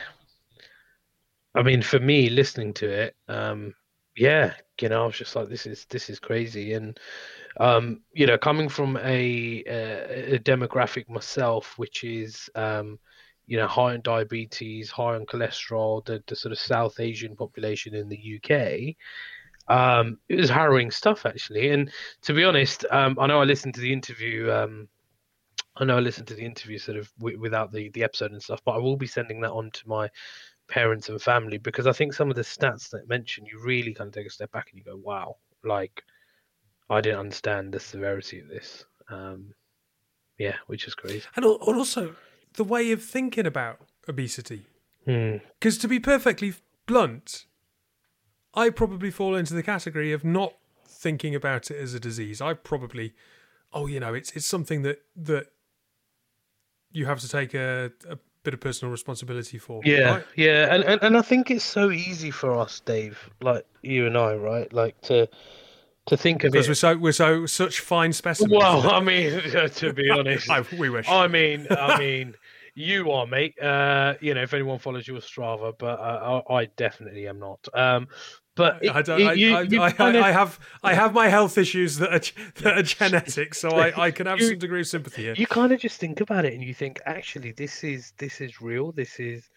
I 1.56 1.64
mean, 1.64 1.82
for 1.82 2.00
me 2.00 2.30
listening 2.30 2.74
to 2.76 2.90
it, 2.90 3.16
um, 3.28 3.74
yeah, 4.16 4.54
you 4.82 4.90
know, 4.90 5.04
I 5.04 5.06
was 5.08 5.18
just 5.18 5.36
like, 5.36 5.50
this 5.50 5.66
is 5.66 5.86
this 5.90 6.10
is 6.10 6.20
crazy, 6.20 6.74
and 6.74 7.00
um, 7.60 8.02
you 8.14 8.28
know, 8.28 8.38
coming 8.38 8.70
from 8.70 8.98
a, 8.98 9.64
a, 9.68 10.36
a 10.36 10.40
demographic 10.40 11.10
myself, 11.10 11.74
which 11.78 12.04
is 12.04 12.50
um, 12.56 13.00
you 13.48 13.58
know 13.58 13.68
high 13.68 13.94
on 13.94 14.02
diabetes, 14.02 14.92
high 14.92 15.16
on 15.16 15.26
cholesterol, 15.26 16.06
the, 16.06 16.24
the 16.28 16.36
sort 16.36 16.52
of 16.52 16.60
South 16.60 17.00
Asian 17.00 17.36
population 17.36 17.96
in 17.96 18.10
the 18.10 18.40
UK. 18.40 18.96
Um, 19.68 20.20
it 20.30 20.36
was 20.36 20.50
harrowing 20.50 20.92
stuff 20.92 21.26
actually, 21.26 21.70
and 21.72 21.92
to 22.24 22.34
be 22.34 22.44
honest, 22.44 22.86
um, 22.92 23.18
I 23.20 23.28
know 23.28 23.42
I 23.42 23.46
listened 23.46 23.76
to 23.76 23.82
the 23.82 23.94
interview. 23.94 24.52
I 25.78 25.86
know 25.86 25.98
I 25.98 26.00
listened 26.00 26.28
to 26.28 26.36
the 26.36 26.46
interview 26.46 26.78
sort 26.78 26.98
of 26.98 27.12
w- 27.18 27.40
without 27.40 27.72
the 27.72 27.90
the 27.90 28.04
episode 28.04 28.32
and 28.32 28.42
stuff, 28.42 28.62
but 28.66 28.74
I 28.74 28.78
will 28.78 28.98
be 28.98 29.08
sending 29.08 29.42
that 29.42 29.52
on 29.52 29.72
to 29.72 29.90
my 29.90 30.10
parents 30.68 31.10
and 31.10 31.22
family 31.22 31.58
because 31.58 31.88
I 31.88 31.92
think 31.92 32.14
some 32.14 32.30
of 32.30 32.36
the 32.36 32.42
stats 32.42 32.90
that 32.90 33.08
mention 33.08 33.46
you 33.46 33.60
really 33.64 33.94
kind 33.94 34.08
of 34.08 34.14
take 34.14 34.28
a 34.28 34.32
step 34.32 34.52
back 34.52 34.70
and 34.72 34.80
you 34.80 34.84
go, 34.84 34.98
wow, 34.98 35.38
like 35.64 36.04
I 36.90 37.02
didn't 37.02 37.20
understand 37.20 37.74
the 37.74 37.80
severity 37.80 38.40
of 38.40 38.48
this. 38.48 38.86
Um, 39.10 39.54
yeah, 40.38 40.56
which 40.68 40.88
is 40.88 40.96
crazy. 40.96 41.24
And 41.36 41.46
also 41.46 42.16
the 42.56 42.64
way 42.64 42.92
of 42.92 43.04
thinking 43.04 43.46
about 43.46 43.80
obesity. 44.08 44.66
Because 45.06 45.76
hmm. 45.76 45.82
to 45.82 45.88
be 45.88 46.00
perfectly 46.00 46.54
blunt, 46.88 47.46
I 48.54 48.70
probably 48.70 49.12
fall 49.12 49.36
into 49.36 49.54
the 49.54 49.64
category 49.64 50.12
of 50.12 50.24
not 50.24 50.54
thinking 50.88 51.36
about 51.36 51.70
it 51.70 51.78
as 51.78 51.94
a 51.94 52.00
disease. 52.00 52.42
I 52.42 52.54
probably, 52.54 53.14
oh, 53.74 53.88
you 53.88 54.00
know, 54.00 54.14
it's 54.14 54.32
it's 54.32 54.46
something 54.46 54.82
that 54.82 55.02
that 55.16 55.48
you 56.96 57.06
have 57.06 57.20
to 57.20 57.28
take 57.28 57.54
a, 57.54 57.92
a 58.10 58.18
bit 58.44 58.54
of 58.54 58.62
personal 58.62 58.92
responsibility 58.92 59.58
for. 59.58 59.82
Yeah, 59.84 60.16
right? 60.16 60.26
yeah, 60.36 60.74
and, 60.74 60.84
and 60.84 61.04
and 61.04 61.18
I 61.18 61.22
think 61.22 61.52
it's 61.52 61.66
so 61.66 61.92
easy 61.92 62.32
for 62.32 62.58
us, 62.58 62.80
Dave, 62.80 63.30
like 63.42 63.66
you 63.82 64.08
and 64.08 64.18
I, 64.18 64.36
right? 64.36 64.72
Like 64.72 65.00
to 65.02 65.28
to 66.08 66.18
think 66.18 66.44
of 66.44 66.54
because 66.54 66.68
it. 66.68 66.70
Because 66.70 66.84
we're 66.84 66.94
so 66.94 66.98
we're 66.98 67.42
so 67.42 67.46
such 67.46 67.82
fine 67.82 68.14
specimens. 68.14 68.58
Well, 68.58 68.90
I 68.90 69.02
mean, 69.02 69.42
to 69.76 69.94
be 69.94 70.10
honest, 70.18 70.50
I, 70.50 70.64
we 70.78 70.90
wish. 70.90 71.10
I 71.10 71.28
mean, 71.28 71.68
I 71.70 72.00
mean, 72.00 72.36
you 72.76 73.12
are, 73.12 73.28
mate. 73.28 73.60
Uh, 73.62 74.14
you 74.22 74.34
know, 74.34 74.44
if 74.44 74.54
anyone 74.54 74.80
follows 74.80 75.08
you 75.08 75.16
with 75.16 75.26
Strava, 75.26 75.74
but 75.78 76.00
uh, 76.00 76.42
I, 76.50 76.54
I, 76.54 76.66
definitely 76.78 77.28
am 77.28 77.40
not. 77.40 77.68
Um, 77.74 78.08
but 78.56 78.84
it, 78.84 78.96
I, 78.96 79.02
don't, 79.02 79.20
it, 79.20 79.38
you, 79.38 79.56
I, 79.56 79.62
you 79.64 79.82
I, 79.82 79.92
kinda... 79.92 80.20
I, 80.22 80.32
have 80.32 80.60
I 80.82 80.94
have 80.94 81.14
my 81.14 81.28
health 81.28 81.58
issues 81.58 81.98
that 81.98 82.14
are 82.14 82.62
that 82.64 82.78
are 82.78 82.84
genetic, 82.84 83.54
so 83.54 83.70
I, 83.70 84.06
I 84.06 84.12
can 84.12 84.28
have 84.28 84.40
you, 84.40 84.48
some 84.48 84.60
degree 84.60 84.80
of 84.82 84.88
sympathy 84.88 85.24
here. 85.24 85.34
You 85.36 85.46
kind 85.48 85.72
of 85.72 85.80
just 85.80 86.00
think 86.00 86.22
about 86.22 86.46
it, 86.46 86.54
and 86.54 86.64
you 86.64 86.74
think, 86.74 87.02
actually, 87.06 87.52
this 87.52 87.84
is 87.84 88.14
this 88.18 88.40
is 88.40 88.62
real. 88.62 88.92
This 88.94 89.20
is, 89.20 89.50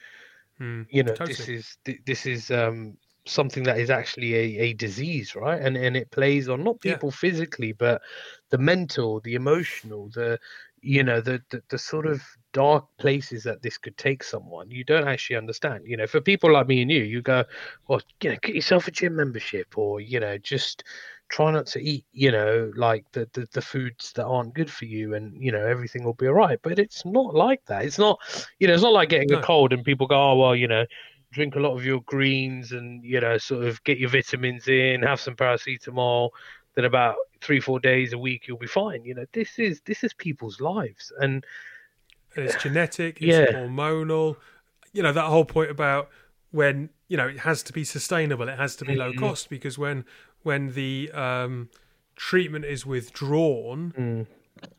hmm, 0.59 0.83
you 0.91 1.05
know, 1.05 1.15
totally. 1.15 1.35
this 1.35 1.49
is 1.49 1.77
this 2.05 2.27
is 2.27 2.51
um 2.51 2.97
something 3.25 3.63
that 3.63 3.79
is 3.79 3.91
actually 3.91 4.35
a, 4.35 4.59
a 4.61 4.73
disease, 4.75 5.37
right? 5.37 5.61
And 5.61 5.77
and 5.77 5.97
it 5.97 6.11
plays 6.11 6.49
on 6.49 6.65
not 6.65 6.81
people 6.81 7.11
yeah. 7.11 7.17
physically, 7.17 7.73
but 7.73 8.03
the 8.51 8.59
mental, 8.59 9.21
the 9.21 9.35
emotional, 9.35 10.11
the 10.13 10.39
you 10.81 11.03
know 11.03 11.21
the, 11.21 11.41
the 11.51 11.63
the 11.69 11.79
sort 11.79 12.07
of 12.07 12.23
dark 12.53 12.87
places 12.99 13.45
that 13.45 13.63
this 13.63 13.79
could 13.79 13.97
take 13.97 14.23
someone 14.23 14.71
you 14.71 14.85
don't 14.85 15.07
actually 15.07 15.37
understand 15.37 15.83
you 15.87 15.97
know 15.97 16.07
for 16.07 16.21
people 16.21 16.53
like 16.53 16.67
me 16.67 16.83
and 16.83 16.91
you 16.91 17.03
you 17.03 17.21
go 17.21 17.45
well 17.89 18.01
you 18.23 18.31
know 18.31 18.37
get 18.43 18.55
yourself 18.55 18.89
a 18.89 18.91
gym 18.91 19.17
membership 19.17 19.77
or 19.77 20.01
you 20.01 20.19
know 20.19 20.39
just 20.39 20.85
try 21.29 21.51
not 21.51 21.67
to 21.67 21.81
eat, 21.81 22.05
you 22.13 22.33
know, 22.33 22.73
like 22.75 23.05
the, 23.13 23.29
the, 23.33 23.47
the 23.53 23.63
foods 23.63 24.13
that 24.15 24.25
aren't 24.25 24.55
good 24.55 24.71
for 24.71 24.87
you 24.87 25.15
and, 25.15 25.35
you 25.37 25.53
know, 25.53 25.65
everything 25.65 26.05
will 26.05 26.15
be 26.15 26.27
all 26.27 26.35
right. 26.35 26.59
But 26.63 26.79
it's 26.79 27.05
not 27.05 27.35
like 27.35 27.65
that. 27.67 27.85
It's 27.85 27.99
not, 27.99 28.19
you 28.59 28.67
know, 28.67 28.75
it's 28.75 28.83
not 28.83 28.93
like 28.93 29.11
getting 29.11 29.29
no. 29.31 29.39
a 29.39 29.43
cold 29.43 29.73
and 29.73 29.85
people 29.85 30.07
go, 30.07 30.33
oh, 30.33 30.37
well, 30.37 30.57
you 30.57 30.69
know, 30.69 30.87
drink 31.33 31.55
a 31.55 31.61
lot 31.61 31.77
of 31.77 31.85
your 31.85 32.01
greens 32.07 32.73
and, 32.73 33.05
you 33.05 33.21
know, 33.21 33.37
sort 33.37 33.65
of 33.65 33.83
get 33.85 33.99
your 33.99 34.09
vitamins 34.09 34.69
in, 34.69 35.03
have 35.03 35.21
some 35.21 35.37
paracetamol. 35.37 36.31
Then 36.79 36.85
about 36.85 37.17
three, 37.41 37.59
four 37.59 37.81
days 37.81 38.13
a 38.13 38.19
week, 38.19 38.47
you'll 38.47 38.57
be 38.57 38.69
fine. 38.69 39.05
You 39.05 39.13
know, 39.13 39.27
this 39.33 39.59
is, 39.59 39.81
this 39.85 40.05
is 40.05 40.15
people's 40.15 40.61
lives. 40.61 41.11
And, 41.19 41.45
and 42.37 42.45
it's 42.45 42.63
genetic, 42.63 43.21
it's 43.21 43.53
yeah. 43.53 43.59
hormonal. 43.59 44.37
You 44.93 45.03
know, 45.03 45.13
that 45.13 45.25
whole 45.25 45.45
point 45.45 45.73
about 45.73 46.09
when, 46.53 46.91
you 47.09 47.17
know, 47.17 47.27
it 47.27 47.41
has 47.41 47.65
to 47.65 47.73
be 47.73 47.83
sustainable, 47.83 48.49
it 48.49 48.57
has 48.57 48.77
to 48.77 48.85
be 48.85 48.95
low 48.95 49.11
mm-hmm. 49.11 49.19
cost 49.19 49.51
because 49.51 49.77
when 49.77 50.05
when 50.45 50.71
the 50.75 51.11
um, 51.11 51.69
treatment 52.15 52.65
is 52.65 52.87
withdrawn, 52.87 53.93
mm. 53.99 54.71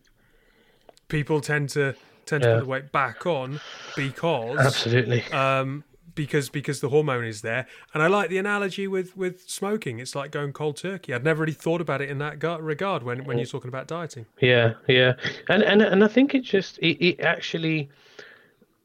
people 1.09 1.41
tend 1.41 1.67
to 1.71 1.95
tend 2.25 2.45
yeah. 2.45 2.51
to 2.51 2.55
put 2.55 2.63
the 2.63 2.69
weight 2.69 2.91
back 2.93 3.25
on 3.25 3.59
because 3.97 4.57
absolutely 4.57 5.21
um, 5.33 5.83
because 6.19 6.49
because 6.49 6.82
the 6.82 6.89
hormone 6.89 7.23
is 7.23 7.39
there. 7.43 7.65
And 7.93 8.03
I 8.03 8.08
like 8.08 8.29
the 8.29 8.38
analogy 8.38 8.89
with 8.89 9.15
with 9.15 9.49
smoking. 9.49 9.99
It's 9.99 10.15
like 10.15 10.32
going 10.32 10.51
cold 10.51 10.75
turkey. 10.75 11.13
I'd 11.13 11.23
never 11.23 11.39
really 11.39 11.53
thought 11.53 11.79
about 11.79 12.01
it 12.01 12.10
in 12.10 12.17
that 12.17 12.43
regard 12.62 13.03
when 13.03 13.23
when 13.23 13.38
you're 13.38 13.45
talking 13.45 13.69
about 13.69 13.88
dieting. 13.88 14.25
Yeah, 14.41 14.73
yeah, 14.89 15.13
and 15.47 15.63
and 15.63 15.82
and 15.82 16.03
I 16.03 16.10
think 16.10 16.36
it 16.36 16.41
just 16.41 16.77
it, 16.79 17.01
it 17.01 17.21
actually. 17.21 17.89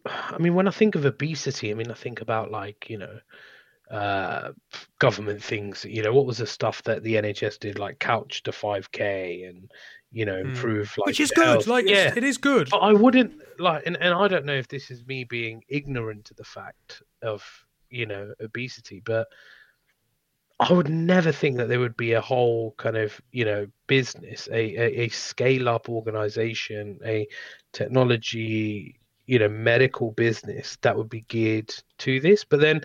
I 0.06 0.38
mean, 0.38 0.54
when 0.54 0.68
I 0.68 0.70
think 0.70 0.94
of 0.94 1.04
obesity, 1.04 1.72
I 1.72 1.74
mean, 1.74 1.90
I 1.90 1.94
think 1.94 2.20
about 2.20 2.52
like 2.52 2.88
you 2.88 2.98
know, 2.98 3.18
uh, 3.90 4.52
government 4.98 5.42
things. 5.42 5.84
You 5.84 6.02
know, 6.02 6.12
what 6.12 6.26
was 6.26 6.38
the 6.38 6.46
stuff 6.46 6.82
that 6.84 7.02
the 7.02 7.14
NHS 7.14 7.58
did, 7.58 7.78
like 7.78 7.98
couch 7.98 8.42
to 8.44 8.50
5k 8.50 9.48
and 9.48 9.70
you 10.12 10.24
know 10.24 10.40
hmm. 10.40 10.50
improve 10.50 10.90
mm. 10.92 10.98
like 10.98 11.06
which 11.06 11.20
is 11.20 11.30
good. 11.32 11.46
Health. 11.46 11.66
Like, 11.66 11.86
yeah, 11.86 12.12
it 12.16 12.24
is 12.24 12.38
good. 12.38 12.70
But 12.70 12.78
I 12.78 12.92
wouldn't 12.92 13.40
like, 13.58 13.82
and, 13.86 13.96
and 14.00 14.14
I 14.14 14.28
don't 14.28 14.44
know 14.44 14.54
if 14.54 14.68
this 14.68 14.90
is 14.90 15.04
me 15.06 15.24
being 15.24 15.62
ignorant 15.68 16.26
to 16.26 16.34
the 16.34 16.44
fact 16.44 17.02
of 17.22 17.44
you 17.90 18.06
know 18.06 18.32
obesity, 18.40 19.02
but 19.04 19.28
I 20.60 20.72
would 20.72 20.88
never 20.88 21.32
think 21.32 21.56
that 21.56 21.68
there 21.68 21.80
would 21.80 21.96
be 21.96 22.12
a 22.12 22.20
whole 22.20 22.74
kind 22.78 22.96
of 22.96 23.20
you 23.32 23.44
know 23.44 23.66
business, 23.86 24.48
a 24.52 24.76
a, 24.76 25.00
a 25.02 25.08
scale 25.08 25.68
up 25.68 25.88
organization, 25.88 26.98
a 27.04 27.26
technology 27.72 29.00
you 29.26 29.38
know 29.38 29.48
medical 29.48 30.12
business 30.12 30.76
that 30.82 30.96
would 30.96 31.08
be 31.08 31.22
geared 31.22 31.74
to 31.98 32.20
this. 32.20 32.44
But 32.44 32.60
then 32.60 32.82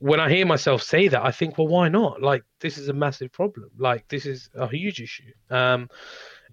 when 0.00 0.18
I 0.18 0.30
hear 0.30 0.46
myself 0.46 0.82
say 0.82 1.08
that, 1.08 1.22
I 1.22 1.30
think, 1.30 1.58
well, 1.58 1.68
why 1.68 1.88
not? 1.88 2.22
Like, 2.22 2.42
this 2.60 2.78
is 2.78 2.88
a 2.88 2.92
massive 2.92 3.30
problem. 3.32 3.70
Like, 3.78 4.08
this 4.08 4.26
is 4.26 4.48
a 4.54 4.66
huge 4.66 5.00
issue. 5.00 5.32
Um, 5.50 5.88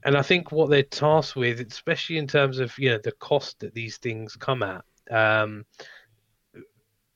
and 0.04 0.16
I 0.16 0.22
think 0.22 0.52
what 0.52 0.70
they're 0.70 0.84
tasked 0.84 1.36
with, 1.36 1.60
especially 1.62 2.18
in 2.18 2.28
terms 2.28 2.60
of 2.60 2.78
you 2.78 2.90
know 2.92 3.00
the 3.04 3.14
cost 3.14 3.60
that 3.62 3.74
these 3.74 3.98
things 3.98 4.36
come 4.36 4.64
at, 4.64 4.84
um, 5.10 5.66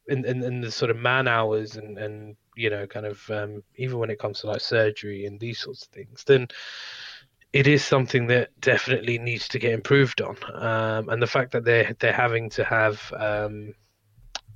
and, 0.07 0.25
and, 0.25 0.43
and 0.43 0.63
the 0.63 0.71
sort 0.71 0.89
of 0.89 0.97
man 0.97 1.27
hours 1.27 1.75
and 1.75 1.97
and 1.97 2.35
you 2.55 2.69
know 2.69 2.87
kind 2.87 3.05
of 3.05 3.29
um, 3.29 3.61
even 3.75 3.99
when 3.99 4.09
it 4.09 4.19
comes 4.19 4.41
to 4.41 4.47
like 4.47 4.61
surgery 4.61 5.25
and 5.25 5.39
these 5.39 5.59
sorts 5.59 5.83
of 5.83 5.89
things, 5.89 6.23
then 6.25 6.47
it 7.53 7.67
is 7.67 7.83
something 7.83 8.27
that 8.27 8.49
definitely 8.59 9.17
needs 9.19 9.47
to 9.49 9.59
get 9.59 9.73
improved 9.73 10.21
on. 10.21 10.37
Um, 10.53 11.09
and 11.09 11.21
the 11.21 11.27
fact 11.27 11.51
that 11.51 11.65
they're 11.65 11.95
they're 11.99 12.13
having 12.13 12.49
to 12.51 12.63
have 12.63 13.13
um, 13.17 13.73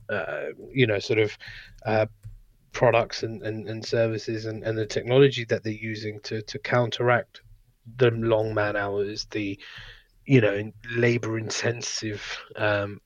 uh, 0.09 0.47
you 0.71 0.87
know, 0.87 0.99
sort 0.99 1.19
of 1.19 1.37
uh, 1.85 2.05
products 2.71 3.23
and, 3.23 3.41
and, 3.43 3.67
and 3.67 3.83
services 3.83 4.45
and, 4.45 4.63
and 4.63 4.77
the 4.77 4.85
technology 4.85 5.45
that 5.45 5.63
they're 5.63 5.73
using 5.73 6.19
to, 6.21 6.41
to 6.43 6.59
counteract 6.59 7.41
the 7.97 8.11
long 8.11 8.53
man 8.53 8.75
hours, 8.75 9.25
the 9.31 9.59
you 10.25 10.41
know 10.41 10.71
labor 10.95 11.37
intensive 11.37 12.21
um, 12.55 12.99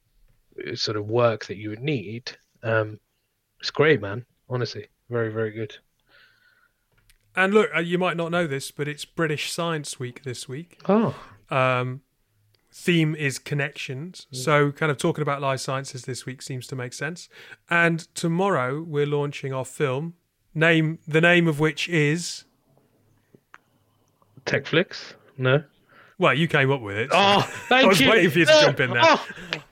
sort 0.74 0.98
of 0.98 1.08
work 1.08 1.46
that 1.46 1.58
you 1.58 1.70
would 1.70 1.82
need. 1.82 2.32
Um, 2.64 3.00
it's 3.60 3.72
great, 3.72 4.02
man. 4.02 4.26
Honestly, 4.50 4.88
very 5.10 5.32
very 5.32 5.52
good. 5.52 5.78
And 7.36 7.54
look, 7.54 7.70
uh, 7.76 7.80
you 7.80 7.98
might 7.98 8.18
not 8.18 8.32
know 8.32 8.48
this, 8.48 8.72
but 8.72 8.88
it's 8.88 9.06
British 9.06 9.52
Science 9.52 10.00
Week 10.00 10.24
this 10.24 10.50
week. 10.50 10.82
Oh. 10.90 11.16
Um, 11.50 12.02
theme 12.72 13.16
is 13.16 13.40
connections. 13.40 14.28
Mm. 14.34 14.38
So, 14.38 14.72
kind 14.72 14.92
of 14.92 14.98
talking 14.98 15.22
about 15.22 15.42
life 15.42 15.60
sciences 15.60 16.04
this 16.04 16.26
week 16.26 16.42
seems 16.42 16.68
to 16.68 16.76
make 16.76 16.94
sense. 16.94 17.30
And 17.70 18.00
tomorrow 18.16 18.82
we're 18.82 19.06
launching 19.06 19.54
our 19.54 19.66
film, 19.66 20.16
name 20.54 21.00
the 21.08 21.22
name 21.22 21.48
of 21.48 21.60
which 21.60 21.88
is 21.90 22.46
Techflix. 24.46 25.14
No. 25.38 25.64
Well, 26.18 26.34
you 26.34 26.48
came 26.48 26.70
up 26.72 26.82
with 26.82 26.98
it. 26.98 27.12
So 27.12 27.18
oh, 27.20 27.42
thank 27.70 27.82
you. 27.82 27.86
I 27.86 27.90
was 27.90 28.02
you. 28.02 28.10
waiting 28.10 28.30
for 28.30 28.40
you 28.40 28.46
to 28.46 28.54
uh, 28.54 28.62
jump 28.62 28.80
in 28.82 28.92
there. 28.92 29.02
Oh, 29.04 29.26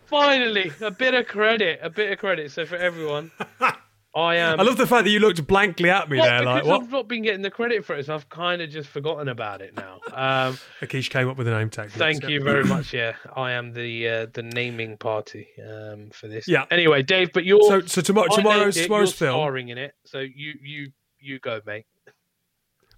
finally, 0.05 0.71
a 0.81 0.91
bit 0.91 1.13
of 1.13 1.27
credit, 1.27 1.79
a 1.81 1.89
bit 1.89 2.12
of 2.12 2.19
credit. 2.19 2.51
So 2.51 2.65
for 2.65 2.77
everyone, 2.77 3.31
I 4.17 4.38
am. 4.38 4.60
I 4.60 4.63
love 4.63 4.77
the 4.77 4.88
fact 4.88 5.03
that 5.03 5.12
you 5.12 5.19
looked 5.19 5.45
blankly 5.45 5.91
at 5.91 6.10
me 6.10 6.17
well, 6.17 6.25
there, 6.25 6.43
like 6.43 6.65
what? 6.65 6.82
I've 6.82 6.91
not 6.91 7.08
been 7.08 7.21
getting 7.21 7.43
the 7.43 7.51
credit 7.51 7.86
for 7.86 7.95
it, 7.95 8.08
so 8.08 8.15
I've 8.15 8.27
kind 8.30 8.63
of 8.63 8.69
just 8.71 8.89
forgotten 8.89 9.27
about 9.27 9.62
it 9.62 9.75
now. 9.75 9.99
Um, 10.12 10.58
Akish 10.82 11.12
came 11.12 11.30
up 11.30 11.38
with 11.38 11.47
a 11.47 11.51
name 11.51 11.69
tag. 11.69 11.91
Thank 11.91 12.27
you 12.27 12.41
very 12.41 12.63
much. 12.63 12.93
Yeah, 12.93 13.13
I 13.36 13.51
am 13.51 13.73
the 13.73 14.10
uh, 14.10 14.25
the 14.34 14.41
naming 14.41 14.97
party 14.97 15.47
um, 15.63 16.10
for 16.10 16.27
this. 16.27 16.47
Yeah. 16.47 16.65
Anyway, 16.71 17.03
Dave, 17.03 17.32
but 17.32 17.45
you're 17.45 17.62
so 17.62 17.82
so 17.82 18.01
tomorrow 18.01 18.27
tomorrow's 18.34 18.75
it, 18.75 18.84
tomorrow's 18.84 19.13
film 19.13 19.34
starring 19.34 19.69
in 19.69 19.77
it. 19.77 19.93
So 20.06 20.19
you 20.19 20.53
you 20.63 20.91
you 21.19 21.38
go, 21.38 21.62
mate. 21.63 21.86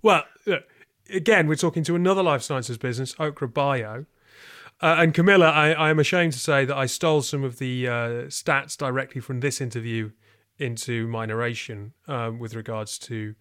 Well, 0.01 0.23
look, 0.45 0.63
again, 1.13 1.47
we're 1.47 1.55
talking 1.55 1.83
to 1.83 1.95
another 1.95 2.23
life 2.23 2.43
sciences 2.43 2.77
business, 2.77 3.13
Ochre 3.19 3.47
Bio. 3.47 4.05
Uh, 4.81 4.95
and 4.99 5.13
Camilla, 5.13 5.49
I, 5.49 5.71
I, 5.73 5.89
am 5.89 5.99
ashamed 5.99 6.31
to 6.31 6.39
say 6.39 6.63
that 6.63 6.77
I 6.77 6.85
stole 6.85 7.21
some 7.21 7.43
of 7.43 7.59
the 7.59 7.85
uh, 7.85 7.91
stats 8.27 8.77
directly 8.77 9.19
from 9.19 9.41
this 9.41 9.59
interview 9.59 10.11
into 10.59 11.07
my 11.07 11.25
narration 11.25 11.93
um, 12.07 12.39
with 12.39 12.55
regards 12.55 12.97
to 12.99 13.35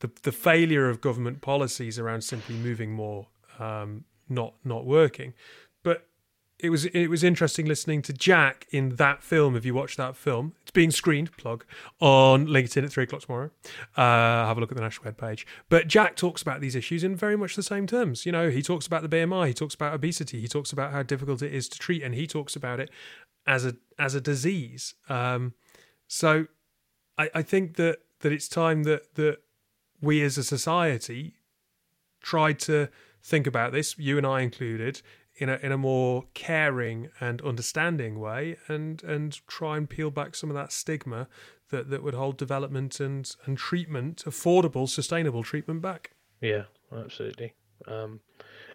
the 0.00 0.10
the 0.22 0.32
failure 0.32 0.88
of 0.88 1.00
government 1.00 1.40
policies 1.40 1.98
around 1.98 2.22
simply 2.22 2.54
moving 2.54 2.92
more, 2.92 3.28
um, 3.58 4.04
not 4.28 4.54
not 4.64 4.84
working. 4.84 5.32
But 5.82 6.06
it 6.58 6.70
was 6.70 6.86
it 6.86 7.08
was 7.08 7.22
interesting 7.22 7.66
listening 7.66 8.02
to 8.02 8.12
Jack 8.12 8.66
in 8.70 8.96
that 8.96 9.22
film. 9.22 9.56
If 9.56 9.64
you 9.64 9.74
watch 9.74 9.96
that 9.96 10.16
film, 10.16 10.54
it's 10.62 10.70
being 10.70 10.90
screened. 10.90 11.36
Plug 11.36 11.64
on 12.00 12.46
LinkedIn 12.46 12.84
at 12.84 12.90
three 12.90 13.04
o'clock 13.04 13.22
tomorrow. 13.22 13.50
Uh, 13.96 14.46
have 14.46 14.56
a 14.56 14.60
look 14.60 14.70
at 14.70 14.76
the 14.76 14.82
national 14.82 15.06
web 15.06 15.18
page. 15.18 15.46
But 15.68 15.86
Jack 15.86 16.16
talks 16.16 16.42
about 16.42 16.60
these 16.60 16.74
issues 16.74 17.04
in 17.04 17.16
very 17.16 17.36
much 17.36 17.56
the 17.56 17.62
same 17.62 17.86
terms. 17.86 18.26
You 18.26 18.32
know, 18.32 18.50
he 18.50 18.62
talks 18.62 18.86
about 18.86 19.02
the 19.02 19.08
BMI, 19.08 19.48
he 19.48 19.54
talks 19.54 19.74
about 19.74 19.94
obesity, 19.94 20.40
he 20.40 20.48
talks 20.48 20.72
about 20.72 20.92
how 20.92 21.02
difficult 21.02 21.42
it 21.42 21.54
is 21.54 21.68
to 21.70 21.78
treat, 21.78 22.02
and 22.02 22.14
he 22.14 22.26
talks 22.26 22.56
about 22.56 22.80
it 22.80 22.90
as 23.46 23.64
a 23.64 23.76
as 23.98 24.14
a 24.14 24.20
disease. 24.20 24.94
Um, 25.08 25.54
so 26.08 26.46
I, 27.18 27.30
I 27.34 27.42
think 27.42 27.76
that 27.76 27.98
that 28.20 28.32
it's 28.32 28.48
time 28.48 28.84
that 28.84 29.14
that 29.14 29.38
we 30.00 30.22
as 30.22 30.38
a 30.38 30.44
society 30.44 31.34
tried 32.20 32.58
to 32.60 32.88
think 33.22 33.46
about 33.46 33.72
this, 33.72 33.98
you 33.98 34.18
and 34.18 34.26
I 34.26 34.40
included, 34.42 35.02
in 35.36 35.48
a 35.48 35.56
in 35.62 35.72
a 35.72 35.78
more 35.78 36.24
caring 36.34 37.08
and 37.20 37.42
understanding 37.42 38.18
way, 38.18 38.56
and 38.68 39.02
and 39.04 39.46
try 39.46 39.76
and 39.76 39.88
peel 39.88 40.10
back 40.10 40.34
some 40.34 40.50
of 40.50 40.56
that 40.56 40.72
stigma 40.72 41.28
that, 41.70 41.90
that 41.90 42.02
would 42.02 42.14
hold 42.14 42.36
development 42.36 43.00
and 43.00 43.34
and 43.44 43.58
treatment, 43.58 44.24
affordable, 44.26 44.88
sustainable 44.88 45.42
treatment 45.42 45.82
back. 45.82 46.12
Yeah, 46.40 46.64
absolutely. 46.96 47.54
Um, 47.86 48.20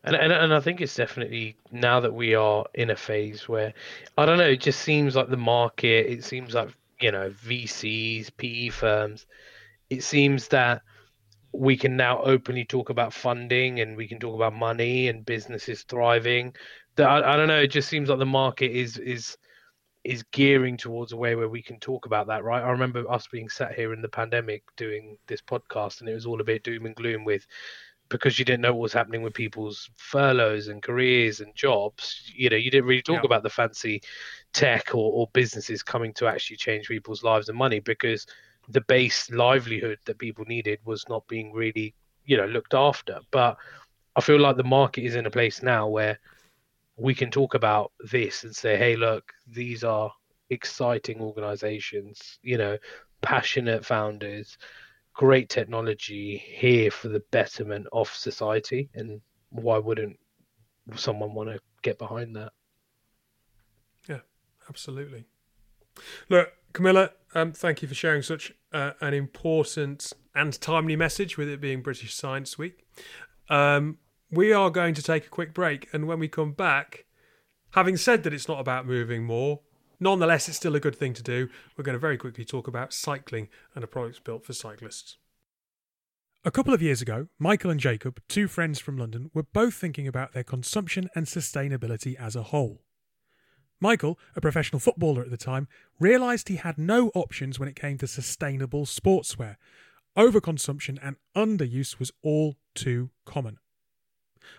and, 0.04 0.16
and 0.16 0.32
and 0.32 0.54
I 0.54 0.60
think 0.60 0.82
it's 0.82 0.96
definitely 0.96 1.56
now 1.72 2.00
that 2.00 2.14
we 2.14 2.36
are 2.36 2.66
in 2.74 2.90
a 2.90 2.96
phase 2.96 3.48
where 3.48 3.74
I 4.18 4.26
don't 4.26 4.38
know, 4.38 4.50
it 4.50 4.62
just 4.62 4.82
seems 4.82 5.16
like 5.16 5.30
the 5.30 5.38
market, 5.38 6.12
it 6.12 6.24
seems 6.24 6.54
like 6.54 6.70
you 7.02 7.12
know 7.12 7.32
VCs, 7.32 8.32
PE 8.38 8.70
firms, 8.70 9.26
it 9.90 10.04
seems 10.04 10.48
that 10.50 10.82
we 11.54 11.76
can 11.76 11.98
now 11.98 12.22
openly 12.24 12.66
talk 12.66 12.90
about 12.90 13.14
funding 13.14 13.82
and 13.82 13.98
we 13.98 14.08
can 14.08 14.20
talk 14.20 14.36
about 14.36 14.54
money 14.54 15.10
and 15.10 15.26
businesses 15.26 15.84
thriving. 15.84 16.54
That 16.96 17.10
I, 17.10 17.34
I 17.34 17.38
don't 17.38 17.48
know. 17.48 17.62
It 17.62 17.72
just 17.72 17.90
seems 17.90 18.10
like 18.10 18.20
the 18.20 18.26
market 18.26 18.72
is 18.72 18.98
is 18.98 19.38
is 20.04 20.24
gearing 20.32 20.78
towards 20.78 21.12
a 21.12 21.18
way 21.18 21.36
where 21.36 21.50
we 21.50 21.62
can 21.62 21.80
talk 21.80 22.06
about 22.06 22.28
that, 22.28 22.44
right? 22.44 22.64
I 22.64 22.72
remember 22.72 23.10
us 23.10 23.28
being 23.32 23.50
sat 23.50 23.76
here 23.76 23.94
in 23.94 24.02
the 24.02 24.10
pandemic 24.10 24.64
doing 24.76 25.18
this 25.28 25.42
podcast, 25.42 26.00
and 26.00 26.10
it 26.10 26.14
was 26.14 26.26
all 26.26 26.42
a 26.42 26.46
bit 26.46 26.64
doom 26.64 26.86
and 26.86 26.96
gloom 26.96 27.24
with 27.24 27.46
because 28.12 28.38
you 28.38 28.46
didn't 28.46 28.62
know 28.62 28.74
what 28.74 28.82
was 28.82 28.94
happening 28.94 29.24
with 29.24 29.34
people's 29.34 29.90
furloughs 29.96 30.68
and 30.68 30.84
careers 30.84 31.40
and 31.40 31.56
jobs. 31.56 32.32
You 32.36 32.50
know, 32.50 32.58
you 32.58 32.70
didn't 32.70 32.88
really 32.88 33.02
talk 33.02 33.24
yeah. 33.24 33.26
about 33.26 33.44
the 33.44 33.50
fancy 33.50 34.02
tech 34.54 34.94
or, 34.94 35.12
or 35.14 35.30
businesses 35.34 35.82
coming 35.82 36.14
to 36.14 36.28
actually 36.28 36.58
change 36.58 36.88
people's 36.88 37.24
lives 37.24 37.50
and 37.50 37.58
money 37.58 37.80
because 37.80 38.28
the 38.70 38.82
base 38.82 39.32
livelihood 39.32 39.98
that 40.06 40.20
people 40.20 40.46
needed 40.46 40.80
was 40.86 41.08
not 41.10 41.26
being 41.28 41.52
really, 41.54 41.96
you 42.26 42.38
know, 42.38 42.46
looked 42.46 42.74
after. 42.74 43.20
But 43.32 43.58
I 44.16 44.22
feel 44.22 44.40
like 44.40 44.58
the 44.58 44.64
market 44.64 45.04
is 45.04 45.16
in 45.16 45.26
a 45.26 45.32
place 45.32 45.64
now 45.64 45.88
where 45.88 46.20
we 46.98 47.16
can 47.16 47.32
talk 47.32 47.56
about 47.56 47.94
this 48.12 48.44
and 48.44 48.56
say, 48.56 48.78
hey, 48.78 48.96
look, 48.96 49.32
these 49.48 49.84
are 49.84 50.12
exciting 50.50 51.22
organizations, 51.22 52.38
you 52.44 52.58
know, 52.58 52.78
passionate 53.22 53.86
founders 53.86 54.58
great 55.14 55.50
technology 55.50 56.44
here 56.46 56.92
for 56.92 57.10
the 57.10 57.22
betterment 57.32 57.88
of 57.92 58.10
society, 58.10 58.90
and 58.94 59.22
why 59.50 59.78
wouldn't 59.78 60.18
someone 60.96 61.34
want 61.34 61.50
to 61.50 61.60
get 61.82 61.98
behind 61.98 62.36
that? 62.36 62.52
Yeah, 64.08 64.20
absolutely. 64.70 65.26
Look, 66.30 66.54
Camilla, 66.74 67.12
um, 67.36 67.52
thank 67.52 67.82
you 67.82 67.88
for 67.88 67.94
sharing 67.94 68.22
such 68.22 68.54
uh, 68.72 68.92
an 69.02 69.14
important 69.14 70.14
and 70.34 70.60
timely 70.62 70.96
message 70.96 71.38
with 71.38 71.50
it 71.50 71.60
being 71.60 71.82
British 71.82 72.16
Science 72.16 72.58
Week. 72.58 72.86
Um, 73.50 73.98
we 74.32 74.54
are 74.54 74.70
going 74.70 74.94
to 74.94 75.04
take 75.04 75.26
a 75.26 75.30
quick 75.30 75.54
break, 75.54 75.90
and 75.94 76.08
when 76.08 76.20
we 76.20 76.30
come 76.30 76.54
back, 76.54 77.06
having 77.72 77.98
said 77.98 78.24
that 78.24 78.34
it's 78.34 78.48
not 78.48 78.60
about 78.60 78.86
moving 78.86 79.26
more, 79.26 79.60
nonetheless, 80.02 80.50
it's 80.50 80.58
still 80.58 80.76
a 80.76 80.82
good 80.82 80.96
thing 80.96 81.14
to 81.14 81.24
do. 81.24 81.48
We're 81.78 81.86
going 81.86 81.94
to 81.94 82.00
very 82.00 82.18
quickly 82.18 82.44
talk 82.44 82.68
about 82.68 82.92
cycling 82.92 83.48
and 83.74 83.84
a 83.84 83.88
product 83.88 84.26
built 84.26 84.44
for 84.46 84.52
cyclists. 84.52 85.18
A 86.44 86.52
couple 86.52 86.74
of 86.74 86.82
years 86.82 87.02
ago, 87.02 87.28
Michael 87.38 87.70
and 87.70 87.80
Jacob, 87.80 88.20
two 88.28 88.48
friends 88.48 88.80
from 88.80 88.98
London, 88.98 89.30
were 89.34 89.44
both 89.44 89.76
thinking 89.76 90.08
about 90.08 90.34
their 90.34 90.44
consumption 90.44 91.08
and 91.16 91.28
sustainability 91.28 92.16
as 92.20 92.36
a 92.36 92.44
whole. 92.44 92.82
Michael, 93.80 94.20
a 94.36 94.42
professional 94.42 94.80
footballer 94.80 95.22
at 95.22 95.30
the 95.30 95.38
time, 95.38 95.68
realised 96.00 96.50
he 96.50 96.56
had 96.56 96.78
no 96.78 97.10
options 97.14 97.60
when 97.60 97.70
it 97.70 97.76
came 97.76 97.98
to 98.00 98.08
sustainable 98.08 98.86
sportswear. 98.86 99.58
Overconsumption 100.18 100.98
and 101.02 101.16
underuse 101.36 102.00
was 102.00 102.12
all 102.24 102.58
too 102.74 103.12
common. 103.26 103.60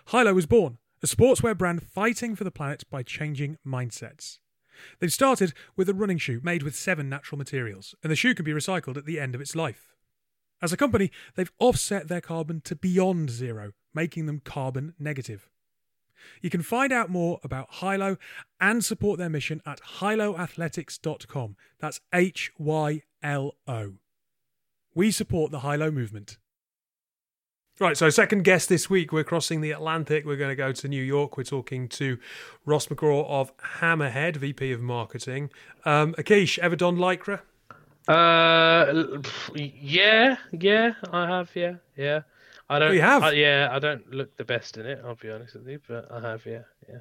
HYLO 0.07 0.33
was 0.33 0.45
born, 0.45 0.77
a 1.01 1.07
sportswear 1.07 1.57
brand 1.57 1.83
fighting 1.83 2.35
for 2.35 2.45
the 2.45 2.51
planet 2.51 2.83
by 2.89 3.03
changing 3.03 3.57
mindsets. 3.67 4.39
They've 4.99 5.11
started 5.11 5.53
with 5.75 5.89
a 5.89 5.93
running 5.93 6.17
shoe 6.17 6.39
made 6.43 6.63
with 6.63 6.75
seven 6.75 7.09
natural 7.09 7.37
materials, 7.37 7.95
and 8.03 8.11
the 8.11 8.15
shoe 8.15 8.35
can 8.35 8.45
be 8.45 8.51
recycled 8.51 8.97
at 8.97 9.05
the 9.05 9.19
end 9.19 9.35
of 9.35 9.41
its 9.41 9.55
life. 9.55 9.93
As 10.61 10.71
a 10.71 10.77
company, 10.77 11.11
they've 11.35 11.51
offset 11.59 12.07
their 12.07 12.21
carbon 12.21 12.61
to 12.61 12.75
beyond 12.75 13.29
zero, 13.29 13.71
making 13.93 14.25
them 14.25 14.41
carbon 14.43 14.93
negative. 14.97 15.49
You 16.41 16.49
can 16.49 16.61
find 16.61 16.93
out 16.93 17.09
more 17.09 17.39
about 17.43 17.69
HYLO 17.81 18.17
and 18.61 18.83
support 18.83 19.19
their 19.19 19.29
mission 19.29 19.61
at 19.65 19.81
hyloathletics.com. 19.99 21.57
That's 21.79 21.99
H 22.13 22.51
Y 22.57 23.01
L 23.21 23.55
O. 23.67 23.95
We 24.95 25.11
support 25.11 25.51
the 25.51 25.59
HYLO 25.59 25.91
movement. 25.91 26.37
Right, 27.79 27.97
so 27.97 28.11
second 28.11 28.43
guest 28.43 28.69
this 28.69 28.87
week, 28.87 29.11
we're 29.11 29.23
crossing 29.23 29.61
the 29.61 29.71
Atlantic. 29.71 30.25
We're 30.25 30.37
going 30.37 30.51
to 30.51 30.55
go 30.55 30.71
to 30.71 30.87
New 30.87 31.01
York. 31.01 31.37
We're 31.37 31.43
talking 31.43 31.89
to 31.89 32.19
Ross 32.65 32.85
McGraw 32.85 33.27
of 33.27 33.51
Hammerhead, 33.79 34.37
VP 34.37 34.71
of 34.71 34.79
Marketing. 34.79 35.49
Um, 35.83 36.13
Akish, 36.13 36.59
ever 36.59 36.75
done 36.75 36.97
Lycra? 36.97 37.39
Uh, 38.07 39.21
yeah, 39.55 40.37
yeah, 40.51 40.93
I 41.11 41.27
have, 41.27 41.49
yeah, 41.55 41.75
yeah. 41.97 42.21
I 42.69 42.77
don't. 42.77 42.89
Oh, 42.89 42.93
you 42.93 43.01
have? 43.01 43.23
I, 43.23 43.31
yeah, 43.31 43.69
I 43.71 43.79
don't 43.79 44.07
look 44.13 44.37
the 44.37 44.45
best 44.45 44.77
in 44.77 44.85
it. 44.85 45.01
I'll 45.03 45.15
be 45.15 45.31
honest 45.31 45.55
with 45.55 45.67
you, 45.67 45.79
but 45.87 46.11
I 46.11 46.19
have, 46.21 46.45
yeah, 46.45 46.61
yeah. 46.87 46.99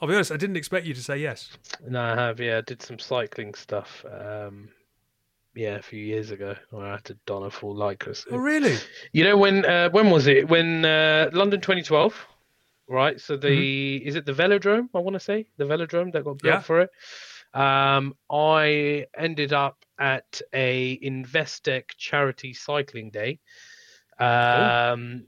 I'll 0.00 0.06
be 0.06 0.14
honest. 0.14 0.30
I 0.30 0.36
didn't 0.36 0.56
expect 0.56 0.86
you 0.86 0.94
to 0.94 1.02
say 1.02 1.18
yes. 1.18 1.58
No, 1.88 2.00
I 2.00 2.14
have, 2.14 2.38
yeah. 2.38 2.58
I 2.58 2.60
did 2.60 2.82
some 2.82 3.00
cycling 3.00 3.54
stuff. 3.54 4.04
Um, 4.08 4.68
yeah, 5.58 5.74
a 5.74 5.82
few 5.82 5.98
years 5.98 6.30
ago, 6.30 6.54
where 6.70 6.86
I 6.86 6.92
had 6.92 7.04
to 7.06 7.18
don 7.26 7.42
a 7.42 7.50
full 7.50 7.74
lycra. 7.74 8.14
So. 8.16 8.30
Oh, 8.30 8.36
really? 8.36 8.76
You 9.12 9.24
know 9.24 9.36
when? 9.36 9.64
Uh, 9.64 9.90
when 9.90 10.08
was 10.08 10.28
it? 10.28 10.48
When 10.48 10.84
uh, 10.84 11.30
London 11.32 11.60
2012, 11.60 12.14
right? 12.88 13.20
So 13.20 13.36
the 13.36 13.48
mm-hmm. 13.48 14.08
is 14.08 14.14
it 14.14 14.24
the 14.24 14.32
Velodrome? 14.32 14.88
I 14.94 15.00
want 15.00 15.14
to 15.14 15.20
say 15.20 15.48
the 15.56 15.64
Velodrome 15.64 16.12
that 16.12 16.22
got 16.22 16.38
built 16.38 16.54
yeah. 16.54 16.60
for 16.60 16.82
it. 16.82 16.90
Um, 17.54 18.14
I 18.30 19.06
ended 19.16 19.52
up 19.52 19.84
at 19.98 20.40
a 20.52 20.96
Investec 21.00 21.86
charity 21.96 22.54
cycling 22.54 23.10
day 23.10 23.40
um, 24.20 25.26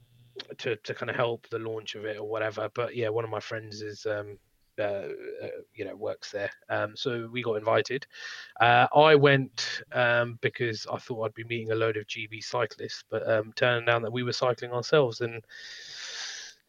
to 0.58 0.76
to 0.76 0.94
kind 0.94 1.10
of 1.10 1.16
help 1.16 1.48
the 1.50 1.58
launch 1.58 1.96
of 1.96 2.04
it 2.04 2.18
or 2.18 2.28
whatever. 2.28 2.70
But 2.72 2.94
yeah, 2.94 3.08
one 3.08 3.24
of 3.24 3.30
my 3.30 3.40
friends 3.40 3.82
is 3.82 4.06
um, 4.06 4.38
uh, 4.80 5.08
uh, 5.42 5.48
you 5.74 5.84
know 5.84 5.94
works 5.94 6.30
there, 6.30 6.50
um, 6.68 6.96
so 6.96 7.28
we 7.32 7.42
got 7.42 7.54
invited. 7.54 8.06
Uh, 8.60 8.86
I 8.94 9.14
went 9.14 9.82
um, 9.92 10.38
because 10.40 10.86
I 10.92 10.98
thought 10.98 11.24
I'd 11.24 11.34
be 11.34 11.44
meeting 11.44 11.72
a 11.72 11.76
load 11.76 11.96
of 11.96 12.06
GB 12.06 12.42
cyclists, 12.42 13.04
but 13.10 13.28
um, 13.28 13.52
turning 13.56 13.86
down 13.86 14.02
that 14.02 14.12
we 14.12 14.22
were 14.22 14.32
cycling 14.32 14.72
ourselves 14.72 15.20
and 15.20 15.42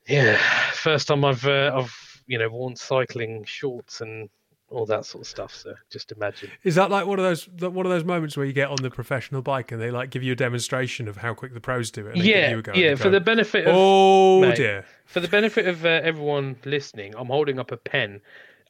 yeah, 0.08 0.38
first 0.74 1.08
time 1.08 1.26
I've 1.26 1.46
uh, 1.46 1.72
I've 1.76 2.24
you 2.28 2.38
know 2.38 2.50
worn 2.50 2.76
cycling 2.76 3.44
shorts 3.46 4.02
and 4.02 4.30
all 4.72 4.86
that 4.86 5.06
sort 5.06 5.24
of 5.24 5.28
stuff. 5.28 5.54
So 5.56 5.74
just 5.90 6.12
imagine. 6.12 6.50
Is 6.64 6.76
that 6.76 6.90
like 6.90 7.06
one 7.06 7.20
of 7.20 7.26
those 7.26 7.48
one 7.70 7.86
of 7.86 7.92
those 7.92 8.04
moments 8.04 8.38
where 8.38 8.46
you 8.46 8.54
get 8.54 8.70
on 8.70 8.78
the 8.82 8.90
professional 8.90 9.42
bike 9.42 9.72
and 9.72 9.82
they 9.82 9.92
like 9.92 10.10
give 10.10 10.24
you 10.24 10.34
a 10.34 10.36
demonstration 10.36 11.08
of 11.08 11.18
how 11.18 11.34
quick 11.34 11.54
the 11.54 11.62
pros 11.62 11.92
do 11.92 12.08
it? 12.08 12.16
yeah, 12.16 12.60
yeah. 12.74 12.96
For 12.96 13.10
the 13.10 13.20
benefit 13.20 13.68
of 13.68 13.76
oh 13.76 14.42
mate, 14.42 14.56
dear, 14.56 14.86
for 15.06 15.20
the 15.20 15.28
benefit 15.28 15.68
of 15.68 15.86
uh, 15.86 16.02
everyone 16.04 16.56
listening, 16.66 17.14
I'm 17.18 17.28
holding 17.28 17.60
up 17.60 17.72
a 17.72 17.78
pen. 17.78 18.22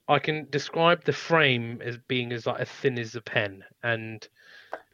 I 0.08 0.20
can 0.20 0.48
describe 0.50 1.06
the 1.06 1.14
frame 1.14 1.82
as 1.84 1.98
being 1.98 2.34
as 2.34 2.46
like 2.46 2.60
as 2.60 2.70
thin 2.70 2.98
as 3.00 3.16
a 3.16 3.22
pen, 3.22 3.64
and 3.84 4.28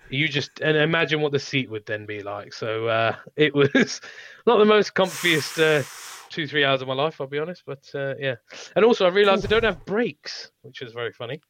you 0.10 0.28
just 0.28 0.60
and 0.62 0.78
imagine 0.78 1.22
what 1.22 1.32
the 1.32 1.40
seat 1.40 1.70
would 1.70 1.86
then 1.86 2.06
be 2.06 2.22
like. 2.22 2.54
So 2.54 2.88
uh, 2.88 3.16
it 3.36 3.56
was 3.56 4.02
not 4.46 4.58
the 4.58 4.66
most 4.66 4.94
comfiest. 4.94 5.58
Uh, 5.58 5.84
two 6.38 6.48
three 6.48 6.64
hours 6.64 6.84
of 6.84 6.88
my 6.88 6.94
life. 6.94 7.20
I'll 7.20 7.28
be 7.28 7.40
honest, 7.40 7.64
but 7.66 7.84
uh, 7.96 8.14
yeah. 8.20 8.36
And 8.76 8.86
also, 8.86 9.06
I 9.06 9.10
realised 9.10 9.44
they 9.44 9.48
don't 9.48 9.64
have 9.64 9.84
brakes, 9.86 10.52
which 10.62 10.82
is 10.84 10.94
very 10.94 11.12
funny. 11.12 11.42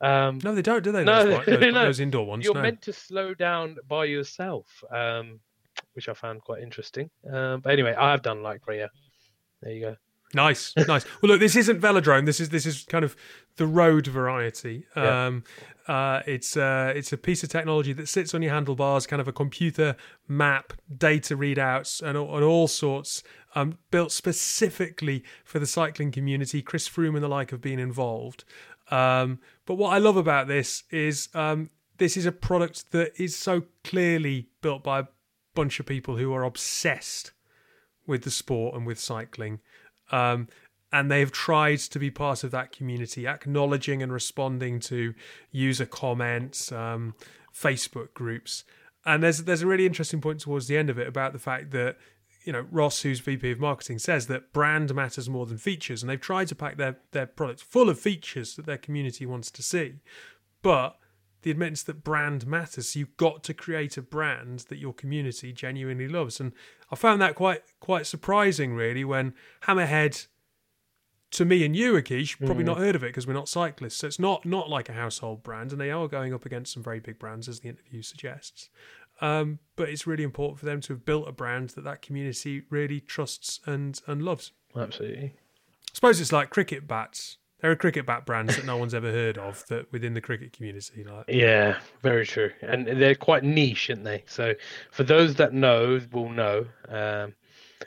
Um, 0.00 0.40
no, 0.42 0.54
they 0.54 0.62
don't, 0.62 0.82
do 0.82 0.90
they? 0.90 1.04
No, 1.04 1.24
those, 1.24 1.46
those, 1.60 1.60
no. 1.60 1.84
those 1.84 2.00
indoor 2.00 2.26
ones. 2.26 2.44
You're 2.44 2.54
no. 2.54 2.62
meant 2.62 2.80
to 2.82 2.92
slow 2.94 3.34
down 3.34 3.76
by 3.86 4.06
yourself, 4.06 4.66
um, 4.90 5.38
which 5.92 6.08
I 6.08 6.14
found 6.14 6.42
quite 6.42 6.62
interesting. 6.62 7.10
Um, 7.30 7.60
but 7.60 7.74
anyway, 7.74 7.94
I 7.94 8.10
have 8.10 8.22
done 8.22 8.42
like 8.42 8.62
yeah. 8.68 8.88
There 9.60 9.72
you 9.72 9.80
go. 9.80 9.96
Nice, 10.34 10.72
nice. 10.88 11.04
Well, 11.20 11.32
look, 11.32 11.40
this 11.40 11.56
isn't 11.56 11.80
velodrome. 11.80 12.24
This 12.24 12.40
is 12.40 12.48
this 12.48 12.64
is 12.64 12.84
kind 12.84 13.04
of 13.04 13.14
the 13.56 13.66
road 13.66 14.06
variety. 14.06 14.86
Yeah. 14.96 15.26
Um, 15.26 15.44
uh, 15.88 16.22
it's 16.26 16.56
uh, 16.56 16.92
it's 16.94 17.12
a 17.12 17.18
piece 17.18 17.42
of 17.42 17.48
technology 17.48 17.92
that 17.92 18.08
sits 18.08 18.34
on 18.34 18.42
your 18.42 18.52
handlebars, 18.52 19.06
kind 19.06 19.20
of 19.20 19.28
a 19.28 19.32
computer 19.32 19.96
map, 20.28 20.72
data 20.96 21.36
readouts, 21.36 22.00
and, 22.00 22.16
and 22.16 22.44
all 22.44 22.68
sorts. 22.68 23.22
Um, 23.54 23.76
built 23.90 24.12
specifically 24.12 25.22
for 25.44 25.58
the 25.58 25.66
cycling 25.66 26.10
community. 26.10 26.62
Chris 26.62 26.88
Froome 26.88 27.14
and 27.14 27.22
the 27.22 27.28
like 27.28 27.50
have 27.50 27.60
been 27.60 27.78
involved. 27.78 28.44
Um, 28.90 29.40
but 29.66 29.74
what 29.74 29.92
I 29.92 29.98
love 29.98 30.16
about 30.16 30.48
this 30.48 30.84
is 30.90 31.28
um, 31.34 31.68
this 31.98 32.16
is 32.16 32.26
a 32.26 32.32
product 32.32 32.92
that 32.92 33.12
is 33.20 33.36
so 33.36 33.64
clearly 33.84 34.48
built 34.60 34.82
by 34.82 35.00
a 35.00 35.06
bunch 35.54 35.80
of 35.80 35.86
people 35.86 36.16
who 36.16 36.32
are 36.32 36.44
obsessed 36.44 37.32
with 38.06 38.22
the 38.22 38.30
sport 38.30 38.74
and 38.74 38.86
with 38.86 38.98
cycling. 38.98 39.60
Um, 40.10 40.48
and 40.92 41.10
they've 41.10 41.32
tried 41.32 41.78
to 41.78 41.98
be 41.98 42.10
part 42.10 42.44
of 42.44 42.50
that 42.50 42.72
community, 42.72 43.26
acknowledging 43.26 44.02
and 44.02 44.12
responding 44.12 44.78
to 44.80 45.14
user 45.50 45.86
comments, 45.86 46.70
um, 46.70 47.14
Facebook 47.54 48.12
groups. 48.12 48.64
And 49.04 49.22
there's 49.22 49.44
there's 49.44 49.62
a 49.62 49.66
really 49.66 49.86
interesting 49.86 50.20
point 50.20 50.40
towards 50.40 50.68
the 50.68 50.76
end 50.76 50.90
of 50.90 50.98
it 50.98 51.08
about 51.08 51.32
the 51.32 51.38
fact 51.38 51.70
that 51.70 51.96
you 52.44 52.52
know 52.52 52.66
Ross, 52.70 53.02
who's 53.02 53.20
VP 53.20 53.52
of 53.52 53.60
marketing, 53.60 53.98
says 53.98 54.26
that 54.26 54.52
brand 54.52 54.94
matters 54.94 55.28
more 55.28 55.46
than 55.46 55.58
features, 55.58 56.02
and 56.02 56.10
they've 56.10 56.20
tried 56.20 56.48
to 56.48 56.54
pack 56.54 56.76
their 56.76 56.98
their 57.12 57.26
products 57.26 57.62
full 57.62 57.88
of 57.88 57.98
features 57.98 58.56
that 58.56 58.66
their 58.66 58.78
community 58.78 59.26
wants 59.26 59.50
to 59.52 59.62
see, 59.62 59.94
but 60.62 60.98
the 61.42 61.50
admittance 61.50 61.82
that 61.82 62.04
brand 62.04 62.46
matters. 62.46 62.90
So 62.90 63.00
you've 63.00 63.16
got 63.16 63.42
to 63.44 63.54
create 63.54 63.96
a 63.96 64.02
brand 64.02 64.60
that 64.68 64.78
your 64.78 64.92
community 64.92 65.52
genuinely 65.52 66.08
loves, 66.08 66.40
and 66.40 66.52
I 66.90 66.96
found 66.96 67.20
that 67.22 67.34
quite 67.34 67.62
quite 67.80 68.06
surprising, 68.06 68.74
really, 68.74 69.04
when 69.04 69.34
Hammerhead 69.64 70.26
to 71.32 71.46
me 71.46 71.64
and 71.64 71.74
you, 71.74 71.94
Akish, 71.94 72.38
probably 72.38 72.62
mm. 72.62 72.66
not 72.66 72.78
heard 72.78 72.94
of 72.94 73.02
it 73.02 73.08
because 73.08 73.26
we're 73.26 73.32
not 73.32 73.48
cyclists. 73.48 73.96
So 73.96 74.06
it's 74.06 74.18
not 74.18 74.44
not 74.44 74.68
like 74.68 74.88
a 74.88 74.92
household 74.92 75.42
brand, 75.42 75.72
and 75.72 75.80
they 75.80 75.90
are 75.90 76.06
going 76.06 76.32
up 76.32 76.44
against 76.44 76.72
some 76.72 76.82
very 76.82 77.00
big 77.00 77.18
brands, 77.18 77.48
as 77.48 77.60
the 77.60 77.70
interview 77.70 78.02
suggests. 78.02 78.68
Um, 79.22 79.60
but 79.76 79.88
it's 79.88 80.06
really 80.06 80.24
important 80.24 80.58
for 80.58 80.66
them 80.66 80.80
to 80.82 80.92
have 80.92 81.04
built 81.06 81.28
a 81.28 81.32
brand 81.32 81.70
that 81.70 81.84
that 81.84 82.02
community 82.02 82.64
really 82.68 83.00
trusts 83.00 83.60
and 83.64 83.98
and 84.06 84.22
loves. 84.22 84.52
Absolutely. 84.76 85.34
I 85.36 85.94
suppose 85.94 86.20
it's 86.20 86.32
like 86.32 86.50
cricket 86.50 86.86
bats. 86.86 87.38
There 87.60 87.70
are 87.70 87.76
cricket 87.76 88.04
bat 88.04 88.26
brands 88.26 88.56
that 88.56 88.66
no 88.66 88.76
one's 88.76 88.92
ever 88.92 89.12
heard 89.12 89.38
of 89.38 89.64
that 89.68 89.92
within 89.92 90.14
the 90.14 90.20
cricket 90.20 90.52
community. 90.52 91.04
Like. 91.04 91.26
Yeah, 91.28 91.78
very 92.02 92.26
true, 92.26 92.50
and 92.60 92.86
they're 92.86 93.14
quite 93.14 93.44
niche, 93.44 93.88
aren't 93.88 94.02
they? 94.02 94.24
So 94.26 94.54
for 94.90 95.04
those 95.04 95.36
that 95.36 95.54
know, 95.54 96.00
will 96.10 96.30
know. 96.30 96.66
Um, 96.88 97.34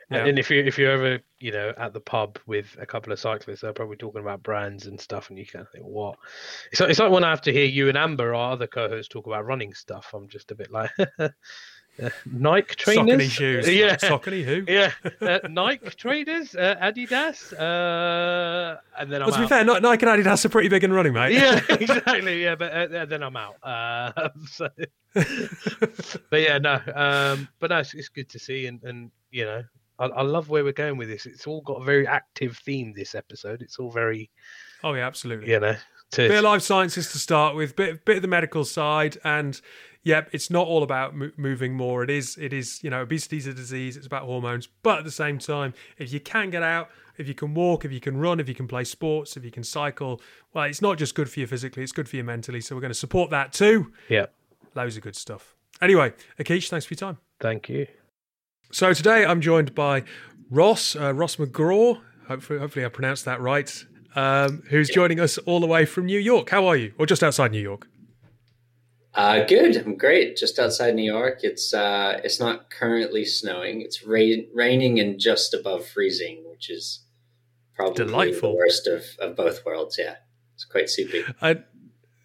yeah. 0.10 0.26
And 0.26 0.40
if 0.40 0.50
you 0.50 0.64
if 0.64 0.78
you're 0.78 0.92
ever 0.92 1.20
you 1.46 1.52
know 1.52 1.74
at 1.78 1.94
the 1.94 2.00
pub 2.00 2.40
with 2.48 2.76
a 2.80 2.86
couple 2.88 3.14
of 3.14 3.20
cyclists, 3.20 3.62
they're 3.62 3.72
probably 3.72 3.98
talking 3.98 4.22
about 4.22 4.42
brands 4.42 4.88
and 4.88 5.00
stuff, 5.00 5.30
and 5.30 5.38
you 5.38 5.46
kind 5.46 5.62
of 5.66 5.72
think, 5.72 5.86
what? 5.86 6.18
It's 6.72 6.82
like, 6.82 6.90
it's 6.90 7.00
like 7.00 7.12
when 7.12 7.24
I 7.24 7.30
have 7.30 7.42
to 7.44 7.54
hear 7.54 7.66
you 7.66 7.88
and 7.88 7.98
Amber, 7.98 8.34
our 8.34 8.54
other 8.54 8.66
co-hosts, 8.66 9.10
talk 9.10 9.28
about 9.28 9.46
running 9.46 9.74
stuff. 9.76 10.12
I'm 10.16 10.28
just 10.28 10.50
a 10.52 10.56
bit 10.56 10.72
like, 10.72 10.90
Uh, 11.98 12.10
Nike 12.26 12.76
trainers, 12.76 13.22
Saucony 13.22 13.32
shoes. 13.32 13.70
Yeah, 13.84 13.96
Saucony 13.96 14.44
who? 14.44 14.66
yeah. 14.68 14.92
Uh, 15.22 15.40
Nike 15.48 15.90
trainers, 15.92 16.54
uh, 16.54 16.76
Adidas, 16.82 17.54
uh, 17.54 18.78
and 19.00 19.10
then 19.10 19.22
I'm 19.22 19.30
Well, 19.30 19.36
to 19.36 19.40
be 19.40 19.44
out. 19.46 19.50
fair, 19.50 19.64
Nike 19.64 20.06
and 20.06 20.22
Adidas 20.26 20.44
are 20.44 20.50
pretty 20.50 20.68
big 20.68 20.84
in 20.84 20.92
running, 20.92 21.14
mate. 21.14 21.32
yeah, 21.32 21.62
exactly. 21.70 22.44
Yeah, 22.44 22.56
but 22.56 22.72
uh, 22.94 23.06
then 23.06 23.24
I'm 23.24 23.38
out. 23.38 23.56
Uh, 23.64 24.30
so, 24.52 24.68
but 25.14 26.42
yeah, 26.42 26.58
no. 26.58 26.82
Um, 26.94 27.48
but 27.60 27.70
no, 27.70 27.78
it's, 27.78 27.94
it's 27.94 28.10
good 28.10 28.28
to 28.30 28.40
see, 28.40 28.68
and 28.68 28.84
and 28.84 29.10
you 29.32 29.46
know, 29.46 29.64
I, 30.00 30.06
I 30.06 30.22
love 30.22 30.50
where 30.50 30.64
we're 30.64 30.74
going 30.74 30.98
with 30.98 31.08
this. 31.08 31.26
It's 31.26 31.48
all 31.48 31.62
got 31.62 31.82
a 31.82 31.84
very 31.84 32.08
active 32.08 32.58
theme 32.58 32.94
this 32.96 33.16
episode. 33.16 33.62
It's 33.62 33.78
all 33.80 33.92
very, 33.92 34.30
oh 34.84 34.94
yeah, 34.94 35.08
absolutely. 35.08 35.52
you 35.52 35.60
know, 35.60 35.76
to, 36.12 36.28
bit 36.28 36.38
of 36.38 36.44
life 36.44 36.62
sciences 36.62 37.12
to 37.12 37.20
start 37.20 37.56
with, 37.56 37.76
bit 37.76 38.06
bit 38.06 38.18
of 38.18 38.22
the 38.22 38.28
medical 38.28 38.66
side, 38.66 39.18
and 39.24 39.60
yep, 40.04 40.30
it's 40.32 40.50
not 40.50 40.68
all 40.68 40.84
about 40.84 41.16
mo- 41.16 41.32
moving 41.38 41.74
more. 41.76 42.04
It 42.04 42.10
is 42.10 42.38
it 42.40 42.54
is 42.54 42.84
you 42.84 42.90
know 42.90 43.02
obesity 43.02 43.38
is 43.38 43.48
a 43.48 43.54
disease. 43.54 43.98
It's 43.98 44.08
about 44.08 44.24
hormones, 44.24 44.68
but 44.84 45.00
at 45.00 45.04
the 45.06 45.12
same 45.12 45.40
time, 45.40 45.74
if 45.98 46.14
you 46.14 46.20
can 46.20 46.50
get 46.50 46.64
out, 46.64 46.90
if 47.18 47.28
you 47.28 47.34
can 47.34 47.54
walk, 47.54 47.86
if 47.86 47.92
you 47.92 48.00
can 48.00 48.18
run, 48.18 48.40
if 48.40 48.48
you 48.48 48.56
can 48.56 48.68
play 48.68 48.84
sports, 48.84 49.38
if 49.38 49.44
you 49.44 49.52
can 49.52 49.64
cycle, 49.64 50.22
well, 50.54 50.66
it's 50.66 50.82
not 50.82 50.98
just 50.98 51.16
good 51.16 51.30
for 51.30 51.40
you 51.40 51.48
physically; 51.48 51.84
it's 51.84 51.92
good 51.92 52.10
for 52.10 52.16
you 52.16 52.24
mentally. 52.24 52.62
So 52.62 52.76
we're 52.76 52.82
going 52.82 52.92
to 52.92 52.96
support 52.96 53.30
that 53.32 53.54
too. 53.54 53.92
yeah. 54.10 54.28
Loads 54.76 54.98
of 54.98 55.04
good 55.04 55.16
stuff. 55.16 55.56
Anyway, 55.82 56.14
Akish, 56.38 56.70
thanks 56.70 56.86
for 56.86 56.94
your 56.94 57.00
time. 57.00 57.18
Thank 57.40 57.70
you. 57.70 57.88
So 58.72 58.94
today 58.94 59.26
I'm 59.26 59.42
joined 59.42 59.74
by 59.76 60.04
Ross 60.50 60.96
uh, 60.96 61.14
Ross 61.14 61.38
McGraw. 61.38 62.02
Hopefully, 62.28 62.60
hopefully 62.60 62.86
I 62.86 62.90
pronounced 62.90 63.26
that 63.26 63.40
right. 63.40 63.86
Um, 64.16 64.64
who's 64.70 64.90
joining 64.90 65.20
us 65.20 65.38
all 65.40 65.60
the 65.60 65.68
way 65.68 65.86
from 65.86 66.06
New 66.06 66.20
York? 66.20 66.50
How 66.50 66.66
are 66.68 66.76
you? 66.76 66.94
Or 66.98 67.06
just 67.06 67.22
outside 67.24 67.52
New 67.52 67.62
York? 67.62 67.88
Uh, 69.14 69.46
good. 69.46 69.78
I'm 69.78 69.96
great. 69.98 70.36
Just 70.36 70.60
outside 70.60 70.96
New 70.96 71.10
York. 71.10 71.40
It's 71.44 71.74
uh, 71.74 72.20
it's 72.24 72.40
not 72.40 72.70
currently 72.70 73.24
snowing. 73.26 73.82
It's 73.82 74.04
rain, 74.04 74.48
raining 74.54 75.00
and 75.00 75.20
just 75.20 75.54
above 75.54 75.86
freezing, 75.88 76.44
which 76.50 76.70
is 76.70 77.06
probably 77.76 78.06
Delightful. 78.06 78.52
the 78.52 78.58
worst 78.58 78.88
of, 78.88 79.04
of 79.20 79.36
both 79.36 79.66
worlds. 79.66 79.98
Yeah, 79.98 80.16
it's 80.54 80.66
quite 80.66 80.90
soupy. 80.90 81.24
I, 81.42 81.58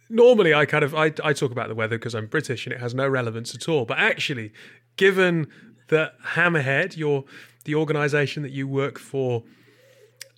normally, 0.09 0.53
I 0.53 0.67
kind 0.67 0.83
of 0.85 0.95
I, 0.95 1.13
I 1.23 1.33
talk 1.33 1.53
about 1.53 1.69
the 1.69 1.77
weather 1.77 1.97
because 1.97 2.15
I'm 2.15 2.27
British 2.27 2.67
and 2.67 2.73
it 2.73 2.81
has 2.81 2.95
no 2.95 3.07
relevance 3.09 3.55
at 3.55 3.69
all. 3.69 3.85
But 3.85 3.99
actually, 3.99 4.53
given 4.97 5.47
that 5.91 6.15
Hammerhead, 6.35 6.97
your 6.97 7.25
the 7.65 7.75
organisation 7.75 8.43
that 8.43 8.53
you 8.53 8.67
work 8.67 8.99
for, 8.99 9.45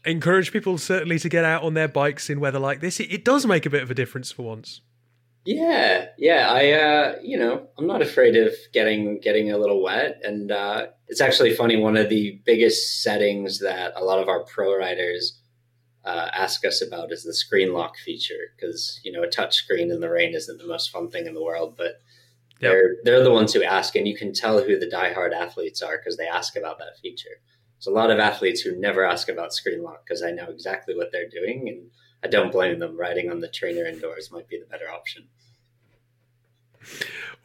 encourage 0.05 0.53
people 0.53 0.76
certainly 0.78 1.18
to 1.20 1.28
get 1.28 1.44
out 1.44 1.62
on 1.62 1.74
their 1.74 1.88
bikes 1.88 2.28
in 2.28 2.40
weather 2.40 2.59
like 2.59 2.80
this, 2.80 2.98
it, 3.00 3.12
it 3.12 3.24
does 3.24 3.46
make 3.46 3.64
a 3.64 3.70
bit 3.70 3.82
of 3.82 3.90
a 3.90 3.94
difference 3.94 4.32
for 4.32 4.42
once. 4.42 4.80
Yeah, 5.44 6.07
yeah. 6.18 6.50
I 6.50 6.70
uh, 6.70 7.14
you 7.22 7.36
know 7.36 7.68
I'm 7.76 7.86
not 7.86 8.03
afraid 8.03 8.36
of 8.36 8.53
getting 8.72 9.20
getting 9.20 9.50
a 9.50 9.59
little 9.59 9.82
wet, 9.82 10.20
and 10.22 10.53
uh, 10.53 10.86
it's 11.09 11.20
actually 11.20 11.55
funny. 11.55 11.76
One 11.76 11.96
of 11.96 12.09
the 12.09 12.40
biggest 12.44 13.03
settings 13.03 13.59
that 13.61 13.92
a 13.96 14.05
lot 14.05 14.20
of 14.20 14.28
our 14.28 14.44
pro 14.44 14.76
riders 14.76 15.40
uh, 16.05 16.28
ask 16.32 16.64
us 16.64 16.80
about 16.80 17.12
is 17.12 17.24
the 17.24 17.34
screen 17.34 17.72
lock 17.72 17.96
feature 17.96 18.53
because 18.57 19.00
you 19.03 19.11
know 19.11 19.24
a 19.24 19.28
touch 19.28 19.57
screen 19.57 19.90
in 19.90 20.00
the 20.00 20.11
rain 20.11 20.34
isn't 20.34 20.59
the 20.59 20.66
most 20.66 20.90
fun 20.90 21.11
thing 21.11 21.26
in 21.26 21.34
the 21.34 21.42
world, 21.42 21.74
but 21.76 22.00
Yep. 22.62 22.72
they're 22.72 22.96
they're 23.02 23.24
the 23.24 23.32
ones 23.32 23.52
who 23.52 23.62
ask, 23.62 23.96
and 23.96 24.06
you 24.06 24.16
can 24.16 24.32
tell 24.32 24.62
who 24.62 24.78
the 24.78 24.86
diehard 24.86 25.32
athletes 25.32 25.82
are 25.82 25.98
because 25.98 26.16
they 26.16 26.28
ask 26.28 26.56
about 26.56 26.78
that 26.78 26.98
feature. 27.02 27.40
There's 27.76 27.88
a 27.88 27.90
lot 27.90 28.12
of 28.12 28.20
athletes 28.20 28.60
who 28.60 28.78
never 28.78 29.04
ask 29.04 29.28
about 29.28 29.52
screen 29.52 29.82
lock 29.82 30.06
because 30.06 30.22
I 30.22 30.30
know 30.30 30.46
exactly 30.48 30.96
what 30.96 31.10
they're 31.10 31.28
doing, 31.28 31.68
and 31.68 31.90
I 32.22 32.28
don't 32.28 32.52
blame 32.52 32.78
them. 32.78 32.96
Riding 32.96 33.30
on 33.30 33.40
the 33.40 33.48
trainer 33.48 33.84
indoors 33.84 34.30
might 34.30 34.48
be 34.48 34.60
the 34.60 34.66
better 34.66 34.88
option. 34.88 35.24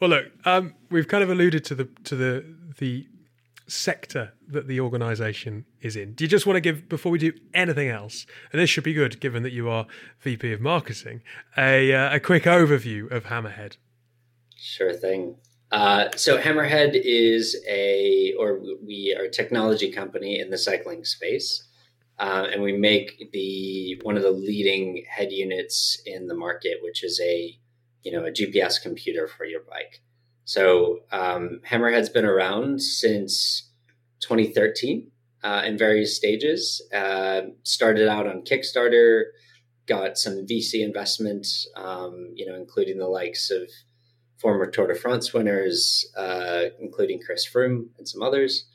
Well, 0.00 0.10
look, 0.10 0.26
um, 0.44 0.74
we've 0.88 1.08
kind 1.08 1.24
of 1.24 1.30
alluded 1.30 1.64
to 1.64 1.74
the 1.74 1.88
to 2.04 2.14
the 2.14 2.44
the 2.78 3.08
sector 3.66 4.32
that 4.46 4.68
the 4.68 4.80
organisation 4.80 5.66
is 5.80 5.96
in. 5.96 6.14
Do 6.14 6.24
you 6.24 6.28
just 6.28 6.46
want 6.46 6.56
to 6.56 6.60
give 6.60 6.88
before 6.88 7.10
we 7.10 7.18
do 7.18 7.32
anything 7.52 7.88
else? 7.88 8.24
And 8.52 8.60
this 8.60 8.70
should 8.70 8.84
be 8.84 8.94
good, 8.94 9.18
given 9.18 9.42
that 9.42 9.52
you 9.52 9.68
are 9.68 9.86
VP 10.20 10.52
of 10.52 10.60
Marketing. 10.60 11.22
A 11.56 11.92
uh, 11.92 12.14
a 12.14 12.20
quick 12.20 12.44
overview 12.44 13.10
of 13.10 13.24
Hammerhead. 13.24 13.76
Sure 14.58 14.92
thing. 14.92 15.36
Uh, 15.70 16.08
so 16.16 16.38
Hammerhead 16.38 16.92
is 16.94 17.56
a, 17.68 18.34
or 18.38 18.60
we 18.84 19.14
are 19.18 19.24
a 19.24 19.30
technology 19.30 19.92
company 19.92 20.40
in 20.40 20.50
the 20.50 20.58
cycling 20.58 21.04
space, 21.04 21.68
uh, 22.18 22.46
and 22.52 22.62
we 22.62 22.72
make 22.72 23.30
the 23.32 24.00
one 24.02 24.16
of 24.16 24.22
the 24.22 24.30
leading 24.30 25.04
head 25.08 25.30
units 25.30 26.00
in 26.06 26.26
the 26.26 26.34
market, 26.34 26.78
which 26.82 27.04
is 27.04 27.20
a, 27.20 27.56
you 28.02 28.10
know, 28.10 28.24
a 28.24 28.30
GPS 28.30 28.82
computer 28.82 29.28
for 29.28 29.44
your 29.44 29.60
bike. 29.60 30.02
So 30.44 31.00
um, 31.12 31.60
Hammerhead's 31.68 32.08
been 32.08 32.24
around 32.24 32.82
since 32.82 33.68
2013 34.20 35.10
uh, 35.44 35.62
in 35.66 35.78
various 35.78 36.16
stages. 36.16 36.82
Uh, 36.92 37.42
started 37.62 38.08
out 38.08 38.26
on 38.26 38.42
Kickstarter, 38.42 39.24
got 39.86 40.18
some 40.18 40.46
VC 40.46 40.82
investment, 40.82 41.46
um, 41.76 42.32
you 42.34 42.46
know, 42.46 42.56
including 42.56 42.98
the 42.98 43.06
likes 43.06 43.50
of 43.50 43.68
former 44.38 44.66
Tour 44.66 44.86
de 44.86 44.94
France 44.94 45.32
winners, 45.32 46.06
uh, 46.16 46.66
including 46.80 47.20
Chris 47.20 47.48
Froome 47.48 47.88
and 47.98 48.08
some 48.08 48.22
others, 48.22 48.66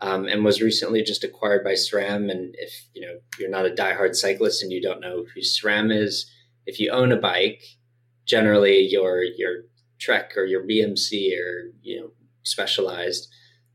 um, 0.00 0.26
and 0.26 0.44
was 0.44 0.62
recently 0.62 1.02
just 1.02 1.24
acquired 1.24 1.62
by 1.62 1.72
SRAM. 1.72 2.30
And 2.30 2.54
if 2.58 2.86
you 2.94 3.02
know 3.02 3.18
you're 3.38 3.50
not 3.50 3.66
a 3.66 3.70
diehard 3.70 4.14
cyclist 4.14 4.62
and 4.62 4.72
you 4.72 4.80
don't 4.80 5.00
know 5.00 5.24
who 5.34 5.40
SRAM 5.40 5.92
is, 5.92 6.30
if 6.66 6.80
you 6.80 6.90
own 6.90 7.12
a 7.12 7.16
bike, 7.16 7.62
generally 8.26 8.80
your 8.80 9.22
your 9.22 9.62
Trek 9.98 10.32
or 10.36 10.46
your 10.46 10.66
BMC 10.66 11.38
or 11.38 11.72
you 11.82 12.00
know 12.00 12.10
Specialized, 12.42 13.28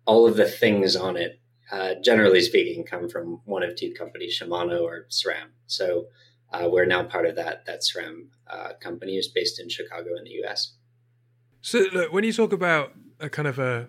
all 0.06 0.28
of 0.28 0.38
the 0.38 0.50
things 0.50 0.96
on 0.96 1.16
it, 1.16 1.40
uh, 1.72 1.94
generally 2.04 2.42
speaking, 2.42 2.84
come 2.84 3.08
from 3.08 3.40
one 3.46 3.62
of 3.62 3.76
two 3.76 3.94
companies, 3.94 4.40
Shimano 4.40 4.82
or 4.82 5.06
SRAM. 5.10 5.52
So 5.68 6.08
uh, 6.52 6.68
we're 6.70 6.86
now 6.86 7.04
part 7.04 7.28
of 7.28 7.36
that 7.36 7.66
that 7.68 7.82
SRAM 7.82 8.30
uh, 8.48 8.70
company, 8.82 9.18
is 9.18 9.28
based 9.28 9.60
in 9.60 9.70
Chicago 9.70 10.18
in 10.18 10.24
the 10.24 10.32
U.S. 10.42 10.74
So, 11.66 11.80
look, 11.94 12.14
when 12.14 12.24
you 12.24 12.32
talk 12.32 12.54
about 12.54 12.94
a 13.20 13.28
kind 13.28 13.48
of 13.48 13.58
a, 13.58 13.88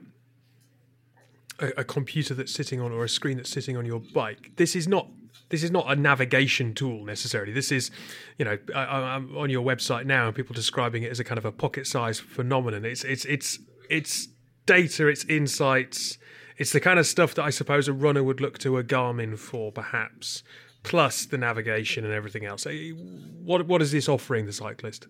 a 1.58 1.66
a 1.80 1.84
computer 1.84 2.32
that's 2.32 2.50
sitting 2.50 2.80
on 2.80 2.90
or 2.90 3.04
a 3.04 3.08
screen 3.08 3.36
that's 3.36 3.50
sitting 3.50 3.76
on 3.76 3.84
your 3.84 4.00
bike, 4.00 4.52
this 4.56 4.74
is 4.74 4.88
not 4.88 5.08
this 5.50 5.62
is 5.62 5.70
not 5.70 5.84
a 5.92 5.94
navigation 5.94 6.72
tool 6.72 7.04
necessarily. 7.04 7.52
This 7.52 7.70
is, 7.70 7.90
you 8.38 8.46
know, 8.46 8.56
I, 8.74 8.80
I'm 8.80 9.36
on 9.36 9.50
your 9.50 9.62
website 9.62 10.06
now, 10.06 10.26
and 10.26 10.34
people 10.34 10.54
describing 10.54 11.02
it 11.02 11.10
as 11.10 11.20
a 11.20 11.24
kind 11.24 11.36
of 11.36 11.44
a 11.44 11.52
pocket-sized 11.52 12.22
phenomenon. 12.22 12.86
It's 12.86 13.04
it's 13.04 13.26
it's 13.26 13.58
it's 13.90 14.28
data, 14.64 15.08
it's 15.08 15.26
insights, 15.26 16.16
it's 16.56 16.72
the 16.72 16.80
kind 16.80 16.98
of 16.98 17.06
stuff 17.06 17.34
that 17.34 17.42
I 17.42 17.50
suppose 17.50 17.88
a 17.88 17.92
runner 17.92 18.24
would 18.24 18.40
look 18.40 18.56
to 18.60 18.78
a 18.78 18.84
Garmin 18.84 19.36
for, 19.38 19.70
perhaps, 19.70 20.42
plus 20.82 21.26
the 21.26 21.36
navigation 21.36 22.06
and 22.06 22.14
everything 22.14 22.46
else. 22.46 22.64
Eh, 22.64 22.92
What 23.44 23.66
what 23.66 23.82
is 23.82 23.92
this 23.92 24.08
offering 24.08 24.46
the 24.46 24.54
cyclist? 24.54 25.08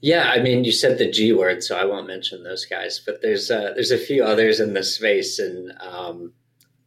Yeah, 0.00 0.30
I 0.30 0.40
mean, 0.40 0.64
you 0.64 0.72
said 0.72 0.98
the 0.98 1.10
G 1.10 1.32
word, 1.32 1.62
so 1.62 1.76
I 1.76 1.84
won't 1.84 2.06
mention 2.06 2.42
those 2.42 2.66
guys. 2.66 3.00
But 3.04 3.22
there's 3.22 3.50
uh, 3.50 3.72
there's 3.74 3.90
a 3.90 3.98
few 3.98 4.24
others 4.24 4.60
in 4.60 4.74
this 4.74 4.94
space, 4.94 5.38
and 5.38 5.72
um, 5.80 6.32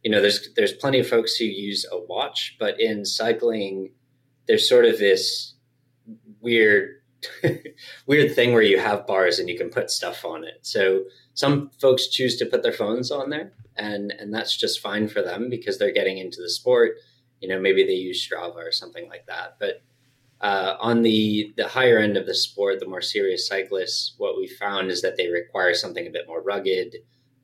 you 0.02 0.10
know, 0.10 0.20
there's 0.20 0.48
there's 0.54 0.72
plenty 0.72 1.00
of 1.00 1.08
folks 1.08 1.36
who 1.36 1.44
use 1.44 1.84
a 1.90 1.98
watch, 1.98 2.56
but 2.58 2.80
in 2.80 3.04
cycling, 3.04 3.92
there's 4.46 4.68
sort 4.68 4.84
of 4.84 4.98
this 4.98 5.54
weird 6.40 7.00
weird 8.06 8.34
thing 8.34 8.52
where 8.52 8.62
you 8.62 8.78
have 8.78 9.06
bars 9.06 9.38
and 9.38 9.48
you 9.48 9.58
can 9.58 9.70
put 9.70 9.90
stuff 9.90 10.24
on 10.24 10.44
it. 10.44 10.58
So 10.62 11.04
some 11.34 11.70
folks 11.80 12.08
choose 12.08 12.36
to 12.38 12.46
put 12.46 12.62
their 12.62 12.72
phones 12.72 13.10
on 13.10 13.30
there, 13.30 13.52
and 13.76 14.12
and 14.18 14.32
that's 14.32 14.56
just 14.56 14.80
fine 14.80 15.08
for 15.08 15.20
them 15.20 15.50
because 15.50 15.78
they're 15.78 15.92
getting 15.92 16.18
into 16.18 16.40
the 16.40 16.50
sport. 16.50 16.92
You 17.40 17.48
know, 17.48 17.60
maybe 17.60 17.84
they 17.84 17.92
use 17.94 18.26
Strava 18.26 18.56
or 18.56 18.72
something 18.72 19.08
like 19.08 19.26
that, 19.26 19.56
but 19.58 19.82
uh, 20.40 20.76
on 20.80 21.02
the 21.02 21.52
the 21.56 21.68
higher 21.68 21.98
end 21.98 22.16
of 22.16 22.26
the 22.26 22.34
sport, 22.34 22.80
the 22.80 22.88
more 22.88 23.02
serious 23.02 23.46
cyclists, 23.46 24.14
what 24.18 24.36
we 24.36 24.48
found 24.48 24.90
is 24.90 25.02
that 25.02 25.16
they 25.16 25.28
require 25.28 25.74
something 25.74 26.06
a 26.06 26.10
bit 26.10 26.26
more 26.26 26.42
rugged, 26.42 26.96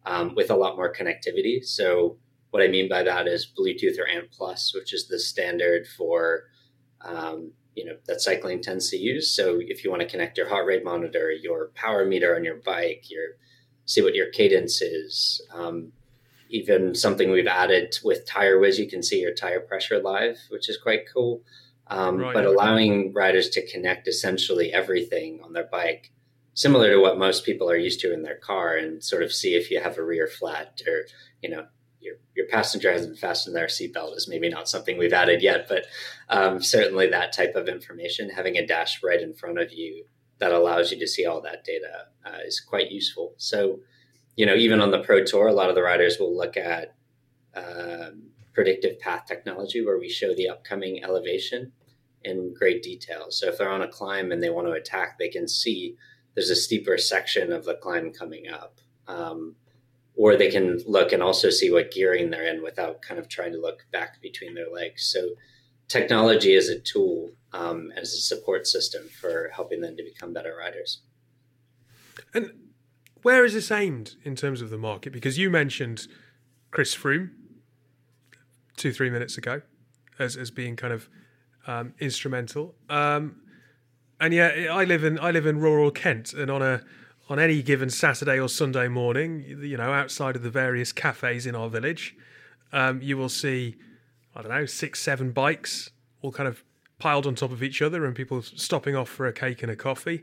um, 0.06 0.34
with 0.34 0.50
a 0.50 0.56
lot 0.56 0.76
more 0.76 0.92
connectivity. 0.92 1.64
So 1.64 2.16
what 2.50 2.62
I 2.62 2.68
mean 2.68 2.88
by 2.88 3.02
that 3.02 3.26
is 3.26 3.52
Bluetooth 3.58 3.98
or 3.98 4.06
ANT 4.08 4.30
Plus, 4.30 4.72
which 4.74 4.94
is 4.94 5.08
the 5.08 5.18
standard 5.18 5.86
for 5.86 6.44
um, 7.02 7.52
you 7.74 7.84
know 7.84 7.96
that 8.06 8.22
cycling 8.22 8.62
tends 8.62 8.88
to 8.90 8.96
use. 8.96 9.30
So 9.30 9.60
if 9.60 9.84
you 9.84 9.90
want 9.90 10.00
to 10.02 10.08
connect 10.08 10.38
your 10.38 10.48
heart 10.48 10.66
rate 10.66 10.84
monitor, 10.84 11.30
your 11.30 11.68
power 11.74 12.06
meter 12.06 12.34
on 12.34 12.44
your 12.44 12.56
bike, 12.64 13.04
your 13.10 13.36
see 13.84 14.00
what 14.00 14.14
your 14.14 14.30
cadence 14.30 14.80
is. 14.80 15.42
Um, 15.52 15.92
even 16.48 16.94
something 16.94 17.30
we've 17.30 17.46
added 17.48 17.98
with 18.04 18.26
TyreWiz, 18.26 18.78
you 18.78 18.88
can 18.88 19.02
see 19.02 19.20
your 19.20 19.34
tire 19.34 19.60
pressure 19.60 20.00
live, 20.00 20.38
which 20.48 20.68
is 20.68 20.78
quite 20.78 21.02
cool 21.12 21.42
um, 21.88 22.18
Right. 22.18 22.34
but 22.34 22.44
allowing 22.44 23.12
riders 23.12 23.48
to 23.50 23.66
connect 23.66 24.08
essentially 24.08 24.72
everything 24.72 25.40
on 25.42 25.52
their 25.52 25.68
bike, 25.70 26.10
similar 26.54 26.90
to 26.90 26.98
what 27.00 27.18
most 27.18 27.44
people 27.44 27.70
are 27.70 27.76
used 27.76 28.00
to 28.00 28.12
in 28.12 28.22
their 28.22 28.36
car, 28.36 28.76
and 28.76 29.02
sort 29.04 29.22
of 29.22 29.32
see 29.32 29.54
if 29.54 29.70
you 29.70 29.80
have 29.80 29.98
a 29.98 30.04
rear 30.04 30.26
flat 30.26 30.80
or 30.86 31.06
you 31.42 31.48
know 31.48 31.66
your 32.00 32.16
your 32.34 32.46
passenger 32.48 32.92
hasn't 32.92 33.18
fastened 33.18 33.54
their 33.56 33.66
seatbelt 33.66 34.16
is 34.16 34.28
maybe 34.28 34.48
not 34.48 34.68
something 34.68 34.96
we've 34.98 35.12
added 35.12 35.42
yet, 35.42 35.66
but 35.68 35.86
um, 36.28 36.62
certainly 36.62 37.08
that 37.08 37.32
type 37.32 37.54
of 37.56 37.68
information, 37.68 38.30
having 38.30 38.56
a 38.56 38.66
dash 38.66 39.02
right 39.02 39.20
in 39.20 39.34
front 39.34 39.58
of 39.58 39.72
you 39.72 40.04
that 40.38 40.52
allows 40.52 40.92
you 40.92 40.98
to 40.98 41.06
see 41.06 41.24
all 41.24 41.40
that 41.40 41.64
data 41.64 42.06
uh, 42.24 42.38
is 42.44 42.60
quite 42.60 42.90
useful. 42.90 43.34
So 43.38 43.80
you 44.36 44.44
know, 44.44 44.54
even 44.54 44.80
on 44.80 44.90
the 44.90 44.98
Pro 45.02 45.24
Tour, 45.24 45.46
a 45.46 45.52
lot 45.52 45.70
of 45.70 45.74
the 45.74 45.82
riders 45.82 46.18
will 46.18 46.36
look 46.36 46.56
at 46.58 46.94
um, 47.54 48.24
predictive 48.52 48.98
path 49.00 49.24
technology 49.26 49.84
where 49.84 49.98
we 49.98 50.08
show 50.08 50.34
the 50.34 50.48
upcoming 50.48 51.02
elevation 51.02 51.72
in 52.26 52.54
great 52.54 52.82
detail. 52.82 53.26
So 53.30 53.48
if 53.48 53.56
they're 53.56 53.70
on 53.70 53.82
a 53.82 53.88
climb 53.88 54.32
and 54.32 54.42
they 54.42 54.50
want 54.50 54.66
to 54.66 54.72
attack, 54.72 55.18
they 55.18 55.28
can 55.28 55.48
see 55.48 55.96
there's 56.34 56.50
a 56.50 56.56
steeper 56.56 56.98
section 56.98 57.52
of 57.52 57.64
the 57.64 57.74
climb 57.74 58.12
coming 58.12 58.48
up. 58.48 58.80
Um, 59.08 59.56
or 60.16 60.36
they 60.36 60.50
can 60.50 60.80
look 60.86 61.12
and 61.12 61.22
also 61.22 61.50
see 61.50 61.70
what 61.70 61.92
gearing 61.92 62.30
they're 62.30 62.46
in 62.46 62.62
without 62.62 63.02
kind 63.02 63.20
of 63.20 63.28
trying 63.28 63.52
to 63.52 63.60
look 63.60 63.86
back 63.92 64.20
between 64.22 64.54
their 64.54 64.70
legs. 64.70 65.04
So 65.04 65.30
technology 65.88 66.54
is 66.54 66.68
a 66.68 66.80
tool 66.80 67.32
um, 67.52 67.92
as 67.96 68.14
a 68.14 68.20
support 68.20 68.66
system 68.66 69.08
for 69.20 69.50
helping 69.54 69.80
them 69.82 69.96
to 69.96 70.02
become 70.02 70.32
better 70.32 70.56
riders. 70.58 71.02
And 72.32 72.50
where 73.22 73.44
is 73.44 73.52
this 73.52 73.70
aimed 73.70 74.14
in 74.24 74.36
terms 74.36 74.62
of 74.62 74.70
the 74.70 74.78
market? 74.78 75.12
Because 75.12 75.36
you 75.36 75.50
mentioned 75.50 76.08
Chris 76.70 76.96
Froome 76.96 77.30
two, 78.76 78.92
three 78.92 79.10
minutes 79.10 79.36
ago 79.36 79.62
as, 80.18 80.36
as 80.36 80.50
being 80.50 80.76
kind 80.76 80.92
of 80.92 81.08
um, 81.66 81.94
instrumental. 81.98 82.74
Um, 82.88 83.36
and 84.20 84.32
yeah, 84.32 84.68
I 84.70 84.84
live 84.84 85.04
in 85.04 85.18
I 85.18 85.30
live 85.30 85.46
in 85.46 85.58
rural 85.58 85.90
Kent, 85.90 86.32
and 86.32 86.50
on 86.50 86.62
a 86.62 86.82
on 87.28 87.38
any 87.38 87.62
given 87.62 87.90
Saturday 87.90 88.38
or 88.38 88.48
Sunday 88.48 88.88
morning, 88.88 89.44
you 89.60 89.76
know, 89.76 89.92
outside 89.92 90.36
of 90.36 90.42
the 90.42 90.50
various 90.50 90.92
cafes 90.92 91.44
in 91.44 91.54
our 91.54 91.68
village, 91.68 92.14
um, 92.72 93.02
you 93.02 93.16
will 93.16 93.28
see, 93.28 93.74
I 94.34 94.42
don't 94.42 94.50
know, 94.50 94.64
six, 94.64 95.00
seven 95.00 95.32
bikes 95.32 95.90
all 96.22 96.30
kind 96.30 96.48
of 96.48 96.62
piled 96.98 97.26
on 97.26 97.34
top 97.34 97.50
of 97.50 97.62
each 97.62 97.82
other, 97.82 98.06
and 98.06 98.14
people 98.14 98.42
stopping 98.42 98.96
off 98.96 99.08
for 99.08 99.26
a 99.26 99.32
cake 99.32 99.62
and 99.62 99.70
a 99.70 99.76
coffee. 99.76 100.22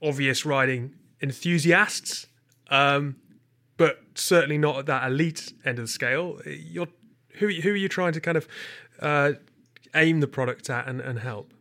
Obvious 0.00 0.46
riding 0.46 0.94
enthusiasts, 1.20 2.28
um, 2.70 3.16
but 3.76 3.98
certainly 4.14 4.58
not 4.58 4.78
at 4.78 4.86
that 4.86 5.10
elite 5.10 5.52
end 5.64 5.78
of 5.78 5.84
the 5.84 5.88
scale. 5.88 6.40
You're 6.46 6.86
who 7.38 7.48
who 7.48 7.70
are 7.70 7.76
you 7.76 7.88
trying 7.88 8.12
to 8.12 8.20
kind 8.20 8.36
of 8.36 8.46
uh, 9.00 9.32
aim 9.98 10.20
the 10.20 10.28
product 10.28 10.70
at 10.70 10.88
and, 10.88 11.00
and 11.00 11.18
help? 11.18 11.52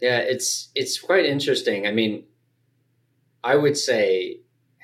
Yeah, 0.00 0.18
it's 0.18 0.68
it's 0.74 0.98
quite 0.98 1.24
interesting. 1.24 1.86
I 1.86 1.92
mean, 1.92 2.24
I 3.42 3.56
would 3.56 3.76
say 3.76 4.40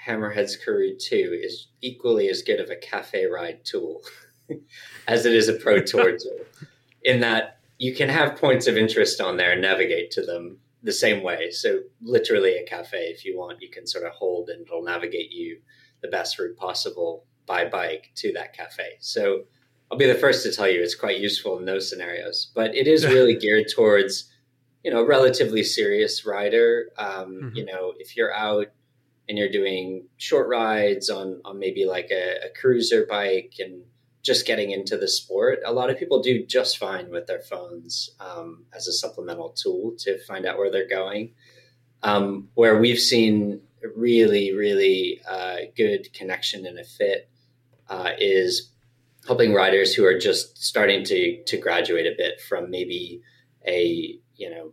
Hammerhead's 0.07 0.57
Karoo 0.57 0.97
2 0.97 1.41
is 1.43 1.69
equally 1.81 2.29
as 2.29 2.43
good 2.43 2.61
of 2.61 2.71
a 2.71 2.77
cafe 2.77 3.27
ride 3.27 3.65
tool 3.65 4.03
as 5.09 5.25
it 5.25 5.35
is 5.35 5.49
a 5.49 5.55
pro 5.55 5.81
tour 5.81 6.19
tool. 6.19 6.39
In 7.03 7.21
that 7.21 7.59
you 7.79 7.95
can 7.95 8.09
have 8.09 8.37
points 8.37 8.67
of 8.67 8.77
interest 8.77 9.21
on 9.21 9.37
there 9.37 9.53
and 9.53 9.63
navigate 9.63 10.11
to 10.13 10.23
them 10.23 10.59
the 10.83 10.93
same 10.93 11.23
way. 11.23 11.51
So 11.51 11.81
literally 12.03 12.57
a 12.57 12.67
cafe, 12.67 13.07
if 13.07 13.25
you 13.25 13.39
want, 13.39 13.63
you 13.63 13.71
can 13.71 13.87
sort 13.87 14.05
of 14.05 14.13
hold 14.13 14.49
and 14.49 14.63
it'll 14.63 14.83
navigate 14.83 15.33
you 15.33 15.59
the 16.03 16.09
best 16.09 16.39
route 16.39 16.57
possible 16.57 17.25
by 17.47 17.65
bike 17.65 18.11
to 18.17 18.33
that 18.35 18.55
cafe. 18.55 18.97
So 19.01 19.45
I'll 19.95 19.99
be 19.99 20.07
the 20.07 20.17
first 20.17 20.43
to 20.43 20.51
tell 20.51 20.69
you 20.69 20.83
it's 20.83 20.97
quite 20.97 21.21
useful 21.21 21.57
in 21.57 21.67
those 21.67 21.89
scenarios. 21.89 22.51
But 22.53 22.75
it 22.75 22.89
is 22.89 23.07
really 23.07 23.37
geared 23.37 23.67
towards, 23.73 24.29
you 24.83 24.91
know, 24.91 25.03
a 25.03 25.07
relatively 25.07 25.63
serious 25.63 26.27
rider. 26.27 26.89
Um, 26.99 27.07
mm-hmm. 27.35 27.49
You 27.55 27.65
know, 27.65 27.93
if 28.01 28.17
you're 28.17 28.35
out 28.35 28.67
and 29.29 29.39
you're 29.39 29.53
doing 29.53 30.09
short 30.17 30.49
rides 30.49 31.11
on 31.11 31.41
on 31.45 31.61
maybe 31.61 31.85
like 31.85 32.09
a, 32.11 32.47
a 32.47 32.61
cruiser 32.61 33.07
bike 33.09 33.55
and 33.61 33.85
just 34.25 34.49
getting 34.49 34.73
into 34.73 34.97
the 34.97 35.07
sport, 35.07 35.61
a 35.65 35.73
lot 35.73 35.91
of 35.91 35.97
people 35.97 36.21
do 36.21 36.45
just 36.45 36.77
fine 36.77 37.09
with 37.13 37.29
their 37.29 37.43
phones 37.43 38.11
um, 38.19 38.65
as 38.75 38.89
a 38.89 38.93
supplemental 38.93 39.51
tool 39.51 39.95
to 39.99 40.19
find 40.25 40.45
out 40.45 40.59
where 40.59 40.73
they're 40.73 40.89
going. 40.89 41.35
Um, 42.03 42.49
where 42.55 42.81
we've 42.81 42.99
seen 42.99 43.61
really, 43.95 44.53
really 44.53 45.21
uh, 45.31 45.59
good 45.77 46.13
connection 46.13 46.67
and 46.67 46.81
a 46.81 46.85
fit 46.85 47.31
uh, 47.89 48.11
is 48.19 48.74
helping 49.27 49.55
riders 49.55 49.95
who 49.95 50.05
are 50.05 50.19
just 50.19 50.63
starting 50.63 51.05
to 51.05 51.43
to 51.45 51.57
graduate 51.57 52.07
a 52.07 52.15
bit 52.17 52.41
from 52.41 52.71
maybe 52.71 53.23
a 53.67 54.19
you 54.37 54.51
know 54.51 54.73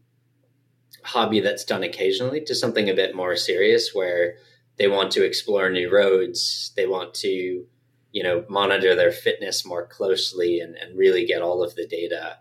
hobby 1.03 1.39
that's 1.39 1.63
done 1.63 1.83
occasionally 1.83 2.41
to 2.41 2.53
something 2.53 2.89
a 2.89 2.93
bit 2.93 3.15
more 3.15 3.35
serious 3.35 3.91
where 3.93 4.35
they 4.77 4.87
want 4.87 5.11
to 5.11 5.25
explore 5.25 5.69
new 5.69 5.91
roads 5.91 6.71
they 6.75 6.85
want 6.85 7.13
to 7.13 7.65
you 8.11 8.23
know 8.23 8.45
monitor 8.49 8.95
their 8.95 9.11
fitness 9.11 9.65
more 9.65 9.87
closely 9.87 10.59
and, 10.59 10.75
and 10.75 10.97
really 10.97 11.25
get 11.25 11.41
all 11.41 11.63
of 11.63 11.75
the 11.75 11.87
data 11.87 12.37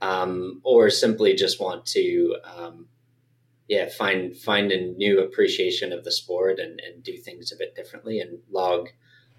um, 0.00 0.60
or 0.64 0.90
simply 0.90 1.34
just 1.34 1.60
want 1.60 1.86
to 1.86 2.36
um, 2.44 2.86
yeah 3.68 3.88
find 3.88 4.36
find 4.36 4.72
a 4.72 4.92
new 4.92 5.20
appreciation 5.20 5.92
of 5.92 6.04
the 6.04 6.12
sport 6.12 6.58
and, 6.58 6.80
and 6.80 7.02
do 7.02 7.16
things 7.16 7.52
a 7.52 7.56
bit 7.56 7.74
differently 7.74 8.20
and 8.20 8.38
log 8.50 8.88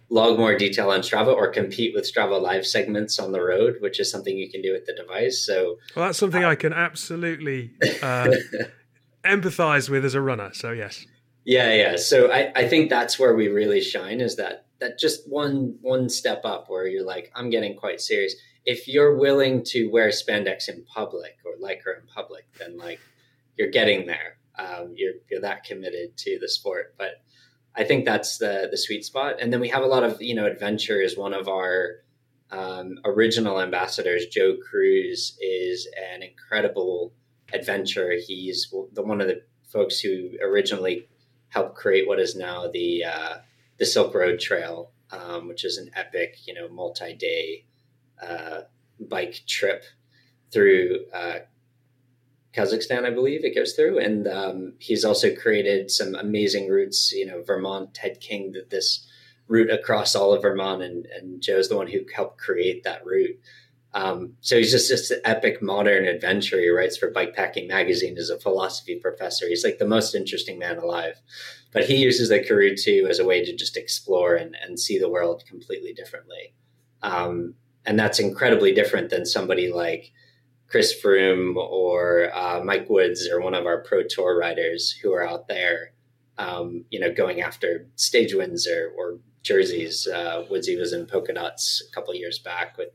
log 0.10 0.38
more 0.38 0.56
detail 0.58 0.92
on 0.92 1.02
Strava 1.02 1.34
or 1.34 1.50
compete 1.50 1.94
with 1.96 2.12
Strava 2.12 2.40
live 2.42 2.66
segments 2.66 3.20
on 3.20 3.32
the 3.32 3.42
road, 3.42 3.78
which 3.80 4.00
is 4.00 4.10
something 4.10 4.38
you 4.38 4.50
can 4.50 4.62
do 4.62 4.72
with 4.72 4.86
the 4.86 4.94
device. 4.94 5.44
So, 5.46 5.78
well, 5.96 6.06
that's 6.06 6.20
something 6.20 6.44
uh, 6.44 6.50
I 6.50 6.56
can 6.56 6.74
absolutely 6.74 7.74
uh, 8.02 8.32
empathize 9.26 9.90
with 9.90 10.06
as 10.06 10.14
a 10.14 10.22
runner. 10.22 10.52
So, 10.54 10.72
yes. 10.72 11.06
Yeah, 11.46 11.74
yeah. 11.74 11.96
So 11.96 12.32
I, 12.32 12.52
I 12.56 12.68
think 12.68 12.90
that's 12.90 13.20
where 13.20 13.36
we 13.36 13.48
really 13.48 13.82
shine 13.82 14.20
is 14.20 14.36
that 14.38 14.66
that 14.80 15.00
just 15.00 15.30
one 15.30 15.78
one 15.82 16.10
step 16.10 16.42
up 16.44 16.70
where 16.70 16.88
you're 16.88 17.06
like, 17.06 17.32
I'm 17.36 17.50
getting 17.50 17.76
quite 17.76 18.02
serious. 18.02 18.36
If 18.66 18.88
you're 18.88 19.16
willing 19.16 19.64
to 19.66 19.88
wear 19.88 20.10
spandex 20.10 20.68
in 20.68 20.84
public 20.86 21.38
or 21.46 21.54
lycra 21.64 22.02
in 22.02 22.08
public, 22.08 22.46
then 22.58 22.78
like 22.78 23.00
you're 23.58 23.70
getting 23.70 24.08
there. 24.08 24.38
Um, 24.58 24.94
you're 24.96 25.14
you're 25.30 25.42
that 25.42 25.64
committed 25.64 26.18
to 26.18 26.40
the 26.40 26.50
sport. 26.50 26.96
But 26.98 27.22
I 27.78 27.84
think 27.84 28.06
that's 28.06 28.38
the 28.38 28.68
the 28.72 28.78
sweet 28.78 29.06
spot. 29.06 29.36
And 29.40 29.52
then 29.52 29.60
we 29.60 29.70
have 29.70 29.84
a 29.84 29.88
lot 29.88 30.04
of 30.04 30.22
you 30.22 30.36
know 30.36 30.46
adventure 30.46 31.02
is 31.02 31.18
one 31.18 31.34
of 31.34 31.48
our 31.48 31.98
um, 32.52 33.00
original 33.04 33.60
ambassadors. 33.60 34.28
Joe 34.28 34.56
Cruz 34.58 35.38
is 35.42 35.88
an 36.14 36.24
incredible 36.24 37.14
adventurer. 37.54 38.14
He's 38.26 38.74
the 38.94 39.02
one 39.02 39.22
of 39.22 39.28
the 39.28 39.42
folks 39.68 40.00
who 40.00 40.32
originally 40.42 41.08
helped 41.50 41.76
create 41.76 42.08
what 42.08 42.20
is 42.20 42.36
now 42.36 42.68
the 42.72 43.04
uh, 43.04 43.38
the 43.78 43.86
Silk 43.86 44.14
Road 44.14 44.40
Trail, 44.40 44.92
um, 45.12 45.48
which 45.48 45.66
is 45.66 45.78
an 45.78 45.92
epic 45.96 46.48
you 46.48 46.54
know 46.54 46.70
multi 46.70 47.14
day 47.14 47.66
uh, 48.26 48.62
bike 49.00 49.42
trip 49.48 49.84
through 50.52 51.06
uh, 51.14 51.40
Kazakhstan, 52.56 53.06
I 53.06 53.10
believe 53.10 53.44
it 53.44 53.56
goes 53.56 53.74
through. 53.74 54.00
And 54.00 54.28
um, 54.28 54.74
he's 54.80 55.04
also 55.04 55.36
created 55.36 55.92
some 55.92 56.16
amazing 56.16 56.70
routes. 56.70 57.12
You 57.12 57.26
know, 57.26 57.44
Vermont, 57.44 57.94
Ted 57.94 58.20
King 58.22 58.52
did 58.52 58.70
this 58.70 59.06
route 59.48 59.70
across 59.70 60.16
all 60.16 60.34
of 60.34 60.42
Vermont, 60.42 60.82
and, 60.82 61.06
and 61.06 61.42
Joe's 61.42 61.70
the 61.70 61.78
one 61.78 61.88
who 61.88 62.00
helped 62.16 62.40
create 62.40 62.84
that 62.84 63.06
route. 63.06 63.40
Um, 63.94 64.34
so 64.42 64.58
he's 64.58 64.72
just 64.72 64.90
this 64.90 65.14
epic 65.24 65.62
modern 65.62 66.06
adventurer. 66.06 66.60
He 66.60 66.70
writes 66.70 66.98
for 66.98 67.12
Bikepacking 67.12 67.70
Magazine 67.70 68.18
as 68.18 68.30
a 68.30 68.40
philosophy 68.40 68.96
professor. 68.96 69.48
He's 69.48 69.64
like 69.64 69.78
the 69.78 69.88
most 69.88 70.16
interesting 70.16 70.60
man 70.60 70.78
alive. 70.78 71.22
But 71.72 71.86
he 71.86 71.96
uses 71.96 72.28
the 72.28 72.40
Karoo 72.40 72.76
2 72.76 73.08
as 73.10 73.20
a 73.20 73.26
way 73.26 73.44
to 73.44 73.56
just 73.56 73.78
explore 73.78 74.36
and, 74.36 74.56
and 74.62 74.80
see 74.80 75.00
the 75.00 75.10
world 75.10 75.44
completely 75.48 75.94
differently. 75.94 76.54
Um, 77.04 77.56
and 77.86 77.98
that's 77.98 78.20
incredibly 78.20 78.74
different 78.74 79.10
than 79.10 79.26
somebody 79.26 79.72
like 79.72 80.12
Chris 80.68 80.94
Froome 81.02 81.56
or 81.56 82.32
uh, 82.36 82.64
Mike 82.64 82.90
Woods 82.90 83.30
or 83.30 83.42
one 83.42 83.54
of 83.54 83.66
our 83.66 83.82
pro 83.82 84.04
tour 84.04 84.38
riders 84.38 84.92
who 84.92 85.14
are 85.14 85.28
out 85.28 85.48
there, 85.48 85.92
um, 86.38 86.86
you 86.90 87.00
know, 87.00 87.14
going 87.14 87.42
after 87.42 87.88
stage 87.96 88.34
wins 88.34 88.68
or, 88.68 88.92
or 88.98 89.20
jerseys. 89.44 90.08
Uh, 90.08 90.44
Woodsy 90.50 90.76
was 90.78 90.92
in 90.92 91.06
polka 91.06 91.34
dots 91.34 91.84
a 91.88 91.94
couple 91.94 92.14
years 92.16 92.40
back 92.40 92.78
with 92.78 92.90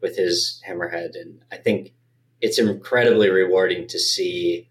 with 0.00 0.16
his 0.16 0.60
hammerhead, 0.68 1.14
and 1.14 1.44
I 1.52 1.56
think 1.58 1.94
it's 2.40 2.58
incredibly 2.58 3.30
rewarding 3.30 3.86
to 3.86 4.00
see 4.00 4.68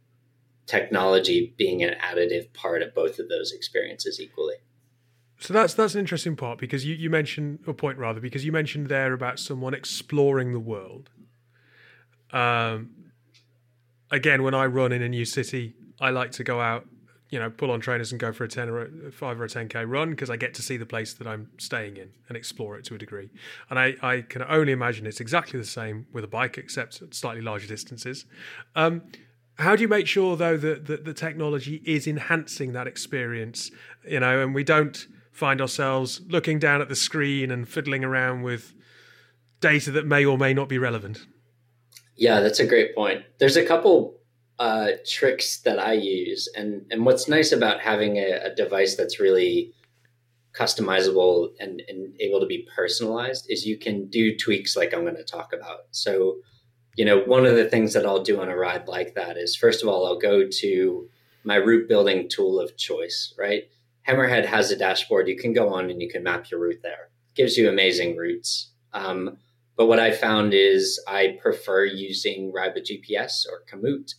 technology 0.66 1.54
being 1.58 1.84
an 1.84 1.96
additive 2.04 2.52
part 2.54 2.82
of 2.82 2.94
both 2.94 3.18
of 3.18 3.30
those 3.30 3.54
experiences 3.54 4.20
equally. 4.20 4.56
So 5.40 5.54
that's 5.54 5.74
that's 5.74 5.96
an 5.96 6.02
interesting 6.02 6.36
part 6.36 6.60
because 6.60 6.86
you, 6.86 6.96
you 6.96 7.10
mentioned 7.10 7.60
a 7.66 7.74
point 7.74 7.98
rather 7.98 8.20
because 8.20 8.46
you 8.46 8.52
mentioned 8.52 8.90
there 8.90 9.14
about 9.14 9.40
someone 9.40 9.74
exploring 9.74 10.52
the 10.52 10.60
world 10.60 11.10
um, 12.32 12.92
again, 14.10 14.44
when 14.44 14.54
I 14.54 14.66
run 14.66 14.92
in 14.92 15.02
a 15.02 15.10
new 15.10 15.26
city, 15.26 15.74
I 16.00 16.10
like 16.10 16.32
to 16.32 16.44
go 16.44 16.60
out, 16.60 16.86
you 17.30 17.40
know, 17.40 17.50
pull 17.50 17.72
on 17.72 17.80
trainers 17.80 18.12
and 18.12 18.20
go 18.20 18.32
for 18.32 18.44
a 18.44 18.48
10 18.48 18.70
or 18.70 18.82
a 19.08 19.12
5 19.12 19.42
or 19.42 19.46
a 19.46 19.48
10K 19.48 19.86
run 19.88 20.12
because 20.12 20.30
I 20.30 20.36
get 20.36 20.54
to 20.56 20.62
see 20.62 20.78
the 20.78 20.86
place 20.86 21.14
that 21.14 21.28
I'm 21.28 21.50
staying 21.58 21.98
in 21.98 22.10
and 22.28 22.38
explore 22.38 22.78
it 22.78 22.86
to 22.86 22.96
a 22.96 22.98
degree. 22.98 23.30
And 23.70 23.80
I, 23.80 23.96
I 24.02 24.22
can 24.22 24.44
only 24.44 24.72
imagine 24.72 25.06
it's 25.06 25.22
exactly 25.22 25.60
the 25.60 25.66
same 25.66 26.08
with 26.12 26.24
a 26.24 26.28
bike, 26.28 26.58
except 26.58 27.02
at 27.02 27.14
slightly 27.14 27.42
larger 27.42 27.68
distances. 27.68 28.26
Um, 28.76 29.04
how 29.58 29.76
do 29.76 29.82
you 29.82 29.88
make 29.88 30.08
sure, 30.08 30.36
though, 30.36 30.58
that, 30.58 30.88
that 30.88 31.06
the 31.06 31.14
technology 31.14 31.82
is 31.86 32.08
enhancing 32.08 32.74
that 32.74 32.88
experience, 32.88 33.72
you 34.08 34.20
know, 34.20 34.42
and 34.42 34.56
we 34.56 34.64
don't 34.64 35.08
find 35.32 35.62
ourselves 35.62 36.22
looking 36.28 36.60
down 36.60 36.82
at 36.82 36.90
the 36.90 36.96
screen 36.96 37.52
and 37.52 37.68
fiddling 37.68 38.04
around 38.04 38.42
with 38.42 38.74
data 39.60 39.92
that 39.92 40.06
may 40.06 40.26
or 40.26 40.38
may 40.38 40.54
not 40.54 40.68
be 40.68 40.78
relevant? 40.78 41.20
Yeah, 42.22 42.40
that's 42.40 42.60
a 42.60 42.68
great 42.68 42.94
point. 42.94 43.24
There's 43.40 43.58
a 43.58 43.66
couple 43.66 44.20
uh, 44.60 44.90
tricks 45.08 45.58
that 45.62 45.80
I 45.80 45.94
use, 45.94 46.48
and 46.56 46.86
and 46.92 47.04
what's 47.04 47.28
nice 47.28 47.52
about 47.52 47.80
having 47.82 48.18
a, 48.18 48.34
a 48.44 48.56
device 48.56 48.96
that's 48.96 49.20
really 49.20 49.74
customizable 50.54 51.50
and, 51.60 51.82
and 51.90 52.14
able 52.20 52.40
to 52.40 52.46
be 52.46 52.68
personalized 52.76 53.48
is 53.50 53.66
you 53.66 53.76
can 53.76 54.06
do 54.06 54.38
tweaks 54.38 54.76
like 54.78 54.94
I'm 54.94 55.02
going 55.02 55.16
to 55.16 55.24
talk 55.24 55.52
about. 55.52 55.86
So, 55.90 56.38
you 56.96 57.06
know, 57.06 57.22
one 57.22 57.48
of 57.48 57.56
the 57.56 57.68
things 57.70 57.94
that 57.94 58.06
I'll 58.06 58.22
do 58.22 58.40
on 58.40 58.50
a 58.50 58.56
ride 58.56 58.88
like 58.88 59.16
that 59.16 59.36
is 59.36 59.56
first 59.56 59.82
of 59.82 59.90
all, 59.90 60.06
I'll 60.06 60.20
go 60.20 60.48
to 60.48 61.10
my 61.44 61.56
route 61.56 61.88
building 61.90 62.30
tool 62.30 62.60
of 62.60 62.78
choice, 62.78 63.34
right? 63.40 63.64
Hammerhead 64.08 64.46
has 64.46 64.70
a 64.70 64.76
dashboard. 64.78 65.28
You 65.28 65.38
can 65.38 65.54
go 65.54 65.74
on 65.74 65.90
and 65.90 66.00
you 66.00 66.10
can 66.10 66.22
map 66.22 66.52
your 66.52 66.60
route 66.60 66.84
there. 66.84 67.10
It 67.30 67.36
gives 67.36 67.58
you 67.58 67.68
amazing 67.68 68.16
routes. 68.16 68.72
Um, 68.94 69.38
but 69.76 69.88
what 69.88 70.00
I 70.00 70.12
found 70.12 70.54
is 70.54 71.04
I 71.08 71.38
prefer 71.42 71.86
using 71.86 72.52
Ride 72.54 72.76
GPS 72.76 73.46
or 73.50 73.64
Komoot 73.72 74.14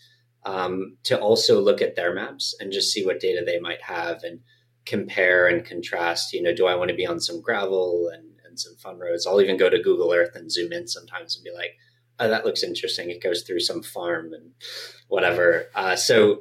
um, 0.45 0.97
to 1.05 1.19
also 1.19 1.61
look 1.61 1.81
at 1.81 1.97
their 1.97 2.15
maps 2.15 2.55
and 2.59 2.73
just 2.73 2.93
see 2.93 3.05
what 3.05 3.21
data 3.21 3.43
they 3.45 3.61
might 3.61 3.83
have 3.83 4.23
and 4.25 4.41
compare 4.87 5.47
and 5.47 5.65
contrast. 5.65 6.33
You 6.33 6.43
know, 6.43 6.55
do 6.55 6.67
I 6.67 6.75
want 6.75 6.91
to 6.91 6.97
be 6.97 7.07
on 7.07 7.21
some 7.21 7.41
gravel 7.41 8.11
and, 8.13 8.25
and 8.45 8.59
some 8.59 8.77
fun 8.77 8.99
roads? 8.99 9.27
I'll 9.27 9.41
even 9.41 9.57
go 9.57 9.71
to 9.71 9.83
Google 9.83 10.13
Earth 10.13 10.35
and 10.35 10.51
zoom 10.51 10.73
in 10.73 10.89
sometimes 10.89 11.37
and 11.37 11.45
be 11.45 11.53
like, 11.53 11.77
oh, 12.19 12.29
that 12.29 12.45
looks 12.45 12.63
interesting. 12.63 13.11
It 13.11 13.23
goes 13.23 13.43
through 13.43 13.61
some 13.61 13.83
farm 13.83 14.33
and 14.33 14.53
whatever. 15.09 15.67
Uh, 15.75 15.97
so 15.97 16.41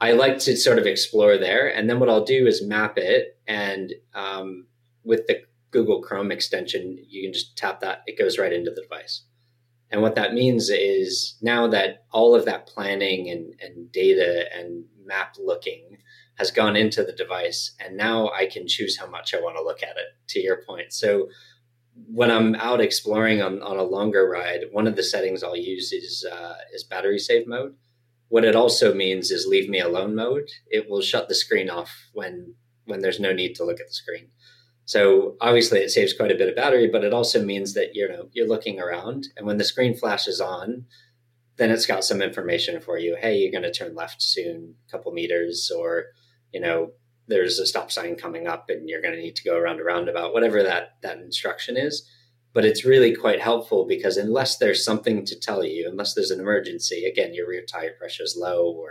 I 0.00 0.12
like 0.12 0.38
to 0.40 0.56
sort 0.56 0.78
of 0.78 0.86
explore 0.86 1.38
there. 1.38 1.68
And 1.68 1.88
then 1.88 2.00
what 2.00 2.08
I'll 2.08 2.24
do 2.24 2.46
is 2.46 2.62
map 2.62 2.98
it. 2.98 3.38
And 3.46 3.92
um, 4.14 4.66
with 5.04 5.26
the 5.26 5.42
Google 5.70 6.02
Chrome 6.02 6.30
extension, 6.30 6.98
you 7.08 7.22
can 7.22 7.32
just 7.32 7.56
tap 7.56 7.80
that, 7.80 8.02
it 8.06 8.18
goes 8.18 8.38
right 8.38 8.52
into 8.52 8.70
the 8.70 8.82
device. 8.82 9.24
And 9.90 10.02
what 10.02 10.16
that 10.16 10.34
means 10.34 10.68
is 10.68 11.36
now 11.40 11.68
that 11.68 12.04
all 12.10 12.34
of 12.34 12.44
that 12.44 12.66
planning 12.66 13.30
and, 13.30 13.54
and 13.60 13.92
data 13.92 14.46
and 14.56 14.84
map 15.04 15.36
looking 15.38 15.98
has 16.38 16.50
gone 16.50 16.76
into 16.76 17.02
the 17.02 17.12
device, 17.12 17.74
and 17.80 17.96
now 17.96 18.30
I 18.30 18.46
can 18.46 18.66
choose 18.66 18.98
how 18.98 19.06
much 19.06 19.32
I 19.32 19.40
want 19.40 19.56
to 19.56 19.62
look 19.62 19.82
at 19.82 19.96
it, 19.96 20.08
to 20.28 20.40
your 20.40 20.62
point. 20.66 20.92
So 20.92 21.28
when 22.08 22.30
I'm 22.30 22.54
out 22.56 22.80
exploring 22.80 23.40
on, 23.40 23.62
on 23.62 23.78
a 23.78 23.82
longer 23.82 24.28
ride, 24.28 24.64
one 24.70 24.86
of 24.86 24.96
the 24.96 25.02
settings 25.02 25.42
I'll 25.42 25.56
use 25.56 25.92
is 25.92 26.26
uh, 26.30 26.56
is 26.74 26.84
battery 26.84 27.18
save 27.18 27.46
mode. 27.46 27.74
What 28.28 28.44
it 28.44 28.56
also 28.56 28.92
means 28.92 29.30
is 29.30 29.46
leave 29.46 29.70
me 29.70 29.80
alone 29.80 30.14
mode. 30.14 30.50
It 30.66 30.90
will 30.90 31.00
shut 31.00 31.28
the 31.28 31.34
screen 31.34 31.70
off 31.70 31.90
when 32.12 32.54
when 32.84 33.00
there's 33.00 33.20
no 33.20 33.32
need 33.32 33.54
to 33.56 33.64
look 33.64 33.80
at 33.80 33.86
the 33.86 33.94
screen. 33.94 34.28
So 34.86 35.36
obviously 35.40 35.80
it 35.80 35.90
saves 35.90 36.14
quite 36.14 36.30
a 36.30 36.36
bit 36.36 36.48
of 36.48 36.54
battery, 36.54 36.88
but 36.88 37.02
it 37.02 37.12
also 37.12 37.44
means 37.44 37.74
that 37.74 37.94
you 37.94 38.08
know 38.08 38.28
you're 38.32 38.48
looking 38.48 38.80
around, 38.80 39.28
and 39.36 39.46
when 39.46 39.58
the 39.58 39.64
screen 39.64 39.96
flashes 39.96 40.40
on, 40.40 40.86
then 41.56 41.70
it's 41.70 41.86
got 41.86 42.04
some 42.04 42.22
information 42.22 42.80
for 42.80 42.96
you. 42.96 43.16
Hey, 43.20 43.36
you're 43.36 43.50
going 43.50 43.70
to 43.70 43.72
turn 43.72 43.96
left 43.96 44.22
soon, 44.22 44.74
a 44.88 44.90
couple 44.90 45.12
meters, 45.12 45.72
or 45.76 46.06
you 46.52 46.60
know 46.60 46.92
there's 47.26 47.58
a 47.58 47.66
stop 47.66 47.90
sign 47.90 48.14
coming 48.14 48.46
up, 48.46 48.70
and 48.70 48.88
you're 48.88 49.02
going 49.02 49.14
to 49.14 49.20
need 49.20 49.34
to 49.36 49.44
go 49.44 49.56
around 49.56 49.80
a 49.80 49.84
roundabout. 49.84 50.32
Whatever 50.32 50.62
that 50.62 50.98
that 51.02 51.18
instruction 51.18 51.76
is, 51.76 52.08
but 52.54 52.64
it's 52.64 52.84
really 52.84 53.12
quite 53.12 53.40
helpful 53.40 53.86
because 53.88 54.16
unless 54.16 54.58
there's 54.58 54.84
something 54.84 55.24
to 55.26 55.36
tell 55.38 55.64
you, 55.64 55.88
unless 55.90 56.14
there's 56.14 56.30
an 56.30 56.38
emergency, 56.38 57.06
again, 57.06 57.34
your 57.34 57.48
rear 57.48 57.64
tire 57.68 57.94
pressure 57.98 58.22
is 58.22 58.38
low, 58.40 58.70
or 58.70 58.90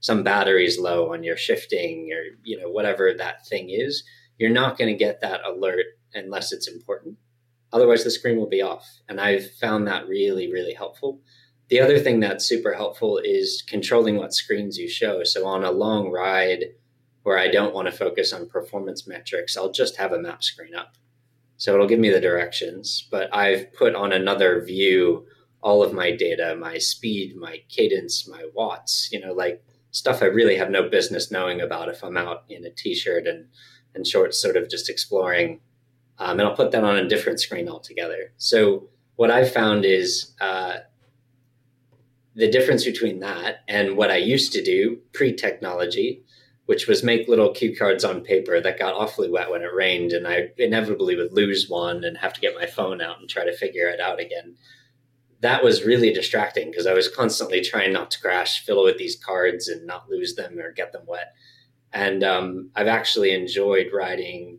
some 0.00 0.24
battery's 0.24 0.76
low 0.76 1.12
on 1.12 1.22
your 1.22 1.36
shifting, 1.36 2.10
or 2.12 2.36
you 2.42 2.58
know 2.60 2.68
whatever 2.68 3.14
that 3.14 3.46
thing 3.46 3.70
is 3.70 4.02
you're 4.38 4.50
not 4.50 4.78
going 4.78 4.92
to 4.92 4.98
get 4.98 5.20
that 5.20 5.44
alert 5.44 5.86
unless 6.14 6.52
it's 6.52 6.68
important. 6.68 7.16
Otherwise, 7.72 8.04
the 8.04 8.10
screen 8.10 8.36
will 8.36 8.48
be 8.48 8.62
off. 8.62 8.86
And 9.08 9.20
I've 9.20 9.50
found 9.52 9.86
that 9.86 10.08
really, 10.08 10.50
really 10.52 10.74
helpful. 10.74 11.20
The 11.68 11.80
other 11.80 11.98
thing 11.98 12.20
that's 12.20 12.46
super 12.46 12.74
helpful 12.74 13.18
is 13.18 13.62
controlling 13.66 14.16
what 14.16 14.32
screens 14.32 14.78
you 14.78 14.88
show. 14.88 15.24
So 15.24 15.46
on 15.46 15.64
a 15.64 15.70
long 15.70 16.10
ride 16.10 16.66
where 17.24 17.38
I 17.38 17.48
don't 17.48 17.74
want 17.74 17.86
to 17.86 17.96
focus 17.96 18.32
on 18.32 18.48
performance 18.48 19.06
metrics, 19.06 19.56
I'll 19.56 19.72
just 19.72 19.96
have 19.96 20.12
a 20.12 20.18
map 20.18 20.44
screen 20.44 20.76
up. 20.76 20.94
So 21.56 21.74
it'll 21.74 21.88
give 21.88 21.98
me 21.98 22.10
the 22.10 22.20
directions, 22.20 23.08
but 23.10 23.34
I've 23.34 23.72
put 23.72 23.94
on 23.94 24.12
another 24.12 24.62
view 24.64 25.26
all 25.60 25.82
of 25.82 25.92
my 25.92 26.14
data, 26.14 26.54
my 26.54 26.78
speed, 26.78 27.34
my 27.36 27.62
cadence, 27.68 28.28
my 28.28 28.46
watts, 28.54 29.08
you 29.10 29.18
know, 29.18 29.32
like 29.32 29.64
stuff 29.90 30.22
I 30.22 30.26
really 30.26 30.56
have 30.56 30.70
no 30.70 30.88
business 30.88 31.30
knowing 31.30 31.60
about 31.60 31.88
if 31.88 32.04
I'm 32.04 32.16
out 32.16 32.44
in 32.48 32.64
a 32.64 32.70
t-shirt 32.70 33.26
and 33.26 33.46
and 33.96 34.06
shorts, 34.06 34.40
sort 34.40 34.56
of 34.56 34.68
just 34.68 34.88
exploring. 34.88 35.60
Um, 36.18 36.38
and 36.38 36.48
I'll 36.48 36.56
put 36.56 36.70
that 36.72 36.84
on 36.84 36.96
a 36.96 37.08
different 37.08 37.40
screen 37.40 37.68
altogether. 37.68 38.32
So 38.36 38.88
what 39.16 39.30
I've 39.30 39.52
found 39.52 39.84
is 39.84 40.32
uh, 40.40 40.78
the 42.34 42.50
difference 42.50 42.84
between 42.84 43.20
that 43.20 43.60
and 43.66 43.96
what 43.96 44.10
I 44.10 44.16
used 44.16 44.52
to 44.52 44.62
do 44.62 45.00
pre 45.12 45.32
technology, 45.34 46.22
which 46.66 46.86
was 46.86 47.02
make 47.02 47.28
little 47.28 47.52
cue 47.52 47.74
cards 47.76 48.04
on 48.04 48.20
paper 48.20 48.60
that 48.60 48.78
got 48.78 48.94
awfully 48.94 49.30
wet 49.30 49.50
when 49.50 49.62
it 49.62 49.74
rained, 49.74 50.12
and 50.12 50.28
I 50.28 50.50
inevitably 50.58 51.16
would 51.16 51.32
lose 51.32 51.68
one 51.68 52.04
and 52.04 52.18
have 52.18 52.34
to 52.34 52.40
get 52.40 52.54
my 52.54 52.66
phone 52.66 53.00
out 53.00 53.20
and 53.20 53.28
try 53.28 53.44
to 53.44 53.56
figure 53.56 53.88
it 53.88 54.00
out 54.00 54.20
again. 54.20 54.56
That 55.40 55.64
was 55.64 55.84
really 55.84 56.12
distracting 56.12 56.70
because 56.70 56.86
I 56.86 56.94
was 56.94 57.08
constantly 57.08 57.62
trying 57.62 57.92
not 57.92 58.10
to 58.12 58.20
crash, 58.20 58.64
fiddle 58.64 58.84
with 58.84 58.98
these 58.98 59.16
cards, 59.16 59.68
and 59.68 59.86
not 59.86 60.10
lose 60.10 60.34
them 60.34 60.58
or 60.58 60.72
get 60.72 60.92
them 60.92 61.04
wet. 61.06 61.34
And 61.96 62.22
um, 62.22 62.70
I've 62.76 62.88
actually 62.88 63.30
enjoyed 63.32 63.86
riding 63.90 64.58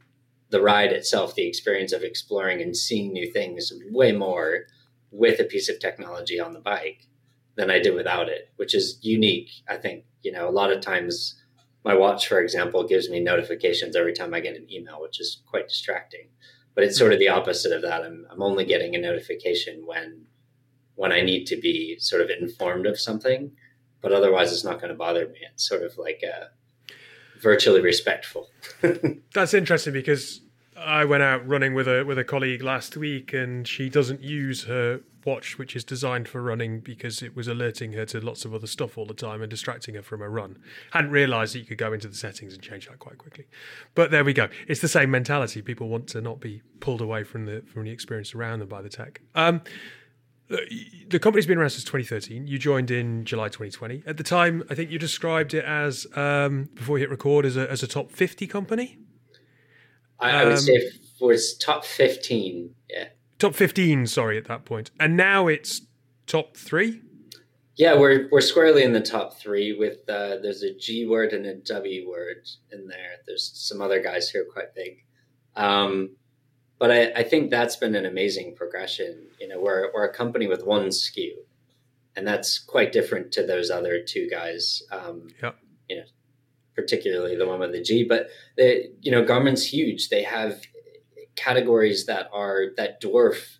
the 0.49 0.59
ride 0.59 0.91
itself, 0.91 1.35
the 1.35 1.47
experience 1.47 1.93
of 1.93 2.01
exploring 2.01 2.63
and 2.63 2.75
seeing 2.75 3.13
new 3.13 3.31
things 3.31 3.71
way 3.91 4.11
more 4.11 4.61
with 5.11 5.39
a 5.39 5.43
piece 5.43 5.69
of 5.69 5.79
technology 5.79 6.39
on 6.39 6.53
the 6.53 6.59
bike 6.59 7.05
than 7.55 7.69
I 7.69 7.77
did 7.77 7.93
without 7.93 8.27
it, 8.27 8.49
which 8.55 8.73
is 8.73 8.97
unique. 9.03 9.51
I 9.69 9.77
think, 9.77 10.05
you 10.23 10.31
know, 10.31 10.49
a 10.49 10.57
lot 10.59 10.71
of 10.71 10.81
times 10.81 11.39
my 11.85 11.93
watch, 11.93 12.27
for 12.27 12.39
example, 12.39 12.87
gives 12.87 13.07
me 13.07 13.19
notifications 13.19 13.95
every 13.95 14.13
time 14.13 14.33
I 14.33 14.39
get 14.39 14.55
an 14.55 14.65
email, 14.71 14.99
which 14.99 15.19
is 15.19 15.43
quite 15.45 15.67
distracting. 15.67 16.29
But 16.73 16.85
it's 16.85 16.97
sort 16.97 17.13
of 17.13 17.19
the 17.19 17.29
opposite 17.29 17.71
of 17.71 17.83
that. 17.83 18.01
I'm, 18.01 18.25
I'm 18.31 18.41
only 18.41 18.65
getting 18.65 18.95
a 18.95 18.99
notification 18.99 19.85
when 19.85 20.25
when 20.95 21.11
I 21.11 21.21
need 21.21 21.45
to 21.45 21.55
be 21.55 21.99
sort 21.99 22.23
of 22.23 22.31
informed 22.31 22.87
of 22.87 22.99
something, 22.99 23.51
but 24.01 24.11
otherwise 24.11 24.51
it's 24.51 24.63
not 24.63 24.81
going 24.81 24.89
to 24.89 24.97
bother 24.97 25.27
me. 25.27 25.37
It's 25.53 25.67
sort 25.67 25.83
of 25.83 25.95
like 25.99 26.23
a 26.23 26.56
virtually 27.41 27.81
respectful. 27.81 28.49
That's 29.33 29.53
interesting 29.53 29.93
because 29.93 30.41
I 30.77 31.05
went 31.05 31.23
out 31.23 31.47
running 31.47 31.73
with 31.73 31.87
a 31.87 32.03
with 32.03 32.17
a 32.19 32.23
colleague 32.23 32.61
last 32.61 32.95
week, 32.95 33.33
and 33.33 33.67
she 33.67 33.89
doesn't 33.89 34.21
use 34.21 34.65
her 34.65 35.01
watch, 35.25 35.57
which 35.57 35.75
is 35.75 35.83
designed 35.83 36.27
for 36.27 36.41
running, 36.41 36.79
because 36.79 37.21
it 37.21 37.35
was 37.35 37.47
alerting 37.47 37.93
her 37.93 38.05
to 38.05 38.21
lots 38.21 38.45
of 38.45 38.53
other 38.53 38.67
stuff 38.67 38.97
all 38.97 39.05
the 39.05 39.13
time 39.13 39.41
and 39.41 39.49
distracting 39.49 39.95
her 39.95 40.01
from 40.01 40.19
her 40.21 40.29
run. 40.29 40.57
Hadn't 40.91 41.11
realised 41.11 41.55
that 41.55 41.59
you 41.59 41.65
could 41.65 41.77
go 41.77 41.91
into 41.93 42.07
the 42.07 42.15
settings 42.15 42.53
and 42.53 42.61
change 42.61 42.87
that 42.87 42.99
quite 42.99 43.17
quickly. 43.17 43.45
But 43.95 44.11
there 44.11 44.23
we 44.23 44.33
go. 44.33 44.49
It's 44.67 44.81
the 44.81 44.87
same 44.87 45.11
mentality. 45.11 45.61
People 45.61 45.89
want 45.89 46.07
to 46.09 46.21
not 46.21 46.39
be 46.39 46.61
pulled 46.79 47.01
away 47.01 47.23
from 47.23 47.45
the 47.45 47.61
from 47.61 47.83
the 47.83 47.91
experience 47.91 48.35
around 48.35 48.59
them 48.59 48.69
by 48.69 48.81
the 48.81 48.89
tech. 48.89 49.21
Um, 49.35 49.61
the 50.49 51.19
company's 51.19 51.45
been 51.45 51.57
around 51.57 51.71
since 51.71 51.83
2013. 51.83 52.47
You 52.47 52.57
joined 52.57 52.89
in 52.89 53.25
July 53.25 53.47
2020. 53.47 54.03
At 54.05 54.17
the 54.17 54.23
time, 54.23 54.63
I 54.69 54.75
think 54.75 54.91
you 54.91 54.99
described 54.99 55.53
it 55.53 55.65
as 55.65 56.07
um, 56.15 56.69
before 56.73 56.97
you 56.97 57.01
hit 57.01 57.09
record 57.09 57.45
as 57.45 57.57
a 57.57 57.69
as 57.69 57.83
a 57.83 57.87
top 57.87 58.11
50 58.11 58.47
company. 58.47 58.97
I, 60.19 60.31
I 60.31 60.43
would 60.45 60.53
um, 60.53 60.59
say 60.59 60.73
it 60.73 60.93
was 61.19 61.57
top 61.57 61.83
15. 61.85 62.73
Yeah, 62.89 63.05
top 63.39 63.55
15. 63.55 64.07
Sorry, 64.07 64.37
at 64.37 64.45
that 64.45 64.65
point, 64.65 64.91
and 64.99 65.17
now 65.17 65.47
it's 65.47 65.81
top 66.27 66.55
three. 66.55 67.01
Yeah, 67.75 67.95
we're 67.95 68.27
we're 68.31 68.41
squarely 68.41 68.83
in 68.83 68.93
the 68.93 69.01
top 69.01 69.37
three. 69.37 69.73
With 69.77 70.09
uh, 70.09 70.37
there's 70.41 70.63
a 70.63 70.73
G 70.73 71.05
word 71.05 71.33
and 71.33 71.45
a 71.45 71.55
W 71.55 72.09
word 72.09 72.47
in 72.71 72.87
there. 72.87 73.17
There's 73.27 73.51
some 73.53 73.81
other 73.81 74.01
guys 74.01 74.29
who 74.29 74.41
are 74.41 74.45
quite 74.45 74.73
big. 74.73 75.03
Um, 75.55 76.15
but 76.79 76.91
I, 76.91 77.11
I, 77.13 77.23
think 77.23 77.49
that's 77.49 77.75
been 77.75 77.95
an 77.95 78.05
amazing 78.05 78.55
progression. 78.55 79.27
You 79.39 79.47
know, 79.47 79.59
we're, 79.59 79.91
we're 79.93 80.05
a 80.05 80.13
company 80.13 80.47
with 80.47 80.65
one 80.65 80.87
SKU, 80.87 81.31
and 82.15 82.27
that's 82.27 82.59
quite 82.59 82.91
different 82.91 83.31
to 83.33 83.45
those 83.45 83.69
other 83.69 84.01
two 84.05 84.29
guys. 84.29 84.83
Um, 84.91 85.27
yeah. 85.41 85.51
You 85.89 85.97
know, 85.97 86.03
particularly 86.75 87.35
the 87.35 87.47
one 87.47 87.59
with 87.59 87.71
the 87.71 87.81
G. 87.81 88.03
But 88.03 88.27
the 88.57 88.91
you 89.01 89.11
know, 89.11 89.23
Garmin's 89.23 89.65
huge. 89.65 90.09
They 90.09 90.23
have 90.23 90.61
categories 91.35 92.05
that 92.05 92.29
are 92.33 92.67
that 92.77 93.01
dwarf 93.01 93.57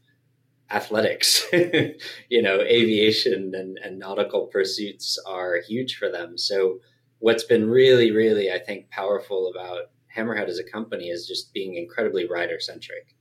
athletics. 0.69 1.45
you 1.53 2.41
know, 2.41 2.59
aviation 2.61 3.53
and, 3.55 3.79
and 3.83 3.99
nautical 3.99 4.47
pursuits 4.47 5.17
are 5.25 5.61
huge 5.67 5.95
for 5.95 6.09
them. 6.09 6.37
So 6.37 6.79
what's 7.19 7.43
been 7.43 7.69
really, 7.69 8.11
really, 8.11 8.51
I 8.51 8.59
think, 8.59 8.89
powerful 8.89 9.51
about 9.53 9.89
Hammerhead 10.17 10.47
as 10.47 10.59
a 10.59 10.63
company 10.63 11.09
is 11.09 11.27
just 11.27 11.53
being 11.53 11.75
incredibly 11.75 12.27
rider 12.27 12.59
centric. 12.59 13.15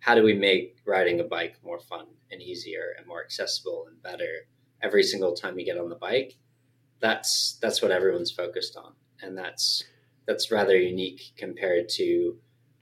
How 0.00 0.14
do 0.14 0.22
we 0.22 0.34
make 0.34 0.76
riding 0.84 1.20
a 1.20 1.24
bike 1.24 1.56
more 1.64 1.80
fun 1.80 2.06
and 2.30 2.42
easier 2.42 2.94
and 2.98 3.06
more 3.06 3.22
accessible 3.22 3.86
and 3.88 4.02
better 4.02 4.46
every 4.82 5.02
single 5.02 5.34
time 5.34 5.58
you 5.58 5.64
get 5.64 5.78
on 5.78 5.88
the 5.88 5.96
bike? 5.96 6.34
That's 7.00 7.58
that's 7.62 7.80
what 7.80 7.90
everyone's 7.90 8.30
focused 8.30 8.76
on, 8.76 8.92
and 9.20 9.36
that's 9.36 9.84
that's 10.26 10.50
rather 10.50 10.76
unique 10.76 11.32
compared 11.36 11.88
to 11.90 12.36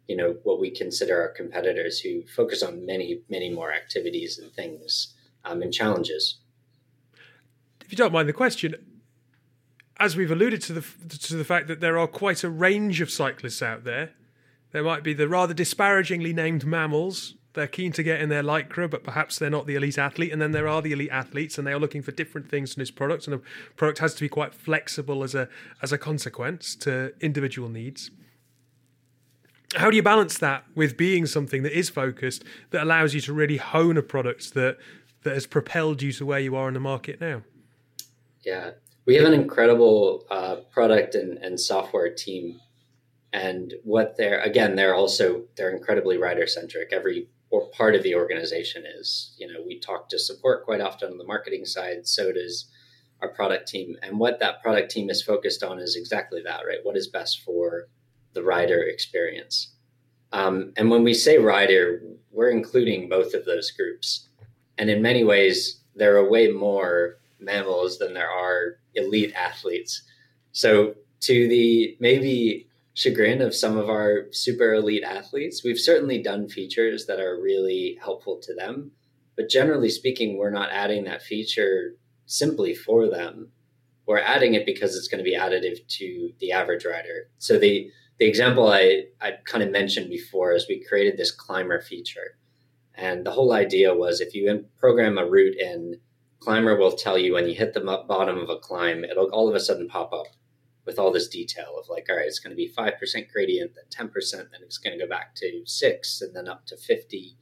you 0.08 0.16
know 0.16 0.36
what 0.42 0.60
we 0.60 0.70
consider 0.70 1.20
our 1.20 1.28
competitors 1.28 2.00
who 2.00 2.26
focus 2.26 2.62
on 2.62 2.84
many 2.84 3.22
many 3.28 3.50
more 3.50 3.72
activities 3.72 4.38
and 4.38 4.52
things 4.52 5.14
um, 5.44 5.62
and 5.62 5.72
challenges. 5.72 6.38
If 7.80 7.92
you 7.92 7.96
don't 7.96 8.12
mind 8.12 8.28
the 8.28 8.34
question, 8.34 8.74
as 10.00 10.16
we've 10.16 10.30
alluded 10.30 10.62
to 10.62 10.72
the 10.72 10.80
to 11.18 11.36
the 11.36 11.44
fact 11.44 11.68
that 11.68 11.80
there 11.80 11.98
are 11.98 12.08
quite 12.08 12.42
a 12.42 12.50
range 12.50 13.00
of 13.00 13.10
cyclists 13.10 13.62
out 13.62 13.84
there, 13.84 14.10
There 14.72 14.84
might 14.84 15.02
be 15.02 15.14
the 15.14 15.28
rather 15.28 15.54
disparagingly 15.54 16.32
named 16.32 16.64
MAMILs. 16.64 17.34
They're 17.54 17.66
keen 17.66 17.90
to 17.92 18.04
get 18.04 18.20
in 18.20 18.28
their 18.28 18.44
lycra, 18.44 18.88
but 18.88 19.02
perhaps 19.02 19.38
they're 19.38 19.50
not 19.50 19.66
the 19.66 19.74
elite 19.74 19.98
athlete. 19.98 20.32
And 20.32 20.40
then 20.40 20.52
there 20.52 20.68
are 20.68 20.80
the 20.80 20.92
elite 20.92 21.10
athletes, 21.10 21.58
and 21.58 21.66
they 21.66 21.72
are 21.72 21.80
looking 21.80 22.02
for 22.02 22.12
different 22.12 22.48
things 22.48 22.74
from 22.74 22.82
this 22.82 22.92
product. 22.92 23.26
And 23.26 23.34
the 23.34 23.42
product 23.74 23.98
has 23.98 24.14
to 24.14 24.20
be 24.20 24.28
quite 24.28 24.54
flexible 24.54 25.24
as 25.24 25.34
a 25.34 25.48
as 25.82 25.92
a 25.92 25.98
consequence 25.98 26.76
to 26.76 27.12
individual 27.20 27.68
needs. 27.68 28.10
How 29.74 29.90
do 29.90 29.96
you 29.96 30.02
balance 30.02 30.38
that 30.38 30.64
with 30.74 30.96
being 30.96 31.26
something 31.26 31.62
that 31.64 31.76
is 31.76 31.90
focused 31.90 32.44
that 32.70 32.82
allows 32.82 33.14
you 33.14 33.20
to 33.22 33.32
really 33.32 33.56
hone 33.56 33.96
a 33.96 34.02
product 34.02 34.54
that 34.54 34.78
that 35.22 35.34
has 35.34 35.46
propelled 35.46 36.02
you 36.02 36.12
to 36.12 36.24
where 36.24 36.40
you 36.40 36.54
are 36.54 36.68
in 36.68 36.74
the 36.74 36.80
market 36.80 37.20
now? 37.20 37.42
Yeah, 38.42 38.70
we 39.06 39.16
have 39.16 39.24
an 39.24 39.34
incredible 39.34 40.26
uh, 40.30 40.56
product 40.70 41.14
and, 41.14 41.38
and 41.38 41.58
software 41.58 42.12
team. 42.12 42.60
And 43.32 43.74
what 43.84 44.16
they're 44.16 44.40
again 44.40 44.74
they're 44.74 44.94
also 44.94 45.44
they're 45.56 45.70
incredibly 45.70 46.18
rider 46.18 46.48
centric 46.48 46.92
every 46.92 47.28
or 47.50 47.68
part 47.70 47.94
of 47.94 48.02
the 48.02 48.16
organization 48.16 48.84
is 48.84 49.34
you 49.38 49.46
know 49.46 49.62
we 49.64 49.78
talk 49.78 50.08
to 50.08 50.18
support 50.18 50.64
quite 50.64 50.80
often 50.80 51.12
on 51.12 51.18
the 51.18 51.24
marketing 51.24 51.64
side 51.64 52.08
so 52.08 52.32
does 52.32 52.68
our 53.22 53.28
product 53.28 53.68
team. 53.68 53.96
And 54.02 54.18
what 54.18 54.40
that 54.40 54.62
product 54.62 54.90
team 54.90 55.10
is 55.10 55.22
focused 55.22 55.62
on 55.62 55.78
is 55.78 55.94
exactly 55.94 56.42
that 56.42 56.66
right? 56.66 56.78
What 56.82 56.96
is 56.96 57.06
best 57.06 57.42
for 57.44 57.88
the 58.32 58.42
rider 58.42 58.82
experience. 58.82 59.74
Um, 60.32 60.72
and 60.76 60.90
when 60.90 61.04
we 61.04 61.14
say 61.14 61.38
rider 61.38 62.02
we're 62.32 62.50
including 62.50 63.08
both 63.08 63.34
of 63.34 63.44
those 63.44 63.70
groups. 63.70 64.28
And 64.78 64.90
in 64.90 65.02
many 65.02 65.22
ways 65.22 65.80
there 65.94 66.16
are 66.16 66.28
way 66.28 66.48
more 66.48 67.18
MAMILs 67.40 67.98
than 67.98 68.14
there 68.14 68.30
are 68.30 68.79
elite 68.94 69.32
athletes 69.34 70.02
so 70.52 70.94
to 71.20 71.48
the 71.48 71.96
maybe 72.00 72.68
chagrin 72.94 73.40
of 73.40 73.54
some 73.54 73.76
of 73.76 73.88
our 73.88 74.26
super 74.32 74.74
elite 74.74 75.04
athletes, 75.04 75.62
we've 75.64 75.78
certainly 75.78 76.22
done 76.22 76.48
features 76.48 77.06
that 77.06 77.20
are 77.20 77.40
really 77.40 77.98
helpful 78.00 78.38
to 78.42 78.54
them. 78.54 78.90
But 79.36 79.48
generally 79.48 79.90
speaking, 79.90 80.36
we're 80.36 80.50
not 80.50 80.70
adding 80.70 81.04
that 81.04 81.22
feature 81.22 81.94
simply 82.26 82.74
for 82.74 83.08
them. 83.08 83.48
We're 84.06 84.18
adding 84.18 84.54
it 84.54 84.66
because 84.66 84.96
it's 84.96 85.08
going 85.08 85.22
to 85.22 85.30
be 85.30 85.36
additive 85.36 85.86
to 85.98 86.32
the 86.40 86.52
average 86.52 86.84
rider. 86.84 87.30
So 87.38 87.58
the 87.58 87.90
the 88.18 88.26
example 88.26 88.68
I, 88.68 89.04
I 89.22 89.32
kind 89.46 89.64
of 89.64 89.70
mentioned 89.70 90.10
before 90.10 90.52
is 90.52 90.66
we 90.68 90.84
created 90.84 91.16
this 91.16 91.30
climber 91.30 91.80
feature. 91.80 92.36
And 92.94 93.24
the 93.24 93.30
whole 93.30 93.54
idea 93.54 93.94
was 93.94 94.20
if 94.20 94.34
you 94.34 94.66
program 94.78 95.16
a 95.16 95.24
route 95.24 95.56
in, 95.58 95.98
Climber 96.40 96.76
will 96.76 96.92
tell 96.92 97.18
you 97.18 97.34
when 97.34 97.46
you 97.46 97.54
hit 97.54 97.74
the 97.74 97.80
bottom 97.80 98.38
of 98.38 98.48
a 98.48 98.56
climb, 98.56 99.04
it'll 99.04 99.30
all 99.30 99.48
of 99.48 99.54
a 99.54 99.60
sudden 99.60 99.88
pop 99.88 100.12
up 100.12 100.26
with 100.86 100.98
all 100.98 101.12
this 101.12 101.28
detail 101.28 101.76
of 101.78 101.88
like, 101.88 102.06
all 102.08 102.16
right, 102.16 102.26
it's 102.26 102.38
going 102.38 102.50
to 102.50 102.56
be 102.56 102.68
5% 102.68 103.30
gradient, 103.30 103.72
then 103.74 104.08
10%, 104.08 104.32
then 104.32 104.60
it's 104.62 104.78
going 104.78 104.98
to 104.98 105.04
go 105.04 105.08
back 105.08 105.34
to 105.36 105.62
six 105.66 106.22
and 106.22 106.34
then 106.34 106.48
up 106.48 106.66
to 106.66 106.76
50. 106.76 107.36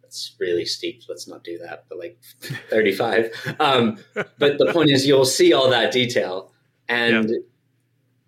That's 0.00 0.36
really 0.38 0.64
steep. 0.64 1.02
Let's 1.08 1.26
not 1.26 1.42
do 1.42 1.58
that, 1.58 1.86
but 1.88 1.98
like 1.98 2.18
35. 2.70 3.56
um, 3.58 3.98
but 4.14 4.58
the 4.58 4.70
point 4.72 4.90
is, 4.90 5.06
you'll 5.06 5.24
see 5.24 5.52
all 5.52 5.68
that 5.70 5.92
detail. 5.92 6.52
And 6.88 7.28
yeah. 7.28 7.38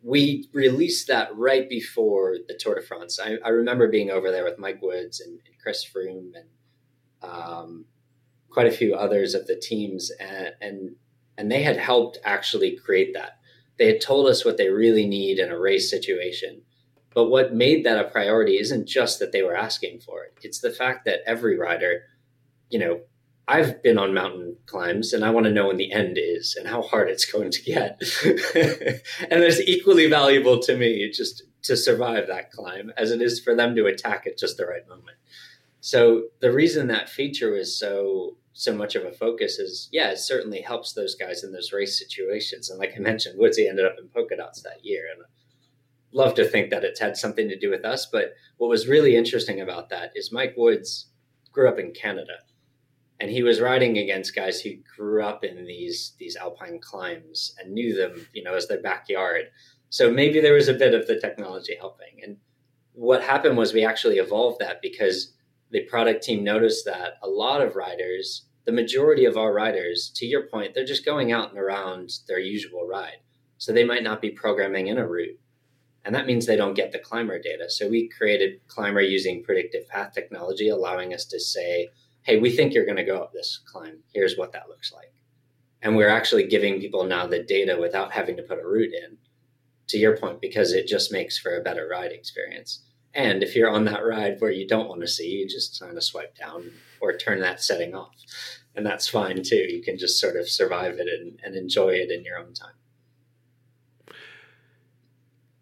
we 0.03 0.49
released 0.53 1.07
that 1.07 1.35
right 1.37 1.69
before 1.69 2.37
the 2.49 2.55
Tour 2.55 2.75
de 2.75 2.83
France. 2.83 3.21
I, 3.23 3.37
I, 3.45 3.51
remember 3.51 3.87
being 3.89 4.11
over 4.11 4.33
there 4.33 4.45
with 4.45 4.59
Mike 4.59 4.81
Woods 4.83 5.21
and, 5.21 5.39
and 5.47 5.55
Chris 5.63 5.85
Froome 5.85 6.33
and 6.35 6.49
um, 7.23 7.85
quite 8.57 8.67
a 8.67 8.77
few 8.77 8.95
others 8.95 9.35
of 9.35 9.47
the 9.47 9.57
teams, 9.57 10.11
and, 10.19 10.53
and 10.63 10.97
and 11.37 11.53
they 11.53 11.63
had 11.63 11.77
helped 11.77 12.19
actually 12.25 12.77
create 12.77 13.13
that 13.13 13.37
they 13.79 13.87
had 13.87 14.01
told 14.01 14.27
us 14.27 14.45
what 14.45 14.57
they 14.57 14.69
really 14.69 15.07
need 15.07 15.39
in 15.39 15.51
a 15.51 15.59
race 15.59 15.91
situation. 15.91 16.63
But 17.15 17.27
what 17.27 17.55
made 17.55 17.85
that 17.85 17.99
a 17.99 18.11
priority 18.11 18.59
isn't 18.59 18.87
just 18.87 19.19
that 19.19 19.33
they 19.33 19.43
were 19.43 19.57
asking 19.57 20.01
for 20.01 20.25
it. 20.25 20.35
It's 20.43 20.61
the 20.61 20.71
fact 20.71 21.05
that 21.07 21.21
every 21.27 21.59
rider, 21.59 22.03
you 22.69 22.79
know, 22.79 23.01
I've 23.49 23.83
been 23.83 23.97
on 23.97 24.13
mountain 24.13 24.57
climbs 24.67 25.13
and 25.13 25.25
I 25.25 25.31
want 25.31 25.47
to 25.47 25.53
know 25.53 25.69
when 25.69 25.77
the 25.77 25.93
end 25.93 26.19
is 26.21 26.57
and 26.57 26.69
how 26.69 26.83
hard 26.83 27.09
it's 27.09 27.31
going 27.31 27.51
to 27.53 27.63
get. 27.63 28.03
and 29.31 29.43
it's 29.43 29.61
equally 29.61 30.11
valuable 30.11 30.59
to 30.63 30.77
me 30.77 31.11
just 31.11 31.45
to 31.63 31.77
survive 31.77 32.27
that 32.27 32.51
climb 32.51 32.93
as 32.97 33.13
it 33.13 33.23
is 33.23 33.41
for 33.41 33.55
them 33.55 33.77
to 33.77 33.87
attack 33.87 34.27
at 34.27 34.39
just 34.39 34.57
the 34.57 34.67
right 34.67 34.87
moment. 34.89 35.17
So 35.81 36.25
the 36.41 36.53
reason 36.53 36.89
that 36.89 37.09
feature 37.09 37.53
was 37.53 37.79
so 37.79 38.37
so 38.59 38.75
much 38.75 38.95
of 38.95 39.05
a 39.05 39.13
focus 39.13 39.59
is 39.59 39.89
yeah 39.93 40.11
it 40.11 40.19
certainly 40.19 40.61
helps 40.61 40.93
those 40.93 41.15
guys 41.15 41.45
in 41.45 41.53
those 41.53 41.73
race 41.73 41.99
situations. 41.99 42.71
And 42.71 42.79
like 42.79 42.95
i 42.97 43.01
mentioned 43.01 43.39
woodsy 43.39 43.69
ended 43.69 43.85
up 43.85 43.97
in 43.99 44.09
polka 44.09 44.37
dots 44.37 44.63
that 44.63 44.85
year 44.85 45.05
and 45.13 45.23
I 45.23 45.27
love 46.13 46.35
to 46.37 46.45
think 46.47 46.71
that 46.71 46.85
it's 46.85 47.01
had 47.01 47.17
something 47.17 47.49
to 47.49 47.59
do 47.59 47.71
with 47.71 47.85
us 47.85 48.07
but 48.07 48.33
what 48.57 48.71
was 48.71 48.89
really 48.89 49.17
interesting 49.17 49.61
about 49.61 49.91
that 49.91 50.13
is 50.15 50.33
mike 50.33 50.55
woods 50.57 51.11
grew 51.53 51.69
up 51.69 51.79
in 51.79 51.93
canada 51.93 52.39
and 53.21 53.31
he 53.31 53.43
was 53.43 53.61
riding 53.61 53.99
against 53.99 54.35
guys 54.35 54.61
who 54.61 54.73
grew 54.97 55.23
up 55.23 55.45
in 55.45 55.65
these 55.65 56.15
these 56.19 56.37
alpine 56.37 56.79
climbs 56.81 57.55
and 57.59 57.73
knew 57.73 57.95
them 57.95 58.27
you 58.33 58.43
know 58.43 58.55
as 58.55 58.69
their 58.69 58.81
backyard. 58.81 59.47
So 59.89 60.11
maybe 60.11 60.41
there 60.41 60.55
was 60.55 60.69
a 60.69 60.75
bit 60.75 60.95
of 60.95 61.07
the 61.07 61.19
technology 61.21 61.77
helping. 61.79 62.21
And 62.23 62.37
what 62.93 63.23
happened 63.23 63.57
was 63.57 63.73
we 63.73 63.85
actually 63.85 64.19
evolved 64.19 64.59
that 64.61 64.83
because 64.83 65.33
the 65.71 65.85
product 65.85 66.25
team 66.25 66.43
noticed 66.43 66.85
that 66.87 67.15
a 67.23 67.29
lot 67.29 67.61
of 67.61 67.77
riders, 67.77 68.46
the 68.67 68.73
majority 68.73 69.25
of 69.25 69.37
our 69.37 69.55
riders, 69.55 70.11
to 70.17 70.27
your 70.27 70.43
point, 70.43 70.75
they're 70.75 70.85
just 70.85 71.05
going 71.05 71.33
out 71.33 71.51
and 71.51 71.59
around 71.59 72.11
their 72.27 72.41
usual 72.41 72.87
ride. 72.87 73.19
So 73.59 73.73
they 73.73 73.85
might 73.85 74.03
not 74.03 74.21
be 74.21 74.31
programming 74.31 74.89
in 74.89 74.99
a 74.99 75.07
route. 75.07 75.39
And 76.05 76.15
that 76.15 76.27
means 76.27 76.47
they 76.47 76.57
don't 76.57 76.75
get 76.75 76.93
the 76.93 76.99
climber 76.99 77.41
data. 77.41 77.71
So 77.71 77.89
we 77.89 78.09
created 78.09 78.61
climber 78.69 79.01
using 79.01 79.43
predictive 79.43 79.89
path 79.89 80.13
technology, 80.13 80.69
allowing 80.69 81.15
us 81.15 81.25
to 81.27 81.41
say, 81.41 81.89
hey, 82.23 82.39
we 82.39 82.51
think 82.51 82.75
you're 82.75 82.85
going 82.85 82.97
to 82.97 83.05
go 83.05 83.19
up 83.19 83.33
this 83.33 83.61
climb. 83.67 83.99
Here's 84.13 84.37
what 84.37 84.53
that 84.53 84.69
looks 84.69 84.93
like. 84.93 85.13
And 85.83 85.97
we're 85.97 86.09
actually 86.09 86.47
giving 86.47 86.81
people 86.81 87.05
now 87.05 87.27
the 87.27 87.43
data 87.43 87.77
without 87.81 88.13
having 88.13 88.37
to 88.37 88.43
put 88.43 88.59
a 88.59 88.67
route 88.67 88.93
in, 88.93 89.19
to 89.89 89.99
your 89.99 90.17
point, 90.17 90.41
because 90.41 90.73
it 90.73 90.89
just 90.89 91.13
makes 91.13 91.39
for 91.39 91.57
a 91.57 91.63
better 91.63 91.89
ride 91.89 92.13
experience. 92.13 92.83
And 93.17 93.43
if 93.43 93.57
you're 93.57 93.71
on 93.71 93.87
that 93.87 94.05
ride 94.05 94.37
where 94.41 94.51
you 94.51 94.69
don't 94.69 94.89
want 94.89 95.01
to 95.01 95.09
see, 95.09 95.27
you 95.27 95.49
just 95.49 95.81
kind 95.81 95.97
of 95.97 96.05
swipe 96.05 96.37
down 96.37 96.71
or 97.01 97.17
turn 97.17 97.41
that 97.41 97.63
setting 97.63 97.95
off. 97.95 98.15
And 98.77 98.85
that's 98.85 99.09
fine 99.09 99.43
too. 99.43 99.57
You 99.57 99.83
can 99.83 99.97
just 99.97 100.21
sort 100.21 100.37
of 100.37 100.47
survive 100.51 100.99
it 100.99 101.09
and, 101.09 101.41
and 101.43 101.57
enjoy 101.57 101.95
it 101.95 102.11
in 102.11 102.25
your 102.25 102.39
own 102.39 102.53
time. 102.53 102.75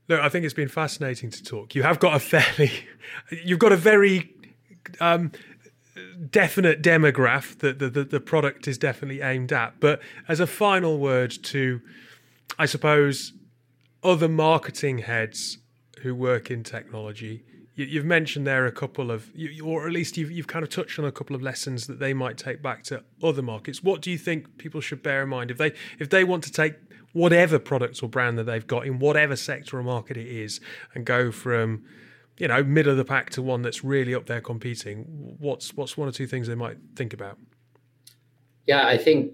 Look, 0.08 0.20
I 0.20 0.28
think 0.28 0.44
it's 0.44 0.52
been 0.52 0.68
fascinating 0.68 1.30
to 1.30 1.44
talk. 1.44 1.76
You 1.76 1.84
have 1.84 2.00
got 2.00 2.16
a 2.16 2.18
fairly, 2.18 2.72
you've 3.30 3.60
got 3.60 3.70
a 3.70 3.76
very 3.76 4.34
um, 5.00 5.30
definite 6.28 6.82
demograph 6.82 7.56
that 7.60 7.78
the, 7.78 7.88
the, 7.88 8.02
the 8.02 8.20
product 8.20 8.66
is 8.66 8.78
definitely 8.78 9.20
aimed 9.20 9.52
at. 9.52 9.78
But 9.78 10.00
as 10.26 10.40
a 10.40 10.46
final 10.48 10.98
word 10.98 11.32
to, 11.44 11.80
I 12.58 12.66
suppose, 12.66 13.32
other 14.02 14.28
marketing 14.28 14.98
heads 14.98 15.58
who 16.04 16.14
work 16.14 16.50
in 16.50 16.62
technology. 16.62 17.42
You, 17.74 17.98
have 17.98 18.06
mentioned 18.06 18.46
there 18.46 18.66
a 18.66 18.72
couple 18.72 19.10
of, 19.10 19.32
or 19.64 19.86
at 19.86 19.92
least 19.92 20.18
you've, 20.18 20.30
you've 20.30 20.46
kind 20.46 20.62
of 20.62 20.68
touched 20.68 20.98
on 20.98 21.06
a 21.06 21.10
couple 21.10 21.34
of 21.34 21.42
lessons 21.42 21.88
that 21.88 21.98
they 21.98 22.12
might 22.12 22.36
take 22.36 22.62
back 22.62 22.84
to 22.84 23.02
other 23.22 23.42
markets. 23.42 23.82
What 23.82 24.02
do 24.02 24.10
you 24.10 24.18
think 24.18 24.58
people 24.58 24.82
should 24.82 25.02
bear 25.02 25.22
in 25.22 25.30
mind 25.30 25.50
if 25.50 25.56
they 25.56 25.72
if 25.98 26.10
they 26.10 26.22
want 26.22 26.44
to 26.44 26.52
take 26.52 26.74
whatever 27.14 27.58
product 27.58 28.02
or 28.02 28.08
brand 28.08 28.38
that 28.38 28.44
they've 28.44 28.66
got 28.66 28.86
in 28.86 28.98
whatever 28.98 29.34
sector 29.34 29.78
or 29.78 29.82
market 29.82 30.16
it 30.16 30.26
is 30.26 30.60
and 30.94 31.06
go 31.06 31.32
from 31.32 31.82
you 32.38 32.48
know 32.48 32.62
middle 32.62 32.92
of 32.92 32.98
the 32.98 33.04
pack 33.04 33.30
to 33.30 33.40
one 33.40 33.62
that's 33.62 33.82
really 33.82 34.14
up 34.14 34.26
there 34.26 34.40
competing 34.40 35.04
what's 35.38 35.72
what's 35.74 35.96
one 35.96 36.08
or 36.08 36.12
two 36.12 36.26
things 36.26 36.48
they 36.48 36.56
might 36.56 36.76
think 36.96 37.12
about 37.12 37.38
yeah 38.66 38.84
i 38.88 38.98
think 38.98 39.32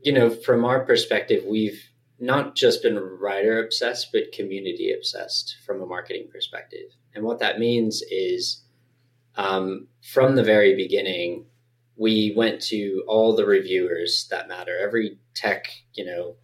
you 0.00 0.10
know 0.10 0.30
from 0.30 0.64
our 0.64 0.80
perspective 0.80 1.44
we've 1.46 1.89
not 2.20 2.54
just 2.54 2.82
been 2.82 2.98
rider 2.98 3.62
obsessed, 3.62 4.12
but 4.12 4.32
community 4.32 4.92
obsessed 4.92 5.56
from 5.64 5.80
a 5.80 5.86
marketing 5.86 6.28
perspective. 6.30 6.90
And 7.14 7.24
what 7.24 7.38
that 7.38 7.58
means 7.58 8.02
is 8.10 8.62
um, 9.36 9.88
from 10.02 10.36
the 10.36 10.44
very 10.44 10.76
beginning, 10.76 11.46
we 11.96 12.34
went 12.36 12.60
to 12.62 13.02
all 13.08 13.34
the 13.34 13.46
reviewers 13.46 14.26
that 14.30 14.48
matter, 14.48 14.76
every 14.78 15.18
tech, 15.34 15.68
you 15.94 16.04
know, 16.04 16.36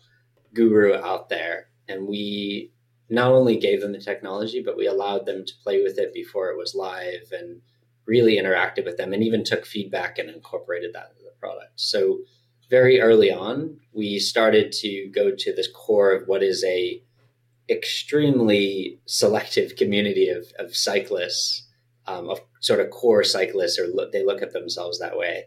guru 0.55 0.95
out 0.95 1.29
there. 1.29 1.68
And 1.89 2.09
we 2.09 2.72
not 3.09 3.33
only 3.33 3.59
gave 3.59 3.81
them 3.81 3.93
the 3.93 4.01
technology, 4.01 4.62
but 4.64 4.77
we 4.77 4.87
allowed 4.87 5.27
them 5.27 5.45
to 5.45 5.53
play 5.62 5.83
with 5.83 5.99
it 5.99 6.12
before 6.12 6.51
it 6.51 6.57
was 6.57 6.74
live 6.74 7.33
and 7.33 7.61
really 8.07 8.37
interacted 8.37 8.85
with 8.85 8.97
them 8.97 9.12
and 9.12 9.22
even 9.22 9.45
took 9.45 9.66
feedback 9.66 10.18
and 10.18 10.31
incorporated 10.31 10.93
that 10.95 11.11
into 11.12 11.24
the 11.24 11.39
product. 11.39 11.72
So 11.77 12.20
very 12.69 13.01
early 13.01 13.31
on, 13.31 13.79
we 13.93 14.19
started 14.19 14.73
to 14.73 15.09
go 15.14 15.31
to 15.37 15.55
this 15.55 15.69
core 15.73 16.12
of 16.12 16.29
what 16.29 16.43
is 16.43 16.64
a 16.64 17.03
extremely 17.69 19.01
selective 19.07 19.77
community 19.77 20.29
of, 20.29 20.47
of 20.59 20.77
cyclists, 20.77 21.67
um, 22.07 22.29
of 22.29 22.41
sort 22.61 22.81
of 22.81 22.91
core 22.91 23.25
cyclists, 23.25 23.79
or 23.79 23.87
they 24.12 24.25
look 24.25 24.43
at 24.43 24.53
themselves 24.53 24.99
that 24.99 25.17
way. 25.17 25.45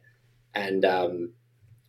And 0.53 0.83
um, 0.83 1.33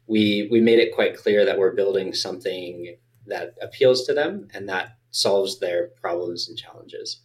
we 0.07 0.49
we 0.51 0.61
made 0.61 0.79
it 0.79 0.95
quite 0.95 1.17
clear 1.17 1.45
that 1.45 1.59
we're 1.59 1.75
building 1.75 2.13
something 2.13 2.97
that 3.27 3.55
appeals 3.63 4.05
to 4.07 4.15
them 4.15 4.49
and 4.53 4.69
that 4.69 4.97
solves 5.13 5.59
their 5.59 5.89
problems 6.01 6.49
and 6.49 6.59
challenges. 6.59 7.21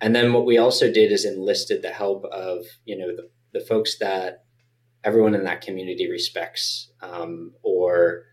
And 0.00 0.14
then 0.14 0.32
what 0.32 0.46
we 0.46 0.58
also 0.58 0.92
did 0.92 1.12
is 1.12 1.24
enlisted 1.24 1.82
the 1.82 1.90
help 1.90 2.24
of 2.26 2.64
you 2.84 2.96
know 2.96 3.14
the, 3.14 3.28
the 3.52 3.64
folks 3.64 3.98
that 3.98 4.43
everyone 5.04 5.34
in 5.34 5.44
that 5.44 5.60
community 5.60 6.10
respects 6.10 6.90
um, 7.02 7.52
or 7.62 8.24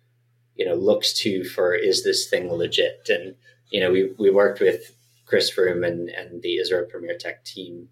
you 0.55 0.65
know 0.65 0.75
looks 0.75 1.13
to 1.13 1.43
for 1.43 1.75
is 1.75 2.03
this 2.03 2.29
thing 2.29 2.51
legit? 2.51 3.07
And 3.09 3.35
you 3.69 3.79
know 3.79 3.91
we, 3.91 4.13
we 4.17 4.29
worked 4.29 4.59
with 4.59 4.95
chris 5.25 5.51
froome 5.53 5.87
and, 5.87 6.09
and 6.09 6.41
the 6.41 6.57
israel 6.57 6.85
premier 6.89 7.17
tech 7.17 7.43
team 7.43 7.87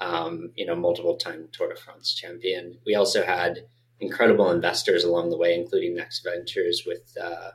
um, 0.00 0.52
you 0.54 0.64
know 0.64 0.76
multiple 0.76 1.16
time 1.16 1.48
tour 1.52 1.68
de 1.68 1.76
france 1.76 2.14
champion. 2.14 2.78
We 2.86 2.94
also 2.94 3.24
had 3.24 3.66
incredible 3.98 4.50
investors 4.50 5.04
along 5.04 5.30
the 5.30 5.38
way 5.38 5.54
including 5.54 5.96
next 5.96 6.22
ventures 6.22 6.84
with 6.86 7.16
uh, 7.20 7.50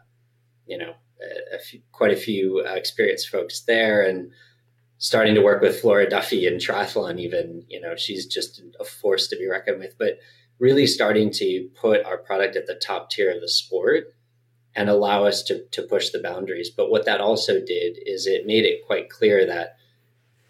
you 0.65 0.77
know 0.77 0.93
a, 1.21 1.55
a 1.55 1.59
few, 1.59 1.81
quite 1.91 2.11
a 2.11 2.17
few 2.17 2.63
uh, 2.67 2.73
experienced 2.73 3.29
folks 3.29 3.61
there 3.61 4.07
and 4.07 4.31
starting 4.97 5.33
to 5.33 5.41
work 5.41 5.61
with 5.61 5.79
flora 5.79 6.09
duffy 6.09 6.45
in 6.45 6.55
triathlon 6.55 7.19
even 7.19 7.63
you 7.67 7.79
know 7.79 7.95
she's 7.95 8.25
just 8.25 8.61
a 8.79 8.83
force 8.83 9.27
to 9.27 9.35
be 9.37 9.47
reckoned 9.47 9.79
with. 9.79 9.97
But 9.97 10.19
really 10.61 10.85
starting 10.85 11.31
to 11.31 11.67
put 11.73 12.05
our 12.05 12.19
product 12.19 12.55
at 12.55 12.67
the 12.67 12.75
top 12.75 13.09
tier 13.09 13.31
of 13.31 13.41
the 13.41 13.49
sport 13.49 14.13
and 14.75 14.89
allow 14.89 15.25
us 15.25 15.41
to, 15.41 15.65
to 15.71 15.81
push 15.81 16.11
the 16.11 16.21
boundaries. 16.21 16.69
But 16.69 16.91
what 16.91 17.03
that 17.05 17.19
also 17.19 17.55
did 17.55 17.97
is 18.05 18.27
it 18.27 18.45
made 18.45 18.63
it 18.63 18.85
quite 18.85 19.09
clear 19.09 19.43
that, 19.47 19.75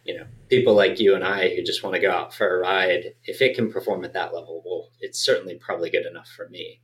you 0.03 0.17
know, 0.17 0.25
people 0.49 0.75
like 0.75 0.99
you 0.99 1.15
and 1.15 1.23
I 1.23 1.55
who 1.55 1.63
just 1.63 1.81
want 1.81 1.95
to 1.95 2.01
go 2.01 2.11
out 2.11 2.33
for 2.33 2.57
a 2.57 2.59
ride, 2.59 3.15
if 3.23 3.41
it 3.41 3.55
can 3.55 3.71
perform 3.71 4.03
at 4.03 4.11
that 4.11 4.33
level, 4.33 4.61
well, 4.65 4.89
it's 4.99 5.17
certainly 5.17 5.55
probably 5.55 5.89
good 5.89 6.05
enough 6.05 6.27
for 6.27 6.49
me. 6.49 6.81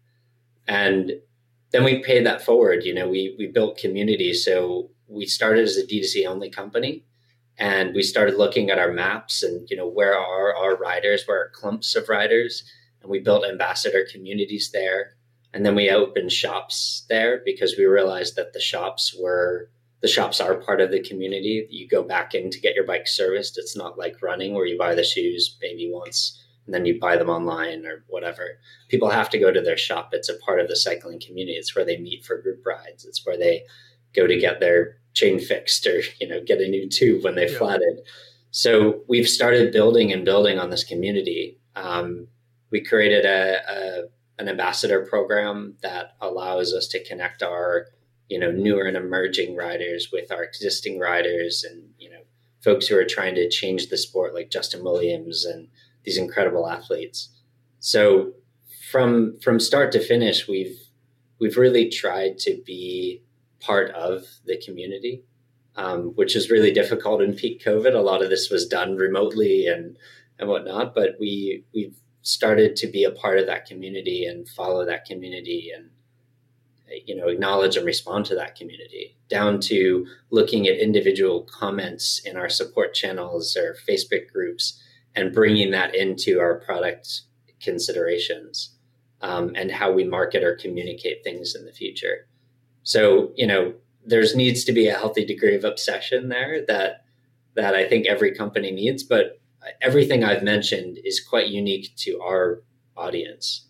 And 0.65 1.11
then 1.71 1.83
we 1.83 2.01
paid 2.01 2.25
that 2.25 2.41
forward. 2.41 2.85
You 2.85 2.93
know, 2.93 3.09
we 3.09 3.35
we 3.37 3.47
built 3.47 3.77
community. 3.77 4.33
So 4.33 4.89
we 5.09 5.25
started 5.25 5.65
as 5.65 5.75
a 5.75 5.85
D2C 5.85 6.25
only 6.25 6.49
company 6.49 7.03
and 7.57 7.93
we 7.93 8.03
started 8.03 8.37
looking 8.37 8.69
at 8.69 8.79
our 8.79 8.91
maps 8.91 9.43
and, 9.43 9.69
you 9.69 9.75
know, 9.75 9.87
where 9.87 10.17
are 10.17 10.55
our 10.55 10.77
riders, 10.77 11.23
where 11.25 11.41
are 11.41 11.51
clumps 11.53 11.95
of 11.95 12.07
riders 12.07 12.63
and 13.07 13.11
we 13.11 13.19
built 13.19 13.45
ambassador 13.45 14.05
communities 14.11 14.71
there. 14.71 15.15
And 15.53 15.65
then 15.65 15.75
we 15.75 15.89
opened 15.89 16.31
shops 16.33 17.05
there 17.07 17.41
because 17.45 17.75
we 17.77 17.85
realized 17.85 18.35
that 18.35 18.51
the 18.51 18.59
shops 18.59 19.15
were 19.17 19.69
the 20.01 20.07
shops 20.07 20.39
are 20.39 20.55
part 20.55 20.81
of 20.81 20.91
the 20.91 21.01
community. 21.01 21.65
You 21.71 21.87
go 21.87 22.03
back 22.03 22.35
in 22.35 22.51
to 22.51 22.59
get 22.59 22.75
your 22.75 22.85
bike 22.85 23.07
serviced. 23.07 23.57
It's 23.57 23.75
not 23.75 23.97
like 23.97 24.21
running 24.21 24.53
where 24.53 24.67
you 24.67 24.77
buy 24.77 24.93
the 24.93 25.03
shoes 25.03 25.57
maybe 25.59 25.89
once 25.91 26.43
and 26.65 26.75
then 26.75 26.85
you 26.85 26.99
buy 26.99 27.15
them 27.15 27.29
online 27.29 27.85
or 27.85 28.03
whatever. 28.07 28.59
People 28.89 29.09
have 29.09 29.29
to 29.31 29.39
go 29.39 29.51
to 29.51 29.61
their 29.61 29.77
shop. 29.77 30.09
It's 30.11 30.29
a 30.29 30.37
part 30.39 30.59
of 30.59 30.67
the 30.67 30.75
cycling 30.75 31.19
community. 31.19 31.57
It's 31.57 31.75
where 31.75 31.85
they 31.85 31.97
meet 31.97 32.25
for 32.25 32.41
group 32.41 32.63
rides. 32.65 33.05
It's 33.05 33.25
where 33.25 33.37
they 33.37 33.63
go 34.13 34.27
to 34.27 34.37
get 34.37 34.59
their 34.59 34.97
chain 35.13 35.39
fixed 35.39 35.87
or 35.87 36.01
you 36.19 36.27
know 36.27 36.43
get 36.43 36.61
a 36.61 36.67
new 36.67 36.87
tube 36.89 37.23
when 37.23 37.35
they 37.35 37.49
yeah. 37.49 37.57
flatted. 37.57 38.01
So 38.51 39.01
we've 39.07 39.27
started 39.27 39.73
building 39.73 40.11
and 40.11 40.25
building 40.25 40.59
on 40.59 40.69
this 40.69 40.83
community. 40.83 41.57
Um, 41.75 42.27
we 42.71 42.81
created 42.81 43.25
a, 43.25 43.59
a 43.69 44.03
an 44.39 44.47
ambassador 44.47 45.05
program 45.05 45.75
that 45.81 46.15
allows 46.21 46.73
us 46.73 46.87
to 46.87 47.03
connect 47.03 47.41
our 47.41 47.87
you 48.29 48.39
know 48.39 48.51
newer 48.51 48.83
and 48.83 48.97
emerging 48.97 49.55
riders 49.55 50.09
with 50.11 50.31
our 50.31 50.43
existing 50.43 50.99
riders 50.99 51.63
and 51.63 51.89
you 51.97 52.09
know 52.09 52.21
folks 52.63 52.87
who 52.87 52.97
are 52.97 53.05
trying 53.05 53.35
to 53.35 53.49
change 53.49 53.87
the 53.87 53.97
sport 53.97 54.33
like 54.33 54.49
Justin 54.49 54.83
Williams 54.83 55.45
and 55.45 55.67
these 56.03 56.17
incredible 56.17 56.67
athletes. 56.67 57.29
So 57.79 58.33
from 58.91 59.39
from 59.39 59.59
start 59.59 59.91
to 59.91 59.99
finish 59.99 60.47
we've 60.47 60.79
we've 61.39 61.57
really 61.57 61.89
tried 61.89 62.37
to 62.39 62.61
be 62.65 63.21
part 63.59 63.91
of 63.91 64.23
the 64.45 64.57
community 64.57 65.23
um, 65.77 66.13
which 66.15 66.35
is 66.35 66.49
really 66.49 66.71
difficult 66.71 67.21
in 67.21 67.35
peak 67.35 67.63
COVID. 67.63 67.93
A 67.93 67.99
lot 67.99 68.23
of 68.23 68.29
this 68.29 68.49
was 68.49 68.67
done 68.67 68.95
remotely 68.95 69.67
and 69.67 69.95
and 70.39 70.49
whatnot, 70.49 70.93
but 70.93 71.15
we 71.19 71.63
we've 71.73 71.95
started 72.27 72.75
to 72.75 72.87
be 72.87 73.03
a 73.03 73.11
part 73.11 73.39
of 73.39 73.45
that 73.45 73.65
community 73.65 74.25
and 74.25 74.49
follow 74.49 74.85
that 74.85 75.05
community 75.05 75.71
and 75.75 75.89
you 77.05 77.15
know 77.15 77.27
acknowledge 77.27 77.75
and 77.75 77.85
respond 77.85 78.25
to 78.25 78.35
that 78.35 78.55
community 78.55 79.15
down 79.29 79.59
to 79.59 80.05
looking 80.29 80.67
at 80.67 80.77
individual 80.77 81.43
comments 81.43 82.21
in 82.25 82.37
our 82.37 82.49
support 82.49 82.93
channels 82.93 83.55
or 83.55 83.75
facebook 83.87 84.31
groups 84.31 84.81
and 85.15 85.33
bringing 85.33 85.71
that 85.71 85.95
into 85.95 86.39
our 86.39 86.55
product 86.59 87.21
considerations 87.61 88.75
um, 89.21 89.53
and 89.55 89.71
how 89.71 89.91
we 89.91 90.03
market 90.03 90.43
or 90.43 90.55
communicate 90.55 91.23
things 91.23 91.55
in 91.55 91.65
the 91.65 91.71
future. 91.71 92.27
So 92.83 93.31
you 93.35 93.47
know 93.47 93.73
there's 94.05 94.35
needs 94.35 94.63
to 94.63 94.71
be 94.71 94.87
a 94.87 94.95
healthy 94.97 95.25
degree 95.25 95.55
of 95.55 95.65
obsession 95.65 96.29
there 96.29 96.65
that 96.67 97.03
that 97.55 97.75
i 97.75 97.85
think 97.85 98.05
every 98.05 98.33
company 98.33 98.71
needs 98.71 99.03
but 99.03 99.41
everything 99.81 100.23
I've 100.23 100.43
mentioned 100.43 100.99
is 101.03 101.19
quite 101.19 101.47
unique 101.47 101.93
to 101.97 102.19
our 102.21 102.63
audience. 102.95 103.67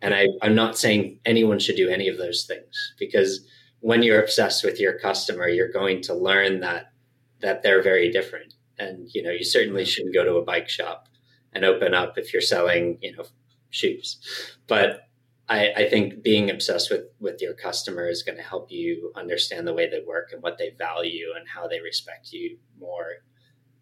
And 0.00 0.14
I, 0.14 0.28
I'm 0.42 0.54
not 0.54 0.78
saying 0.78 1.20
anyone 1.24 1.58
should 1.58 1.76
do 1.76 1.88
any 1.88 2.08
of 2.08 2.18
those 2.18 2.44
things 2.44 2.94
because 2.98 3.46
when 3.80 4.02
you're 4.02 4.22
obsessed 4.22 4.64
with 4.64 4.80
your 4.80 4.98
customer, 4.98 5.48
you're 5.48 5.72
going 5.72 6.02
to 6.02 6.14
learn 6.14 6.60
that 6.60 6.92
that 7.40 7.62
they're 7.62 7.82
very 7.82 8.10
different. 8.10 8.54
And 8.78 9.08
you 9.12 9.22
know, 9.22 9.30
you 9.30 9.44
certainly 9.44 9.84
shouldn't 9.84 10.14
go 10.14 10.24
to 10.24 10.36
a 10.36 10.44
bike 10.44 10.68
shop 10.68 11.08
and 11.52 11.64
open 11.64 11.94
up 11.94 12.18
if 12.18 12.32
you're 12.32 12.42
selling, 12.42 12.98
you 13.00 13.16
know, 13.16 13.24
shoes. 13.70 14.18
But 14.66 15.08
I, 15.48 15.72
I 15.76 15.88
think 15.88 16.22
being 16.22 16.50
obsessed 16.50 16.90
with 16.90 17.06
with 17.20 17.40
your 17.40 17.54
customer 17.54 18.08
is 18.08 18.22
going 18.22 18.36
to 18.36 18.44
help 18.44 18.70
you 18.70 19.12
understand 19.16 19.66
the 19.66 19.74
way 19.74 19.88
they 19.88 20.02
work 20.06 20.30
and 20.32 20.42
what 20.42 20.58
they 20.58 20.70
value 20.70 21.28
and 21.36 21.48
how 21.48 21.66
they 21.66 21.80
respect 21.80 22.32
you 22.32 22.58
more 22.78 23.22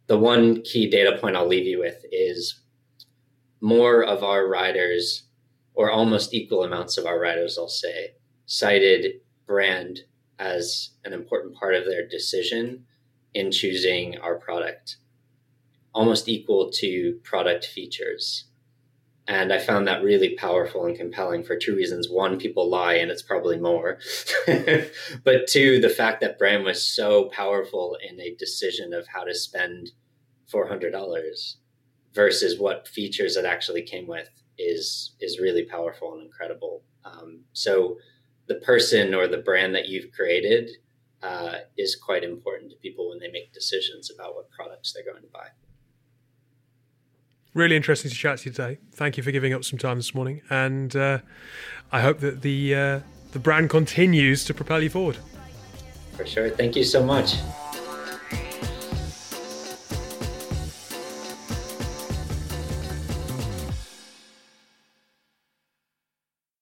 the 0.06 0.18
one 0.18 0.62
key 0.62 0.88
data 0.88 1.18
point 1.18 1.36
I'll 1.36 1.46
leave 1.46 1.66
you 1.66 1.80
with 1.80 2.04
is 2.12 2.60
more 3.60 4.04
of 4.04 4.22
our 4.22 4.48
riders, 4.48 5.24
or 5.74 5.90
almost 5.90 6.32
equal 6.32 6.64
amounts 6.64 6.96
of 6.98 7.06
our 7.06 7.20
riders, 7.20 7.58
I'll 7.58 7.68
say, 7.68 8.14
cited 8.46 9.20
brand 9.46 10.00
as 10.38 10.90
an 11.04 11.12
important 11.12 11.54
part 11.54 11.74
of 11.74 11.84
their 11.84 12.06
decision 12.06 12.84
in 13.34 13.50
choosing 13.50 14.18
our 14.18 14.36
product, 14.36 14.96
almost 15.94 16.28
equal 16.28 16.70
to 16.70 17.20
product 17.22 17.66
features. 17.66 18.45
And 19.28 19.52
I 19.52 19.58
found 19.58 19.88
that 19.88 20.04
really 20.04 20.36
powerful 20.36 20.86
and 20.86 20.96
compelling 20.96 21.42
for 21.42 21.56
two 21.56 21.74
reasons. 21.74 22.08
One, 22.08 22.38
people 22.38 22.70
lie, 22.70 22.94
and 22.94 23.10
it's 23.10 23.22
probably 23.22 23.58
more. 23.58 23.98
but 25.24 25.48
two, 25.48 25.80
the 25.80 25.88
fact 25.88 26.20
that 26.20 26.38
brand 26.38 26.64
was 26.64 26.84
so 26.84 27.24
powerful 27.30 27.98
in 28.08 28.20
a 28.20 28.36
decision 28.36 28.92
of 28.92 29.08
how 29.08 29.24
to 29.24 29.34
spend 29.34 29.90
$400 30.52 31.54
versus 32.14 32.58
what 32.58 32.86
features 32.86 33.36
it 33.36 33.44
actually 33.44 33.82
came 33.82 34.06
with 34.06 34.28
is 34.58 35.14
is 35.20 35.38
really 35.38 35.64
powerful 35.64 36.14
and 36.14 36.22
incredible. 36.22 36.82
Um, 37.04 37.40
so 37.52 37.98
the 38.46 38.54
person 38.56 39.12
or 39.12 39.26
the 39.28 39.38
brand 39.38 39.74
that 39.74 39.88
you've 39.88 40.12
created 40.12 40.70
uh, 41.22 41.56
is 41.76 41.96
quite 41.96 42.24
important 42.24 42.70
to 42.70 42.76
people 42.78 43.10
when 43.10 43.18
they 43.18 43.30
make 43.30 43.52
decisions 43.52 44.10
about 44.10 44.34
what 44.34 44.50
products 44.50 44.92
they're 44.92 45.04
going 45.04 45.22
to 45.22 45.28
buy. 45.28 45.48
Really 47.56 47.74
interesting 47.74 48.10
to 48.10 48.14
chat 48.14 48.40
to 48.40 48.50
you 48.50 48.52
today. 48.52 48.76
Thank 48.92 49.16
you 49.16 49.22
for 49.22 49.30
giving 49.30 49.54
up 49.54 49.64
some 49.64 49.78
time 49.78 49.96
this 49.96 50.14
morning, 50.14 50.42
and 50.50 50.94
uh, 50.94 51.20
I 51.90 52.02
hope 52.02 52.20
that 52.20 52.42
the 52.42 52.74
uh, 52.74 53.00
the 53.32 53.38
brand 53.38 53.70
continues 53.70 54.44
to 54.44 54.52
propel 54.52 54.82
you 54.82 54.90
forward. 54.90 55.16
For 56.18 56.26
sure. 56.26 56.50
Thank 56.50 56.76
you 56.76 56.84
so 56.84 57.02
much. 57.02 57.36